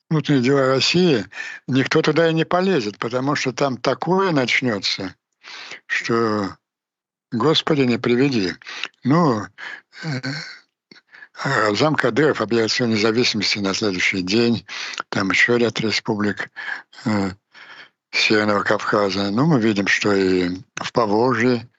внутренние 0.09 0.43
дела 0.43 0.67
России, 0.67 1.25
никто 1.67 2.01
туда 2.01 2.29
и 2.29 2.33
не 2.33 2.43
полезет, 2.43 2.97
потому 2.97 3.35
что 3.35 3.53
там 3.53 3.77
такое 3.77 4.31
начнется, 4.31 5.15
что, 5.85 6.57
Господи, 7.31 7.81
не 7.81 7.99
приведи. 7.99 8.53
Ну, 9.03 9.45
э, 10.03 10.21
Рамзан 11.43 11.95
Кадыров 11.95 12.41
объявил 12.41 12.69
свою 12.69 12.93
независимость 12.93 13.55
на 13.57 13.73
следующий 13.73 14.21
день, 14.21 14.65
там 15.09 15.29
еще 15.29 15.57
ряд 15.57 15.79
республик 15.81 16.49
э, 17.05 17.31
Северного 18.11 18.63
Кавказа. 18.63 19.29
Ну, 19.29 19.45
мы 19.45 19.59
видим, 19.59 19.87
что 19.87 20.13
и 20.13 20.49
в 20.75 20.91
Поволжье 20.93 21.69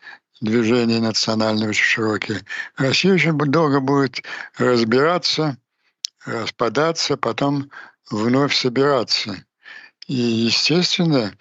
движения 0.40 1.00
национальные 1.00 1.70
очень 1.70 1.84
широкие. 1.84 2.42
Россия 2.76 3.14
очень 3.14 3.36
долго 3.36 3.80
будет 3.80 4.22
разбираться, 4.58 5.56
распадаться, 6.24 7.16
потом 7.16 7.70
вновь 8.10 8.54
собираться. 8.54 9.44
И, 10.06 10.14
естественно, 10.14 11.32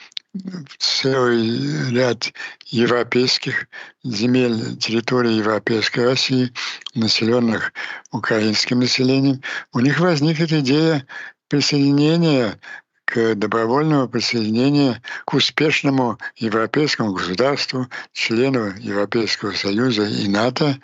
целый 0.80 1.92
ряд 1.92 2.34
европейских 2.68 3.68
земель, 4.04 4.78
территорий 4.78 5.38
Европейской 5.38 6.02
России, 6.02 6.52
населенных 6.94 7.74
украинским 8.12 8.80
населением, 8.80 9.42
у 9.74 9.80
них 9.80 10.00
возникнет 10.00 10.52
идея 10.52 11.06
присоединения 11.48 12.60
к 13.06 13.36
добровольному 13.36 14.10
присоединению 14.10 15.02
к 15.26 15.34
успешному 15.34 16.18
европейскому 16.36 17.14
государству, 17.14 17.88
члену 18.12 18.74
Европейского 18.78 19.54
Союза 19.54 20.04
и 20.04 20.28
НАТО 20.28 20.80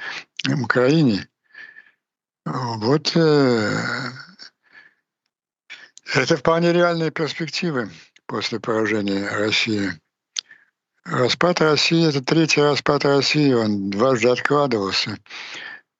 Украине. 0.61 1.27
Вот 2.45 3.11
э, 3.15 3.81
это 6.13 6.37
вполне 6.37 6.73
реальные 6.73 7.11
перспективы 7.11 7.91
после 8.25 8.59
поражения 8.59 9.27
России. 9.27 9.91
Распад 11.03 11.61
России– 11.61 12.07
это 12.09 12.23
третий 12.23 12.61
распад 12.61 13.05
России, 13.05 13.53
он 13.53 13.89
дважды 13.89 14.29
откладывался. 14.29 15.17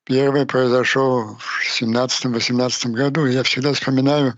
Первый 0.03 0.45
произошел 0.45 1.37
в 1.37 1.81
17-18 1.81 2.89
году. 2.89 3.25
Я 3.25 3.43
всегда 3.43 3.73
вспоминаю 3.73 4.33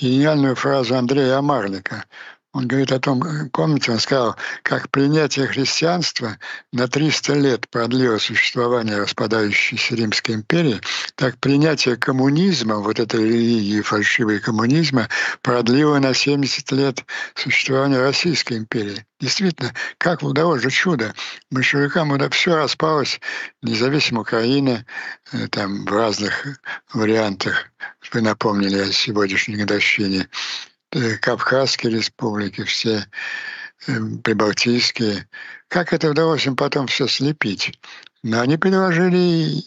гениальную 0.00 0.54
фразу 0.56 0.96
Андрея 0.96 1.38
Амарлика. 1.38 2.04
Он 2.52 2.66
говорит 2.66 2.90
о 2.90 2.98
том, 2.98 3.22
помните, 3.50 3.92
он 3.92 4.00
сказал, 4.00 4.34
как 4.64 4.90
принятие 4.90 5.46
христианства 5.46 6.36
на 6.72 6.88
300 6.88 7.34
лет 7.34 7.68
продлило 7.68 8.18
существование 8.18 8.96
распадающейся 8.96 9.94
Римской 9.94 10.34
империи, 10.34 10.80
так 11.14 11.38
принятие 11.38 11.96
коммунизма, 11.96 12.76
вот 12.76 12.98
этой 12.98 13.22
религии 13.22 13.82
фальшивой 13.82 14.40
коммунизма, 14.40 15.08
продлило 15.42 16.00
на 16.00 16.12
70 16.12 16.72
лет 16.72 17.04
существование 17.36 18.00
Российской 18.00 18.58
империи. 18.58 19.06
Действительно, 19.20 19.72
как 19.98 20.24
удалось 20.24 20.62
же 20.62 20.70
чудо. 20.70 21.14
Большевикам 21.52 22.12
это 22.14 22.30
все 22.30 22.56
распалось, 22.56 23.20
независимо 23.62 24.22
Украина, 24.22 24.84
э, 25.32 25.46
там 25.46 25.84
в 25.84 25.92
разных 25.92 26.46
вариантах. 26.92 27.69
Вы 28.12 28.22
напомнили 28.22 28.78
о 28.78 28.92
сегодняшней 28.92 29.56
годовщине. 29.56 30.28
Э, 30.92 31.16
Кавказские 31.18 31.92
республики, 31.92 32.64
все 32.64 33.06
э, 33.86 34.00
прибалтийские. 34.24 35.28
Как 35.68 35.92
это 35.92 36.10
удалось 36.10 36.46
им 36.46 36.56
потом 36.56 36.88
все 36.88 37.06
слепить? 37.06 37.78
Но 38.24 38.40
они 38.40 38.56
предложили 38.56 39.62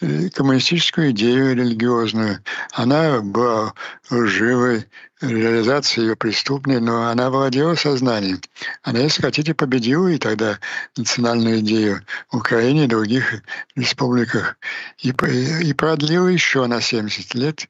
э, 0.00 0.30
коммунистическую 0.30 1.10
идею 1.10 1.54
религиозную. 1.54 2.42
Она 2.72 3.20
была 3.20 3.74
лживой, 4.10 4.86
реализация 5.22 6.02
ее 6.02 6.16
преступной, 6.16 6.80
но 6.80 7.08
она 7.08 7.30
владела 7.30 7.74
сознанием. 7.74 8.40
Она, 8.82 9.00
если 9.00 9.22
хотите, 9.22 9.54
победила 9.54 10.08
и 10.08 10.18
тогда 10.18 10.58
национальную 10.96 11.60
идею 11.60 12.04
в 12.30 12.38
Украине 12.38 12.84
и 12.84 12.88
других 12.88 13.42
республиках 13.76 14.56
и, 14.98 15.10
и 15.10 15.72
продлила 15.72 16.28
еще 16.28 16.66
на 16.66 16.80
70 16.80 17.34
лет 17.34 17.68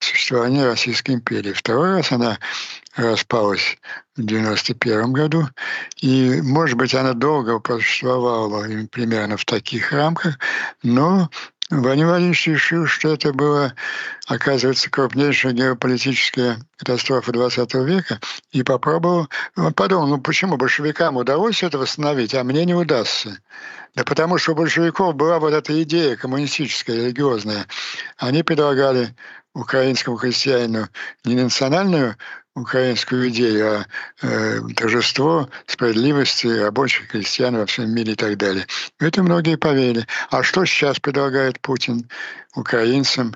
существования 0.00 0.66
Российской 0.66 1.12
империи. 1.12 1.52
Второй 1.52 1.96
раз 1.96 2.12
она 2.12 2.38
распалась 2.96 3.78
в 4.16 4.24
91 4.24 5.12
году, 5.12 5.48
и, 5.96 6.40
может 6.42 6.76
быть, 6.76 6.94
она 6.94 7.14
долго 7.14 7.58
просуществовала 7.58 8.66
примерно 8.92 9.36
в 9.36 9.44
таких 9.44 9.92
рамках, 9.92 10.38
но 10.82 11.30
Владимирович 11.82 12.46
решил, 12.46 12.86
что 12.86 13.14
это 13.14 13.32
было, 13.32 13.74
оказывается, 14.26 14.90
крупнейшее 14.90 15.54
геополитическое 15.54 16.58
катастрофы 16.76 17.32
20 17.32 17.74
века 17.74 18.20
и 18.52 18.62
попробовал, 18.62 19.28
он 19.56 19.72
подумал, 19.74 20.06
ну 20.06 20.18
почему 20.18 20.56
большевикам 20.56 21.16
удалось 21.16 21.62
это 21.62 21.78
восстановить, 21.78 22.34
а 22.34 22.44
мне 22.44 22.64
не 22.64 22.74
удастся. 22.74 23.38
Да 23.94 24.04
потому 24.04 24.38
что 24.38 24.52
у 24.52 24.54
большевиков 24.56 25.14
была 25.14 25.38
вот 25.38 25.54
эта 25.54 25.80
идея 25.82 26.16
коммунистическая, 26.16 26.96
религиозная. 26.96 27.66
Они 28.18 28.42
предлагали 28.42 29.14
украинскому 29.54 30.16
христианину 30.16 30.88
не 31.24 31.36
национальную 31.36 32.16
украинскую 32.56 33.28
идею, 33.30 33.68
а 33.68 33.86
э, 34.22 34.60
торжество 34.76 35.48
справедливости 35.66 36.46
рабочих 36.46 37.08
крестьян 37.08 37.56
во 37.56 37.66
всем 37.66 37.92
мире 37.92 38.12
и 38.12 38.16
так 38.16 38.36
далее. 38.36 38.66
Это 39.00 39.22
многие 39.22 39.56
поверили. 39.56 40.06
А 40.30 40.42
что 40.42 40.64
сейчас 40.64 41.00
предлагает 41.00 41.60
Путин 41.60 42.08
украинцам, 42.54 43.34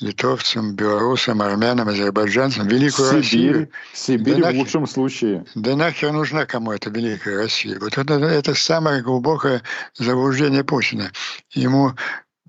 литовцам, 0.00 0.74
белорусам, 0.74 1.42
армянам, 1.42 1.88
азербайджанцам, 1.88 2.68
великую 2.68 3.08
Сибирь, 3.08 3.16
Россию. 3.16 3.70
Сибирь 3.92 4.40
да 4.42 4.52
в 4.52 4.54
лучшем 4.54 4.86
случае. 4.86 5.44
Да 5.54 5.76
нахер 5.76 6.12
нужна 6.12 6.46
кому 6.46 6.72
эта 6.72 6.90
великая 6.90 7.36
Россия? 7.36 7.78
Вот 7.78 7.96
это, 7.96 8.14
это 8.14 8.54
самое 8.54 9.02
глубокое 9.02 9.62
заблуждение 9.94 10.64
Путина. 10.64 11.10
Ему 11.50 11.94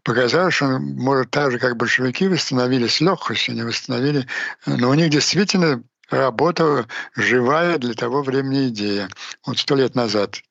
показалось, 0.03 0.55
что 0.55 0.65
он 0.65 0.83
может 0.95 1.31
так 1.31 1.51
же, 1.51 1.59
как 1.59 1.77
большевики 1.77 2.27
восстановили 2.27 2.87
с 2.87 3.01
легкостью, 3.01 3.53
они 3.53 3.63
восстановили, 3.63 4.25
но 4.65 4.89
у 4.89 4.93
них 4.93 5.09
действительно 5.09 5.83
работала 6.09 6.87
живая 7.15 7.77
для 7.77 7.93
того 7.93 8.23
времени 8.23 8.69
идея. 8.69 9.09
Вот 9.45 9.59
сто 9.59 9.75
лет 9.75 9.95
назад 9.95 10.41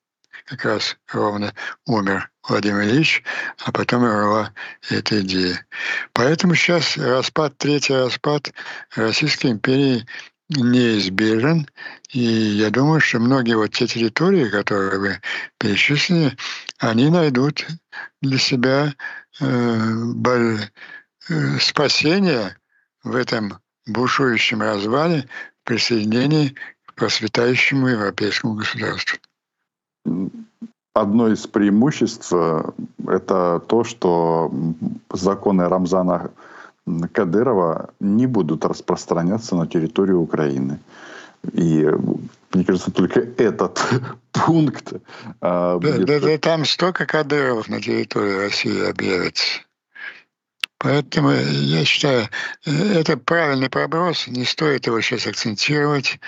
как 0.45 0.63
раз 0.63 0.97
ровно 1.11 1.53
умер 1.85 2.29
Владимир 2.47 2.83
Ильич, 2.83 3.23
а 3.65 3.71
потом 3.71 4.03
умерла 4.03 4.53
эта 4.89 5.21
идея. 5.21 5.65
Поэтому 6.13 6.55
сейчас 6.55 6.97
распад, 6.97 7.57
третий 7.57 7.93
распад 7.93 8.53
Российской 8.95 9.47
империи 9.47 10.05
неизбежен. 10.49 11.67
И 12.11 12.19
я 12.19 12.69
думаю, 12.69 13.01
что 13.01 13.19
многие 13.19 13.55
вот 13.55 13.73
те 13.73 13.85
территории, 13.85 14.49
которые 14.49 14.99
вы 14.99 15.21
перечислили, 15.57 16.37
они 16.79 17.09
найдут 17.09 17.65
для 18.21 18.37
себя 18.37 18.93
э, 19.41 19.45
э, 21.29 21.59
спасение 21.59 22.55
в 23.03 23.15
этом 23.15 23.59
бушующем 23.85 24.61
развале 24.61 25.27
присоединении 25.63 26.55
к 26.85 26.93
процветающему 26.93 27.87
европейскому 27.87 28.55
государству 28.55 29.19
одно 31.01 31.27
из 31.29 31.47
преимуществ 31.47 32.31
э,– 32.33 32.63
это 33.07 33.61
то, 33.67 33.83
что 33.83 34.51
законы 35.11 35.67
Рамзана 35.67 36.31
Кадырова 37.11 37.89
не 37.99 38.27
будут 38.27 38.65
распространяться 38.65 39.55
на 39.55 39.67
территорию 39.67 40.21
Украины. 40.21 40.79
И 41.53 41.87
мне 42.53 42.65
кажется, 42.65 42.91
только 42.91 43.19
этот 43.19 43.81
пункт... 44.31 44.93
Да, 45.41 45.77
будет... 45.77 46.05
да, 46.05 46.19
да, 46.19 46.37
там 46.37 46.65
столько 46.65 47.05
Кадыровых 47.05 47.69
на 47.69 47.81
территории 47.81 48.45
России 48.45 48.89
объявится. 48.89 49.61
Поэтому 50.79 51.31
я 51.31 51.83
считаю, 51.85 52.27
э, 52.65 52.99
это 52.99 53.17
правильный 53.17 53.69
проброс, 53.69 54.27
не 54.27 54.45
стоит 54.45 54.87
его 54.87 55.01
сейчас 55.01 55.27
акцентировать 55.27 56.19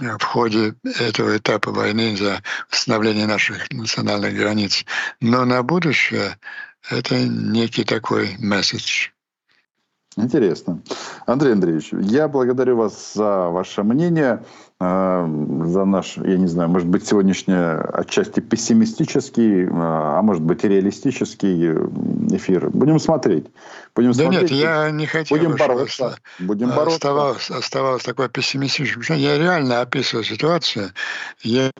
в 0.00 0.22
ходе 0.22 0.74
этого 0.84 1.36
этапа 1.36 1.70
войны 1.70 2.16
за 2.16 2.42
восстановление 2.70 3.26
наших 3.26 3.70
национальных 3.70 4.34
границ. 4.34 4.84
Но 5.20 5.44
на 5.44 5.62
будущее 5.62 6.38
это 6.90 7.18
некий 7.18 7.84
такой 7.84 8.36
месседж. 8.38 9.08
Интересно. 10.16 10.80
Андрей 11.26 11.54
Андреевич, 11.54 11.90
я 11.92 12.28
благодарю 12.28 12.76
вас 12.76 13.14
за 13.14 13.48
ваше 13.48 13.82
мнение. 13.82 14.44
А, 14.86 15.26
за 15.64 15.84
наш, 15.86 16.18
я 16.18 16.36
не 16.36 16.46
знаю, 16.46 16.68
может 16.68 16.88
быть, 16.88 17.06
сегодняшний 17.06 17.54
отчасти 17.54 18.40
пессимистический, 18.40 19.66
а, 19.70 20.18
а 20.18 20.22
может 20.22 20.42
быть, 20.42 20.62
и 20.62 20.68
реалистический 20.68 21.70
эфир. 22.36 22.68
Будем 22.68 22.98
смотреть. 22.98 23.46
Будем 23.94 24.12
да 24.12 24.24
смотреть. 24.24 24.50
нет, 24.50 24.60
я 24.60 24.90
не 24.90 25.06
хотел, 25.06 25.38
Будем 25.38 25.56
бороться. 25.56 26.18
Будем 26.38 26.68
бороться. 26.68 26.96
Оставалось, 26.96 27.50
оставалось 27.50 28.02
такое 28.02 28.28
пессимистическое. 28.28 29.16
Я 29.16 29.38
реально 29.38 29.80
описываю 29.80 30.24
ситуацию. 30.24 30.90
Я 31.40 31.70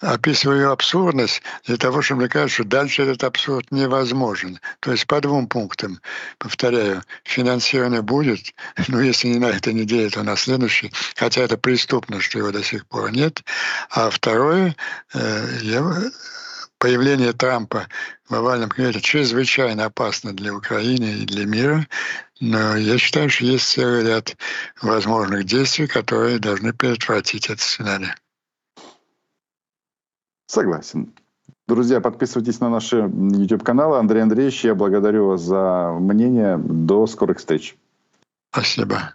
описываю 0.00 0.58
ее 0.60 0.70
абсурдность 0.70 1.42
для 1.66 1.76
того, 1.76 2.02
чтобы 2.02 2.20
мне 2.20 2.28
кажется, 2.28 2.54
что 2.54 2.64
дальше 2.64 3.02
этот 3.02 3.24
абсурд 3.24 3.66
невозможен. 3.72 4.60
То 4.80 4.92
есть 4.92 5.08
по 5.08 5.20
двум 5.20 5.48
пунктам. 5.48 5.98
Повторяю, 6.38 7.02
финансирование 7.24 8.02
будет, 8.02 8.54
но 8.88 9.00
если 9.00 9.28
не 9.28 9.38
на 9.38 9.46
этой 9.46 9.74
неделе, 9.74 10.08
то 10.10 10.22
на 10.22 10.36
следующей. 10.36 10.92
Хотя 11.16 11.42
это 11.42 11.56
преступно, 11.64 12.20
что 12.20 12.38
его 12.38 12.52
до 12.52 12.62
сих 12.62 12.86
пор 12.86 13.10
нет. 13.10 13.42
А 13.90 14.10
второе, 14.10 14.76
э, 15.14 16.10
появление 16.76 17.32
Трампа 17.32 17.88
в 18.28 18.34
овальном 18.34 18.68
кабинете 18.68 19.00
чрезвычайно 19.00 19.86
опасно 19.86 20.34
для 20.34 20.54
Украины 20.54 21.22
и 21.22 21.24
для 21.24 21.46
мира. 21.46 21.86
Но 22.38 22.76
я 22.76 22.98
считаю, 22.98 23.30
что 23.30 23.46
есть 23.46 23.66
целый 23.66 24.04
ряд 24.04 24.36
возможных 24.82 25.44
действий, 25.44 25.86
которые 25.86 26.38
должны 26.38 26.74
предотвратить 26.74 27.46
этот 27.46 27.60
сценарий. 27.60 28.12
Согласен. 30.46 31.14
Друзья, 31.66 32.02
подписывайтесь 32.02 32.60
на 32.60 32.68
наши 32.68 32.96
YouTube-каналы. 32.98 33.96
Андрей 33.96 34.22
Андреевич, 34.22 34.64
я 34.64 34.74
благодарю 34.74 35.28
вас 35.28 35.40
за 35.40 35.96
мнение. 35.98 36.58
До 36.58 37.06
скорых 37.06 37.38
встреч. 37.38 37.74
Спасибо. 38.52 39.14